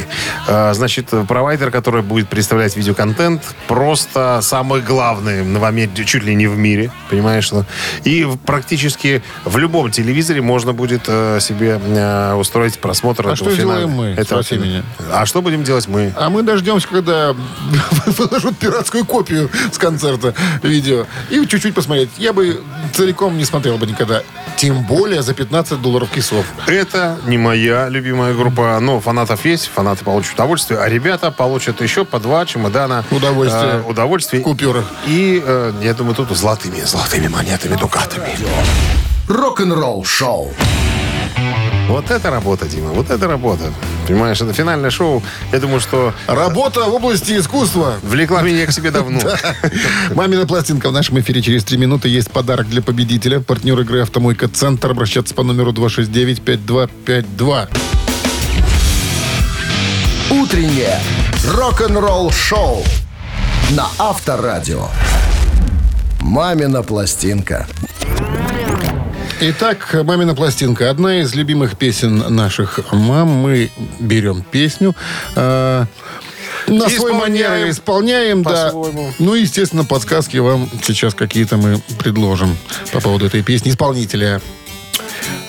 А, 0.46 0.72
значит, 0.74 1.06
провайдер, 1.26 1.70
который 1.70 2.02
будет 2.02 2.28
представлять 2.28 2.76
видеоконтент, 2.76 3.42
просто 3.66 4.40
самый 4.42 4.82
главный 4.82 5.42
в 5.42 5.64
Америке, 5.64 6.04
чуть 6.04 6.24
ли 6.24 6.34
не 6.34 6.46
в 6.46 6.56
мире, 6.56 6.90
понимаешь? 7.10 7.50
ну. 7.52 7.64
И 8.04 8.26
практически 8.44 9.22
в 9.44 9.56
любом 9.58 9.90
телевизоре 9.90 10.40
можно 10.40 10.72
будет 10.72 11.02
э, 11.06 11.38
себе 11.40 11.80
э, 11.82 12.34
устроить 12.34 12.78
просмотр 12.78 13.28
А 13.28 13.32
этого 13.32 13.50
что 13.50 13.56
финала. 13.56 13.80
делаем 13.80 13.90
мы? 13.96 14.06
Этого 14.10 14.42
Спроси 14.42 14.58
меня. 14.62 14.82
А 15.12 15.26
что 15.26 15.42
будем 15.42 15.64
делать 15.64 15.77
мы? 15.86 16.12
А 16.16 16.30
мы 16.30 16.42
дождемся, 16.42 16.88
когда 16.88 17.34
выложат 18.06 18.56
пиратскую 18.58 19.04
копию 19.04 19.50
с 19.72 19.78
концерта 19.78 20.34
видео. 20.62 21.06
И 21.30 21.46
чуть-чуть 21.46 21.74
посмотреть. 21.74 22.10
Я 22.16 22.32
бы 22.32 22.62
целиком 22.94 23.36
не 23.38 23.44
смотрел 23.44 23.78
бы 23.78 23.86
никогда. 23.86 24.22
Тем 24.56 24.82
более 24.84 25.22
за 25.22 25.34
15 25.34 25.80
долларов 25.80 26.08
кисов. 26.10 26.44
Это 26.66 27.18
не 27.26 27.38
моя 27.38 27.88
любимая 27.88 28.34
группа, 28.34 28.78
но 28.80 28.98
фанатов 29.00 29.44
есть, 29.44 29.70
фанаты 29.72 30.04
получат 30.04 30.34
удовольствие, 30.34 30.80
а 30.80 30.88
ребята 30.88 31.30
получат 31.30 31.80
еще 31.80 32.04
по 32.04 32.18
два 32.18 32.44
чемодана 32.46 33.04
Удовольствия. 33.10 33.82
э, 33.84 33.88
удовольствий. 33.88 34.40
В 34.40 34.42
купюрах. 34.42 34.84
И, 35.06 35.42
э, 35.44 35.72
я 35.82 35.94
думаю, 35.94 36.14
тут 36.16 36.30
золотыми, 36.36 36.80
золотыми 36.80 37.28
монетами, 37.28 37.76
дукатами. 37.76 38.28
Рок-н-ролл-шоу. 39.28 40.52
Вот 41.88 42.10
это 42.10 42.30
работа, 42.30 42.66
Дима, 42.66 42.88
вот 42.90 43.10
это 43.10 43.28
работа. 43.28 43.72
Понимаешь, 44.08 44.40
это 44.40 44.52
финальное 44.54 44.90
шоу. 44.90 45.22
Я 45.52 45.60
думаю, 45.60 45.80
что 45.80 46.14
Работа 46.26 46.84
в 46.84 46.94
области 46.94 47.38
искусства. 47.38 47.94
влекла 48.02 48.40
меня 48.40 48.64
к 48.66 48.72
себе 48.72 48.90
давно. 48.90 49.20
Мамина 50.14 50.46
пластинка 50.46 50.88
в 50.88 50.92
нашем 50.92 51.20
эфире 51.20 51.42
через 51.42 51.62
три 51.64 51.76
минуты. 51.76 52.08
Есть 52.08 52.30
подарок 52.30 52.70
для 52.70 52.80
победителя. 52.80 53.40
Партнер 53.40 53.78
игры 53.80 54.00
«Автомойка 54.00 54.48
Центр». 54.48 54.92
Обращаться 54.92 55.34
по 55.34 55.42
номеру 55.42 55.72
269-5252. 55.72 57.68
Утреннее 60.30 60.98
рок-н-ролл-шоу 61.46 62.82
на 63.72 63.88
Авторадио. 63.98 64.88
Мамина 66.22 66.82
пластинка. 66.82 67.66
Итак, 69.40 69.94
«Мамина 70.02 70.34
пластинка». 70.34 70.90
Одна 70.90 71.20
из 71.20 71.32
любимых 71.36 71.78
песен 71.78 72.34
наших 72.34 72.80
мам. 72.90 73.28
Мы 73.28 73.70
берем 74.00 74.42
песню. 74.42 74.96
э, 75.36 75.84
на 76.66 76.88
свой 76.88 77.12
Исполняем 77.12 77.20
манер 77.20 77.70
исполняем, 77.70 78.42
да. 78.42 78.72
Ну, 79.20 79.36
и, 79.36 79.42
естественно, 79.42 79.84
подсказки 79.84 80.38
вам 80.38 80.68
сейчас 80.82 81.14
какие-то 81.14 81.56
мы 81.56 81.80
предложим 82.00 82.56
по 82.92 83.00
поводу 83.00 83.26
этой 83.26 83.44
песни. 83.44 83.70
Исполнителя. 83.70 84.40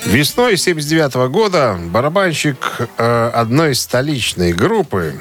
Весной 0.06 0.56
79 0.56 1.28
года 1.28 1.76
барабанщик 1.86 2.88
э, 2.96 3.30
одной 3.34 3.74
столичной 3.74 4.52
группы 4.52 5.20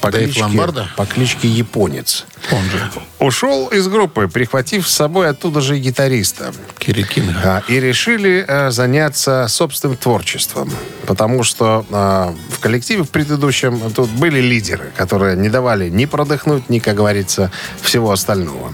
по 0.00 0.10
Дэйв 0.10 0.26
кличке, 0.26 0.42
Ломбардо? 0.42 0.88
по 0.96 1.06
кличке 1.06 1.48
Японец. 1.48 2.26
Он 2.52 2.62
же. 2.64 2.90
Ушел 3.18 3.66
из 3.68 3.88
группы, 3.88 4.28
прихватив 4.28 4.88
с 4.88 4.94
собой 4.94 5.28
оттуда 5.28 5.60
же 5.60 5.78
гитариста. 5.78 6.52
Кирикин. 6.78 7.34
А, 7.44 7.62
И 7.68 7.80
решили 7.80 8.44
э, 8.46 8.70
заняться 8.70 9.46
собственным 9.48 9.96
творчеством. 9.96 10.70
Потому 11.06 11.42
что 11.42 11.84
э, 11.90 12.54
в 12.54 12.60
коллективе 12.60 13.02
в 13.02 13.10
предыдущем 13.10 13.90
тут 13.92 14.08
были 14.10 14.40
лидеры, 14.40 14.92
которые 14.96 15.36
не 15.36 15.48
давали 15.48 15.88
ни 15.88 16.04
продохнуть, 16.04 16.68
ни, 16.68 16.78
как 16.78 16.94
говорится, 16.94 17.50
всего 17.80 18.12
остального. 18.12 18.72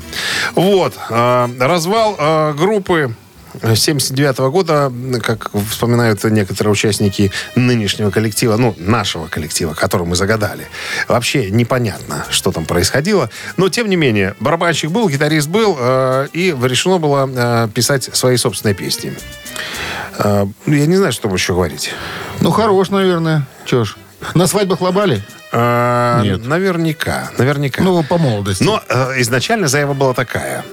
Вот. 0.55 0.95
э, 1.11 1.49
развал 1.59 2.55
группы 2.55 3.15
79 3.63 4.39
года, 4.51 4.93
как 5.23 5.51
вспоминают 5.71 6.23
некоторые 6.25 6.73
участники 6.73 7.31
нынешнего 7.55 8.11
коллектива, 8.11 8.57
ну, 8.57 8.75
нашего 8.79 9.27
коллектива, 9.27 9.75
который 9.75 10.07
мы 10.07 10.17
загадали. 10.17 10.67
Вообще 11.09 11.51
непонятно, 11.51 12.25
что 12.31 12.53
там 12.53 12.65
происходило. 12.65 13.31
Но, 13.57 13.69
тем 13.69 13.89
не 13.89 13.97
менее, 13.97 14.35
барабанщик 14.41 14.91
был, 14.91 15.09
гитарист 15.09 15.49
был, 15.49 15.77
э, 15.79 16.29
и 16.33 16.55
решено 16.63 16.99
было 16.99 17.29
э, 17.33 17.69
писать 17.73 18.11
свои 18.13 18.37
собственные 18.37 18.75
песни. 18.75 19.13
Э, 20.19 20.47
я 20.67 20.87
не 20.87 20.97
знаю, 20.97 21.13
что 21.13 21.29
еще 21.29 21.55
говорить. 21.55 21.93
Ну, 22.41 22.51
хорош, 22.51 22.91
наверное. 22.91 23.47
Че 23.65 23.85
ж. 23.85 23.97
На 24.35 24.47
свадьбах 24.47 24.81
лобали? 24.81 25.23
Э, 25.57 26.21
Нет. 26.25 26.45
Наверняка, 26.45 27.31
наверняка. 27.39 27.83
Ну, 27.83 28.03
по 28.03 28.19
молодости. 28.19 28.65
Но 28.65 28.83
э, 28.89 29.21
изначально 29.21 29.69
заявка 29.69 29.95
была 29.95 30.13
такая. 30.13 30.65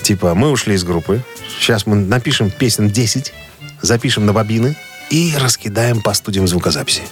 Типа, 0.00 0.34
мы 0.36 0.50
ушли 0.50 0.76
из 0.76 0.84
группы, 0.84 1.22
сейчас 1.58 1.86
мы 1.86 1.96
напишем 1.96 2.50
песен 2.50 2.88
10, 2.88 3.34
запишем 3.82 4.26
на 4.26 4.32
бобины 4.32 4.76
и 5.10 5.34
раскидаем 5.36 6.00
по 6.02 6.14
студиям 6.14 6.46
звукозаписи. 6.46 7.02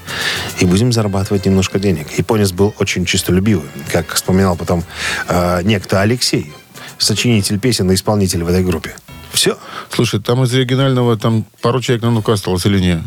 И 0.60 0.66
будем 0.66 0.92
зарабатывать 0.92 1.46
немножко 1.46 1.80
денег. 1.80 2.16
Японец 2.16 2.52
был 2.52 2.72
очень 2.78 3.04
чистолюбивый, 3.04 3.68
как 3.92 4.14
вспоминал 4.14 4.54
потом 4.54 4.84
э, 5.28 5.62
некто 5.64 6.00
Алексей, 6.02 6.52
сочинитель 6.96 7.58
песен 7.58 7.90
и 7.90 7.96
исполнитель 7.96 8.44
в 8.44 8.48
этой 8.48 8.62
группе. 8.62 8.94
Все. 9.32 9.58
Слушай, 9.90 10.20
там 10.20 10.44
из 10.44 10.54
оригинального 10.54 11.18
там 11.18 11.44
пару 11.60 11.80
человек 11.80 12.04
на 12.04 12.10
ну 12.10 12.22
осталось 12.24 12.66
или 12.66 12.78
нет? 12.78 13.00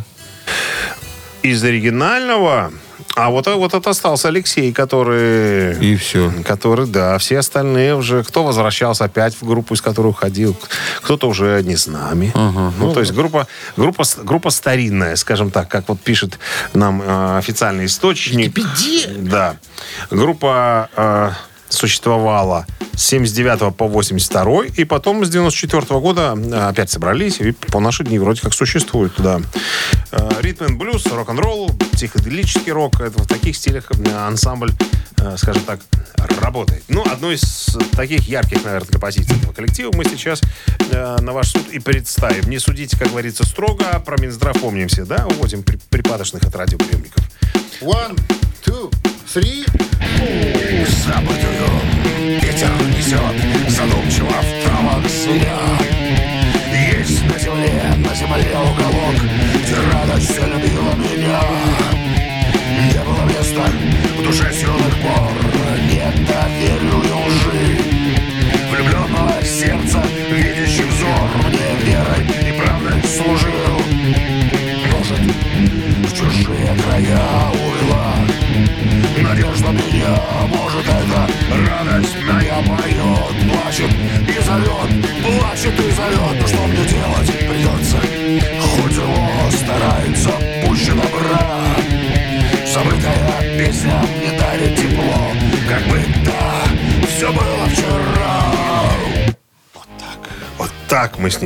Из 1.41 1.63
оригинального... 1.63 2.73
А 3.15 3.29
вот, 3.29 3.47
вот 3.47 3.73
это 3.73 3.89
остался 3.89 4.29
Алексей, 4.29 4.71
который... 4.71 5.77
И 5.79 5.95
все. 5.97 6.31
Который, 6.45 6.87
да, 6.87 7.17
все 7.17 7.39
остальные 7.39 7.95
уже, 7.95 8.23
кто 8.23 8.43
возвращался 8.43 9.05
опять 9.05 9.35
в 9.39 9.45
группу, 9.45 9.73
из 9.73 9.81
которой 9.81 10.07
уходил, 10.07 10.55
кто-то 11.01 11.27
уже 11.27 11.61
не 11.63 11.75
с 11.75 11.87
нами. 11.87 12.31
Ну, 12.35 12.93
то 12.93 12.99
есть 13.01 13.11
группа, 13.11 13.47
группа, 13.75 14.03
группа 14.23 14.49
старинная, 14.49 15.15
скажем 15.15 15.51
так, 15.51 15.67
как 15.69 15.89
вот 15.89 15.99
пишет 15.99 16.39
нам 16.73 17.01
э, 17.01 17.37
официальный 17.37 17.85
источник. 17.85 18.53
Да. 19.17 19.57
Группа 20.09 20.89
э, 20.95 21.31
существовала 21.69 22.65
с 22.95 23.03
79 23.05 23.75
по 23.75 23.87
82 23.87 24.65
и 24.75 24.83
потом 24.83 25.23
с 25.23 25.29
94 25.29 25.99
года 25.99 26.35
э, 26.35 26.67
опять 26.67 26.89
собрались 26.89 27.39
и 27.39 27.51
по 27.51 27.79
наши 27.79 28.03
дни 28.03 28.19
вроде 28.19 28.41
как 28.41 28.53
существуют, 28.53 29.13
да. 29.17 29.41
Э, 30.11 30.29
Ритм 30.41 30.77
блюз, 30.77 31.05
рок-н-ролл, 31.07 31.71
психоделический 31.93 32.71
рок, 32.71 32.99
это 32.99 33.23
в 33.23 33.27
таких 33.27 33.55
стилях 33.55 33.85
э, 33.91 34.11
ансамбль, 34.11 34.71
скажем 35.37 35.63
так, 35.63 35.79
работает. 36.41 36.83
Ну, 36.87 37.03
одной 37.09 37.35
из 37.35 37.77
таких 37.91 38.27
ярких, 38.27 38.63
наверное, 38.63 38.87
композиций 38.87 39.37
этого 39.37 39.53
коллектива 39.53 39.91
мы 39.93 40.05
сейчас 40.05 40.41
на 40.91 41.33
ваш 41.33 41.49
суд 41.49 41.69
и 41.71 41.79
представим. 41.79 42.49
Не 42.49 42.57
судите, 42.57 42.97
как 42.97 43.09
говорится, 43.09 43.45
строго, 43.45 43.85
а 43.91 43.99
про 43.99 44.17
Минздрав 44.19 44.59
помнимся, 44.59 45.05
да, 45.05 45.25
уводим 45.27 45.63
при- 45.63 45.77
припадочных 45.89 46.43
от 46.43 46.55
радиоприемников. 46.55 47.23
One, 47.81 48.17
Two, 48.61 48.89
three, 49.25 49.63
four. 49.63 52.18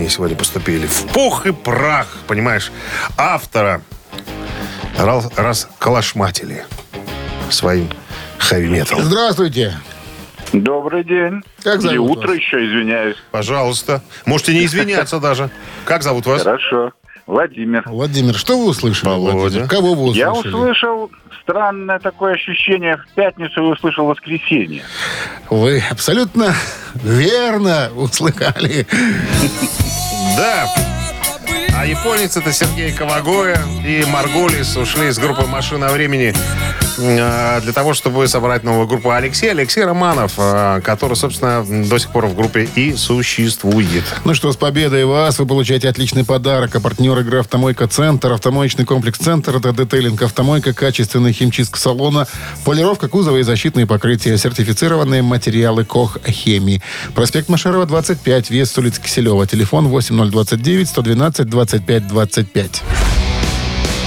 Ней 0.04 0.10
сегодня 0.10 0.36
поступили. 0.36 0.86
В 0.86 1.06
пух 1.14 1.46
и 1.46 1.52
прах, 1.54 2.08
понимаешь, 2.28 2.72
автора 3.18 3.82
раз, 4.98 5.30
расколошматили 5.36 6.66
своим 7.50 7.90
хэви-металом. 8.38 9.04
Здравствуйте. 9.04 9.74
Добрый 10.52 11.04
день. 11.04 11.42
Как 11.64 11.82
зовут 11.82 11.96
И 11.96 11.98
утро 11.98 12.28
вас? 12.28 12.38
еще, 12.38 12.58
извиняюсь. 12.66 13.16
Пожалуйста. 13.32 14.04
Можете 14.26 14.54
не 14.54 14.66
извиняться 14.66 15.20
даже. 15.20 15.50
Как 15.86 16.04
зовут 16.04 16.26
вас? 16.26 16.44
Хорошо. 16.44 16.92
Владимир. 17.26 17.84
Владимир, 17.86 18.36
что 18.36 18.58
вы 18.60 18.66
услышали? 18.68 19.10
Володя. 19.10 19.38
Владимир? 19.38 19.68
Кого 19.70 19.94
вы 19.96 20.14
Я 20.14 20.32
услышали? 20.34 20.54
услышал 20.54 21.12
странное 21.42 22.00
такое 22.00 22.34
ощущение. 22.34 22.98
В 22.98 23.16
пятницу 23.16 23.64
я 23.64 23.70
услышал 23.70 24.06
воскресенье. 24.06 24.84
Вы 25.50 25.82
абсолютно 25.90 26.54
верно 26.96 27.90
услыхали. 27.96 28.86
Да. 30.32 31.03
А 31.76 31.86
японец 31.86 32.38
это 32.38 32.54
Сергей 32.54 32.92
Ковагоя 32.92 33.60
и 33.86 34.06
Марголис 34.08 34.78
ушли 34.78 35.08
из 35.08 35.18
группы 35.18 35.48
«Машина 35.48 35.90
времени» 35.90 36.34
э, 37.00 37.62
для 37.62 37.74
того, 37.74 37.96
чтобы 37.96 38.28
собрать 38.28 38.64
новую 38.64 38.88
группу 38.88 39.10
Алексей. 39.10 39.50
Алексей 39.50 39.84
Романов, 39.84 40.34
э, 40.38 40.82
который, 40.84 41.16
собственно, 41.16 41.66
до 41.66 41.98
сих 41.98 42.12
пор 42.12 42.28
в 42.28 42.36
группе 42.36 42.70
и 42.76 42.94
существует. 42.96 44.04
Ну 44.24 44.36
что, 44.36 44.52
с 44.52 44.56
победой 44.56 45.06
вас. 45.06 45.40
Вы 45.40 45.48
получаете 45.48 45.90
отличный 45.90 46.24
подарок. 46.24 46.76
А 46.76 46.80
партнер 46.80 47.18
игры 47.20 47.40
«Автомойка 47.40 47.88
Центр». 47.88 48.32
Автомоечный 48.32 48.86
комплекс 48.86 49.18
«Центр»— 49.18 49.56
это 49.58 49.74
детейлинг 49.74 50.22
автомойка, 50.22 50.74
качественная 50.74 51.34
химчистка 51.34 51.80
салона, 51.80 52.28
полировка 52.66 53.08
кузова 53.10 53.38
и 53.38 53.44
защитные 53.44 53.88
покрытия, 53.88 54.38
сертифицированные 54.38 55.24
материалы 55.24 55.86
КОХ 55.86 56.20
«Хемии». 56.28 56.84
Проспект 57.16 57.50
Машарова, 57.50 57.88
25, 57.88 58.52
вес 58.52 58.72
с 58.72 58.78
улицы 58.78 59.02
Киселева. 59.02 59.48
Телефон 59.48 59.88
8029 59.88 60.88
112 60.88 61.50
25 61.50 61.63
25. 61.66 62.84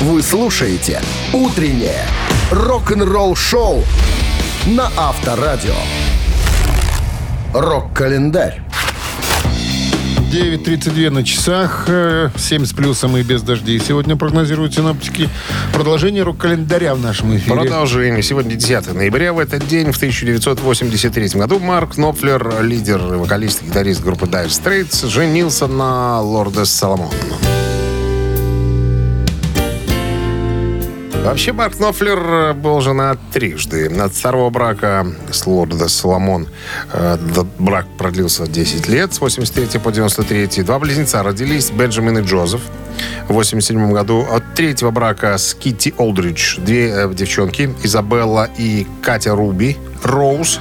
Вы 0.01 0.23
слушаете 0.23 1.01
«Утреннее 1.33 2.05
рок-н-ролл-шоу» 2.51 3.83
на 4.67 4.91
Авторадио. 4.97 5.75
Рок-календарь. 7.55 8.66
9.32 10.31 11.11
на 11.11 11.25
часах, 11.25 11.85
э, 11.87 12.31
7 12.37 12.67
с 12.67 12.73
плюсом 12.73 13.17
и 13.17 13.23
без 13.23 13.43
дождей. 13.43 13.79
Сегодня 13.79 14.17
прогнозируют 14.17 14.75
синоптики 14.75 15.29
продолжение 15.73 16.25
рок-календаря 16.25 16.95
в 16.95 17.01
нашем 17.01 17.37
эфире. 17.37 17.55
Продолжение. 17.55 18.23
Сегодня 18.23 18.57
10 18.57 18.93
ноября. 18.93 19.33
В 19.33 19.39
этот 19.39 19.67
день, 19.69 19.93
в 19.93 19.97
1983 19.97 21.29
году, 21.39 21.61
Марк 21.61 21.97
Knopfler, 21.97 22.63
лидер, 22.63 22.99
вокалист 22.99 23.63
и 23.63 23.67
гитарист 23.67 24.03
группы 24.03 24.27
Dire 24.27 24.49
Straits, 24.49 25.09
женился 25.09 25.69
на 25.69 26.21
Лордес 26.21 26.71
Соломон. 26.71 27.11
Вообще, 31.27 31.53
Марк 31.53 31.75
Knopfler 31.75 32.55
был 32.55 32.81
женат 32.81 33.19
трижды. 33.33 33.89
От 34.01 34.13
второго 34.15 34.49
брака 34.51 35.05
с 35.33 35.45
Лордес 35.45 35.93
Соломон 35.93 36.47
э, 36.93 37.19
д- 37.19 37.45
брак 37.59 37.87
продлился 37.99 38.47
10 38.47 38.87
лет, 38.89 39.13
с 39.13 39.21
83 39.21 39.81
по 39.81 39.91
93. 39.91 40.63
Два 40.63 40.79
близнеца 40.79 41.25
родились, 41.25 41.71
Бенджамин 41.73 42.19
и 42.19 42.23
Джозеф. 42.23 42.61
в 43.29 43.33
87 43.33 43.93
году. 43.93 44.25
От 44.31 44.55
третьего 44.55 44.93
брака 44.93 45.37
с 45.37 45.53
Китти 45.55 45.93
Олдридж. 45.99 46.59
Две 46.61 46.91
э, 46.91 47.13
девчонки, 47.13 47.75
Изабелла 47.83 48.49
и 48.57 48.87
Катя 49.03 49.35
Руби. 49.35 49.77
Роуз 50.05 50.61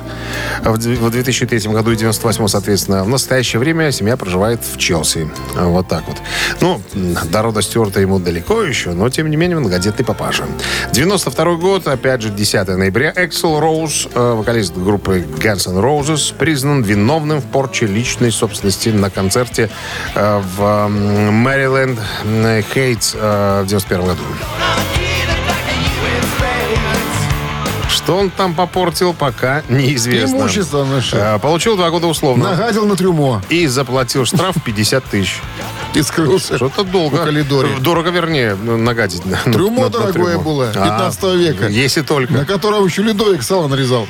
в 0.64 0.78
д- 0.78 0.96
в 0.96 1.10
2003 1.10 1.72
году 1.74 1.92
и 1.92 1.96
98 1.96 2.48
соответственно. 2.48 3.04
В 3.04 3.10
настоящее 3.10 3.60
время 3.60 3.92
семья 3.92 4.18
проживает 4.18 4.62
в 4.64 4.78
Челси. 4.78 5.30
Вот 5.56 5.88
так 5.88 6.04
вот. 6.08 6.18
Ну, 6.62 6.82
до 7.26 7.42
рода 7.42 7.62
Стюарта 7.62 8.00
ему 8.02 8.20
далеко 8.20 8.64
еще, 8.64 8.92
но, 8.92 9.10
тем 9.10 9.30
не 9.30 9.38
менее, 9.38 9.58
многодетный 9.60 10.06
папаша. 10.06 10.44
92 10.92 11.56
год, 11.56 11.88
опять 11.88 12.22
же, 12.22 12.30
10 12.30 12.78
ноября. 12.78 13.14
Эксел 13.16 13.60
Роуз, 13.60 14.08
э, 14.14 14.34
вокалист 14.34 14.76
группы 14.76 15.20
Guns 15.20 15.68
N' 15.70 15.78
Roses, 15.84 16.34
признан 16.38 16.82
виновным 16.84 17.40
в 17.42 17.46
порче 17.46 17.86
личной 17.86 18.32
собственности 18.32 18.90
на 18.90 19.10
концерте 19.10 19.70
э, 20.16 20.42
в 20.58 20.88
Мэриленд 20.88 22.00
Хейтс 22.74 23.14
в 23.16 23.66
91 23.68 24.06
году. 24.06 24.22
Что 28.06 28.18
он 28.18 28.30
там 28.30 28.54
попортил, 28.54 29.16
пока 29.16 29.64
неизвестно. 29.68 30.36
Имущество 30.36 30.86
наше. 30.86 31.16
Э, 31.16 31.40
Получил 31.40 31.76
два 31.76 31.90
года 31.90 32.06
условно. 32.06 32.52
Нагадил 32.52 32.86
на 32.86 32.96
трюмо 32.96 33.42
И 33.50 33.66
заплатил 33.66 34.26
штраф 34.26 34.56
50 34.64 35.04
тысяч. 35.06 35.42
и 35.96 36.04
скрылся. 36.04 36.58
Что-то 36.58 36.84
долго. 36.84 37.16
В 37.16 37.24
коридоре. 37.24 37.70
Дорого, 37.80 38.12
вернее, 38.12 38.54
нагадить. 38.56 39.26
на- 39.26 39.38
Трюмо 39.38 39.78
на- 39.78 39.84
на 39.86 39.90
дорогое 39.90 40.34
трюмо. 40.36 40.44
было, 40.44 40.70
А, 40.70 40.84
15 40.84 41.36
века. 41.36 41.68
Если 41.68 42.02
На 42.02 42.06
только. 42.06 42.46
котором 42.46 42.86
еще 42.86 43.02
ледовик 43.02 43.42
сало 43.42 43.68
нарезал. 43.68 44.08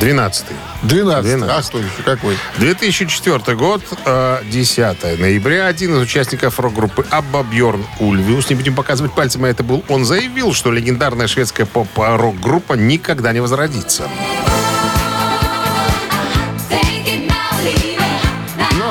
12 0.00 0.46
12. 0.84 1.24
12. 1.24 1.50
А 1.50 1.62
что 1.62 1.78
еще? 1.78 2.02
Какой? 2.04 2.36
2004 2.58 3.56
год, 3.56 3.82
э, 4.04 4.38
10 4.50 5.18
ноября. 5.18 5.66
Один 5.66 5.94
из 5.96 6.02
участников 6.02 6.60
рок-группы 6.60 7.06
Абба 7.10 7.42
Бьорн 7.42 7.84
Ульвиус, 8.00 8.50
не 8.50 8.56
будем 8.56 8.74
показывать 8.74 9.12
пальцем, 9.14 9.44
а 9.44 9.48
это 9.48 9.62
был 9.62 9.82
он, 9.88 10.04
заявил, 10.04 10.52
что 10.52 10.70
легендарная 10.70 11.26
шведская 11.26 11.64
поп-рок-группа 11.66 12.74
никогда 12.74 13.32
не 13.32 13.40
возродится. 13.40 14.08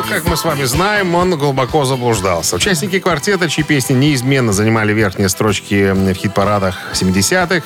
Как 0.10 0.26
мы 0.26 0.36
с 0.36 0.44
вами 0.44 0.64
знаем, 0.66 1.16
он 1.16 1.38
глубоко 1.38 1.86
заблуждался. 1.86 2.58
Участники 2.58 3.00
квартета, 3.00 3.50
чьи 3.50 3.64
песни 3.64 3.94
неизменно 3.94 4.52
занимали 4.52 4.94
верхние 4.94 5.30
строчки 5.30 5.92
в 5.92 6.14
хит-парадах 6.14 6.78
70-х, 6.94 7.64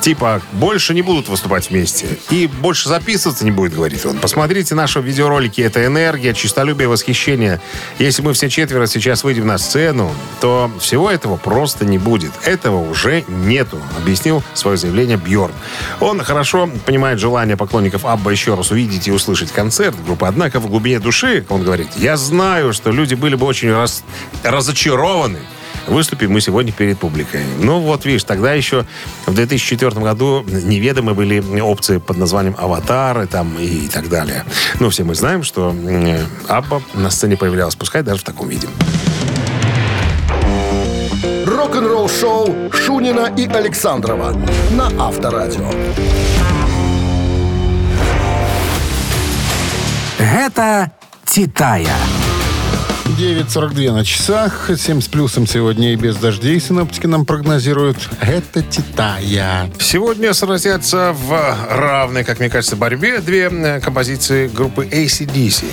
типа 0.00 0.42
«больше 0.52 0.94
не 0.94 1.02
будут 1.02 1.28
выступать 1.28 1.70
вместе» 1.70 2.06
и 2.30 2.48
«больше 2.48 2.88
записываться 2.88 3.44
не 3.44 3.52
будет», 3.52 3.74
говорит 3.74 4.04
он. 4.04 4.18
Посмотрите 4.18 4.74
наши 4.74 5.00
видеоролики. 5.00 5.60
Это 5.60 5.86
энергия, 5.86 6.34
чистолюбие, 6.34 6.88
восхищение. 6.88 7.60
Если 7.98 8.20
мы 8.20 8.32
все 8.32 8.50
четверо 8.50 8.86
сейчас 8.86 9.22
выйдем 9.22 9.46
на 9.46 9.56
сцену, 9.56 10.12
то 10.40 10.70
всего 10.80 11.10
этого 11.10 11.36
просто 11.36 11.84
не 11.84 11.98
будет. 11.98 12.32
Этого 12.44 12.78
уже 12.78 13.24
нету, 13.28 13.80
объяснил 13.96 14.42
свое 14.54 14.76
заявление 14.76 15.18
Бьорн. 15.18 15.54
Он 16.00 16.22
хорошо 16.22 16.68
понимает 16.84 17.20
желание 17.20 17.56
поклонников 17.56 18.04
Абба 18.04 18.32
еще 18.32 18.54
раз 18.54 18.70
увидеть 18.72 19.06
и 19.06 19.12
услышать 19.12 19.52
концерт 19.52 19.96
группы. 20.04 20.26
Однако 20.26 20.58
в 20.58 20.68
глубине 20.68 20.98
души, 20.98 21.46
он 21.48 21.62
говорит, 21.62 21.75
я 21.96 22.16
знаю, 22.16 22.72
что 22.72 22.90
люди 22.90 23.14
были 23.14 23.34
бы 23.34 23.46
очень 23.46 23.72
раз- 23.72 24.04
разочарованы, 24.42 25.38
Выступим 25.86 26.32
мы 26.32 26.40
сегодня 26.40 26.72
перед 26.72 26.98
публикой. 26.98 27.42
Ну 27.60 27.78
вот, 27.78 28.04
видишь, 28.04 28.24
тогда 28.24 28.52
еще 28.52 28.84
в 29.26 29.34
2004 29.34 30.00
году 30.00 30.44
неведомы 30.44 31.14
были 31.14 31.60
опции 31.60 31.98
под 31.98 32.16
названием 32.16 32.56
«Аватары» 32.58 33.26
там 33.26 33.56
и 33.58 33.86
так 33.86 34.08
далее. 34.08 34.44
Ну, 34.80 34.90
все 34.90 35.04
мы 35.04 35.14
знаем, 35.14 35.44
что 35.44 35.74
Абба 36.48 36.82
на 36.94 37.10
сцене 37.10 37.36
появлялась, 37.36 37.76
пускай 37.76 38.02
даже 38.02 38.20
в 38.20 38.24
таком 38.24 38.48
виде. 38.48 38.66
Рок-н-ролл 41.46 42.08
шоу 42.08 42.70
Шунина 42.72 43.32
и 43.36 43.46
Александрова 43.46 44.36
на 44.72 44.88
Авторадио. 44.98 45.70
Гэта 50.18 50.90
Титая. 51.26 51.96
9.42 53.18 53.92
на 53.92 54.04
часах. 54.04 54.70
7 54.76 55.00
с 55.00 55.08
плюсом 55.08 55.46
сегодня 55.46 55.92
и 55.92 55.96
без 55.96 56.16
дождей 56.16 56.60
синоптики 56.60 57.06
нам 57.06 57.26
прогнозируют. 57.26 58.08
Это 58.20 58.62
Титая. 58.62 59.70
Сегодня 59.78 60.32
сразятся 60.34 61.12
в 61.12 61.56
равной, 61.70 62.24
как 62.24 62.38
мне 62.38 62.48
кажется, 62.48 62.76
борьбе 62.76 63.18
две 63.18 63.50
э, 63.50 63.80
композиции 63.80 64.48
группы 64.48 64.86
ACDC. 64.86 65.64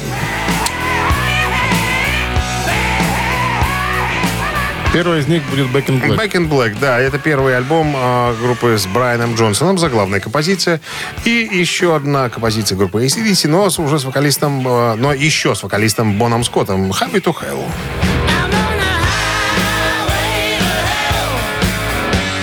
Первый 4.93 5.21
из 5.21 5.27
них 5.27 5.41
будет 5.49 5.69
Back 5.69 5.87
in 5.87 5.99
Black. 5.99 6.15
Back 6.15 6.31
in 6.33 6.47
Black, 6.47 6.77
да, 6.79 6.99
это 6.99 7.17
первый 7.17 7.57
альбом 7.57 7.95
э, 7.97 8.35
группы 8.39 8.77
с 8.77 8.85
Брайаном 8.85 9.33
Джонсоном, 9.33 9.79
заглавная 9.79 10.19
композиция. 10.19 10.79
И 11.25 11.49
еще 11.51 11.95
одна 11.95 12.29
композиция 12.29 12.77
группы 12.77 13.03
ACDC, 13.03 13.47
но 13.47 13.65
уже 13.65 13.97
с 13.97 14.03
вокалистом, 14.03 14.65
э, 14.67 14.93
но 14.93 15.11
еще 15.11 15.55
с 15.55 15.63
вокалистом 15.63 16.19
Боном 16.19 16.43
Скоттом, 16.43 16.91
Happy 16.91 17.19
to 17.19 17.33
Hell. 17.33 17.65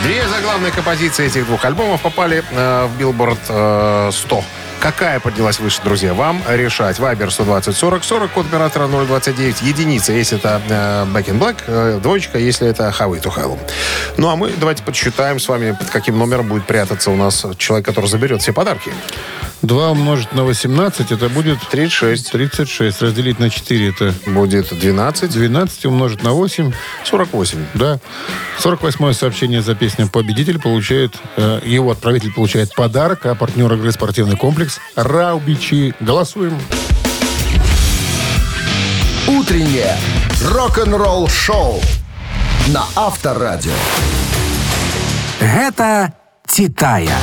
Две 0.03 0.27
заглавные 0.27 0.73
композиции 0.73 1.27
этих 1.27 1.47
двух 1.47 1.65
альбомов 1.65 2.01
попали 2.01 2.43
э, 2.51 2.87
в 2.87 3.01
Billboard 3.01 3.39
э, 3.49 4.11
100. 4.13 4.45
Какая 4.81 5.21
поднялась 5.21 5.59
выше, 5.61 5.83
друзья? 5.85 6.15
Вам 6.15 6.43
решать. 6.49 6.99
Вайбер 6.99 7.31
120 7.31 7.77
40 7.77 8.03
40, 8.03 8.31
код 8.31 8.47
оператора 8.47 8.89
029. 8.89 9.61
Единица, 9.61 10.15
если 10.15 10.39
это 10.39 10.63
э, 10.67 11.05
Back 11.15 11.27
in 11.27 11.39
Black. 11.39 11.57
э, 11.67 12.01
двоечка, 12.03 12.39
если 12.39 12.67
это 12.67 12.89
Highway 12.99 13.23
to 13.23 13.31
Hell. 13.35 13.59
Ну, 14.17 14.31
а 14.31 14.37
мы 14.37 14.51
давайте 14.57 14.83
подсчитаем 14.83 15.39
с 15.39 15.49
вами, 15.49 15.73
под 15.73 15.91
каким 15.91 16.19
номером 16.19 16.49
будет 16.49 16.67
прятаться 16.67 17.11
у 17.11 17.17
нас 17.17 17.45
человек, 17.59 17.85
который 17.85 18.07
заберет 18.07 18.41
все 18.41 18.55
подарки. 18.55 18.91
2 19.61 19.91
умножить 19.91 20.33
на 20.33 20.45
18, 20.45 21.13
это 21.13 21.29
будет 21.29 21.59
36. 21.71 22.31
36. 22.33 23.03
Разделить 23.03 23.39
на 23.39 23.51
4, 23.51 23.89
это 23.91 24.15
Будет 24.27 24.69
12, 24.71 25.31
12 25.31 25.85
умножить 25.85 26.23
на 26.23 26.33
8. 26.33 26.73
48. 27.05 27.67
Да. 27.75 28.01
48 28.59 29.13
сообщение 29.13 29.61
за 29.61 29.75
песню 29.75 30.09
«Победитель» 30.09 30.59
получает, 30.59 31.15
э, 31.37 31.61
его 31.65 31.91
отправитель 31.91 32.33
получает 32.33 32.75
подарок, 32.75 33.27
а 33.27 33.35
партнер 33.35 33.71
игры 33.75 33.93
спортивный 33.93 34.37
комплекс 34.37 34.70
«Раубичи». 34.95 35.95
Голосуем. 36.01 36.59
Утреннее 39.27 39.97
рок-н-ролл 40.45 41.29
шоу 41.29 41.81
на 42.69 42.85
Авторадио. 42.97 43.73
Гэта 45.41 46.13
Титая. 46.47 47.17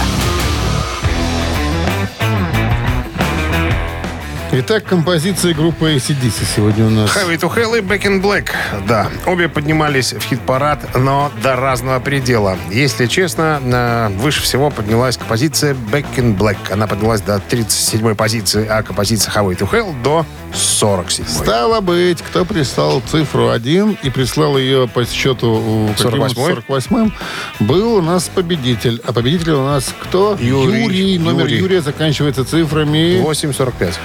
Итак, 4.49 4.85
композиции 4.85 5.51
группы 5.51 5.95
ACDC 5.95 6.45
сегодня 6.55 6.85
у 6.85 6.89
нас. 6.89 7.09
Highway 7.15 7.37
to 7.37 7.53
Hell 7.53 7.77
и 7.77 7.81
Back 7.81 8.03
in 8.03 8.21
Black. 8.21 8.51
Да, 8.87 9.09
обе 9.25 9.49
поднимались 9.49 10.13
в 10.13 10.21
хит-парад, 10.21 10.95
но 10.95 11.31
до 11.43 11.57
разного 11.57 11.99
предела. 11.99 12.57
Если 12.71 13.07
честно, 13.07 14.09
выше 14.17 14.41
всего 14.41 14.69
поднялась 14.69 15.17
композиция 15.17 15.73
Back 15.73 16.05
in 16.15 16.37
Black. 16.37 16.57
Она 16.71 16.87
поднялась 16.87 17.19
до 17.19 17.35
37-й 17.35 18.15
позиции, 18.15 18.65
а 18.65 18.83
композиция 18.83 19.33
Highway 19.33 19.57
to 19.57 19.69
Hell 19.69 19.93
до 20.01 20.25
47-й. 20.53 21.27
Стало 21.27 21.81
быть, 21.81 22.21
кто 22.21 22.45
прислал 22.45 23.01
цифру 23.09 23.49
1 23.49 23.97
и 24.03 24.09
прислал 24.09 24.57
ее 24.57 24.87
по 24.87 25.05
счету 25.05 25.89
каким? 25.97 26.23
48-й? 26.23 26.53
48-м, 26.67 27.13
был 27.59 27.95
у 27.95 28.01
нас 28.01 28.29
победитель. 28.33 29.01
А 29.05 29.13
победитель 29.13 29.51
у 29.51 29.63
нас 29.63 29.93
кто? 29.99 30.37
Юрий. 30.39 31.17
Номер 31.17 31.45
Юрий. 31.45 31.57
Юрия 31.57 31.81
заканчивается 31.81 32.45
цифрами. 32.45 33.21
8.45. 33.21 33.95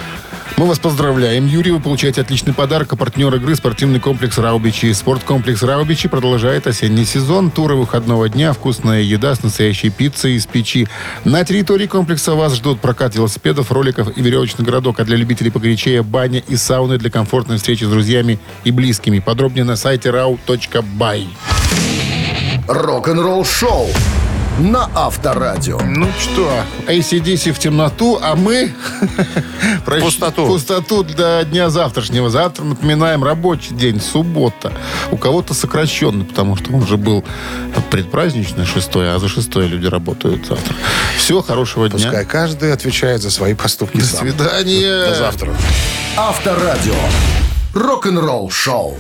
Мы 0.63 0.69
вас 0.69 0.79
поздравляем. 0.79 1.45
Юрий, 1.45 1.73
вы 1.73 1.81
получаете 1.81 2.21
отличный 2.21 2.53
подарок. 2.55 2.93
А 2.93 2.97
партнер 2.97 3.35
игры 3.35 3.57
спортивный 3.57 3.99
комплекс 3.99 4.39
«Раубичи». 4.39 4.93
Спорткомплекс 4.93 5.61
«Раубичи» 5.65 6.07
продолжает 6.09 6.69
осенний 6.69 7.05
сезон. 7.05 7.51
Туры 7.51 7.75
выходного 7.75 8.29
дня, 8.29 8.53
вкусная 8.53 9.01
еда 9.01 9.35
с 9.35 9.43
настоящей 9.43 9.91
пиццей 9.91 10.35
из 10.35 10.47
печи. 10.47 10.87
На 11.25 11.45
территории 11.45 11.89
комплекса 11.89 12.37
вас 12.37 12.55
ждут 12.55 12.79
прокат 12.79 13.17
велосипедов, 13.17 13.73
роликов 13.73 14.17
и 14.17 14.23
веревочный 14.23 14.65
городок. 14.65 15.01
А 15.01 15.05
для 15.05 15.17
любителей 15.17 15.51
погорячее 15.51 16.05
баня 16.05 16.41
и 16.47 16.55
сауны 16.55 16.97
для 16.97 17.11
комфортной 17.11 17.57
встречи 17.57 17.83
с 17.83 17.89
друзьями 17.89 18.39
и 18.63 18.71
близкими. 18.71 19.19
Подробнее 19.19 19.65
на 19.65 19.75
сайте 19.75 20.11
rau.by. 20.11 21.27
Рок-н-ролл 22.69 23.45
шоу 23.45 23.89
на 24.63 24.89
Авторадио. 24.95 25.79
Ну 25.85 26.07
что, 26.21 26.49
ACDC 26.87 27.53
в 27.53 27.59
темноту, 27.59 28.19
а 28.23 28.37
мы... 28.37 28.73
Пустоту. 30.01 30.47
Пустоту 30.47 31.03
для 31.03 31.43
дня 31.45 31.69
завтрашнего. 31.69 32.31
Завтра, 32.31 32.63
напоминаем, 32.65 33.25
рабочий 33.25 33.75
день, 33.75 34.01
суббота. 34.01 34.73
У 35.11 35.17
кого-то 35.17 35.53
сокращенный, 35.53 36.25
потому 36.25 36.57
что 36.57 36.73
он 36.73 36.87
же 36.87 36.97
был 36.97 37.25
предпраздничный, 37.91 38.65
шестой, 38.65 39.15
а 39.15 39.19
за 39.19 39.29
шестое 39.29 39.67
люди 39.67 39.87
работают 39.87 40.47
завтра. 40.47 40.77
Всего 41.19 41.43
хорошего 41.43 41.89
дня. 41.89 41.99
Пускай 41.99 42.25
каждый 42.25 42.73
отвечает 42.73 43.21
за 43.21 43.31
свои 43.31 43.55
поступки 43.55 43.99
До 43.99 44.07
сам. 44.07 44.21
свидания. 44.21 45.09
До 45.09 45.15
завтра. 45.17 45.55
Авторадио. 46.17 46.95
Рок-н-ролл 47.75 48.51
шоу. 48.51 48.99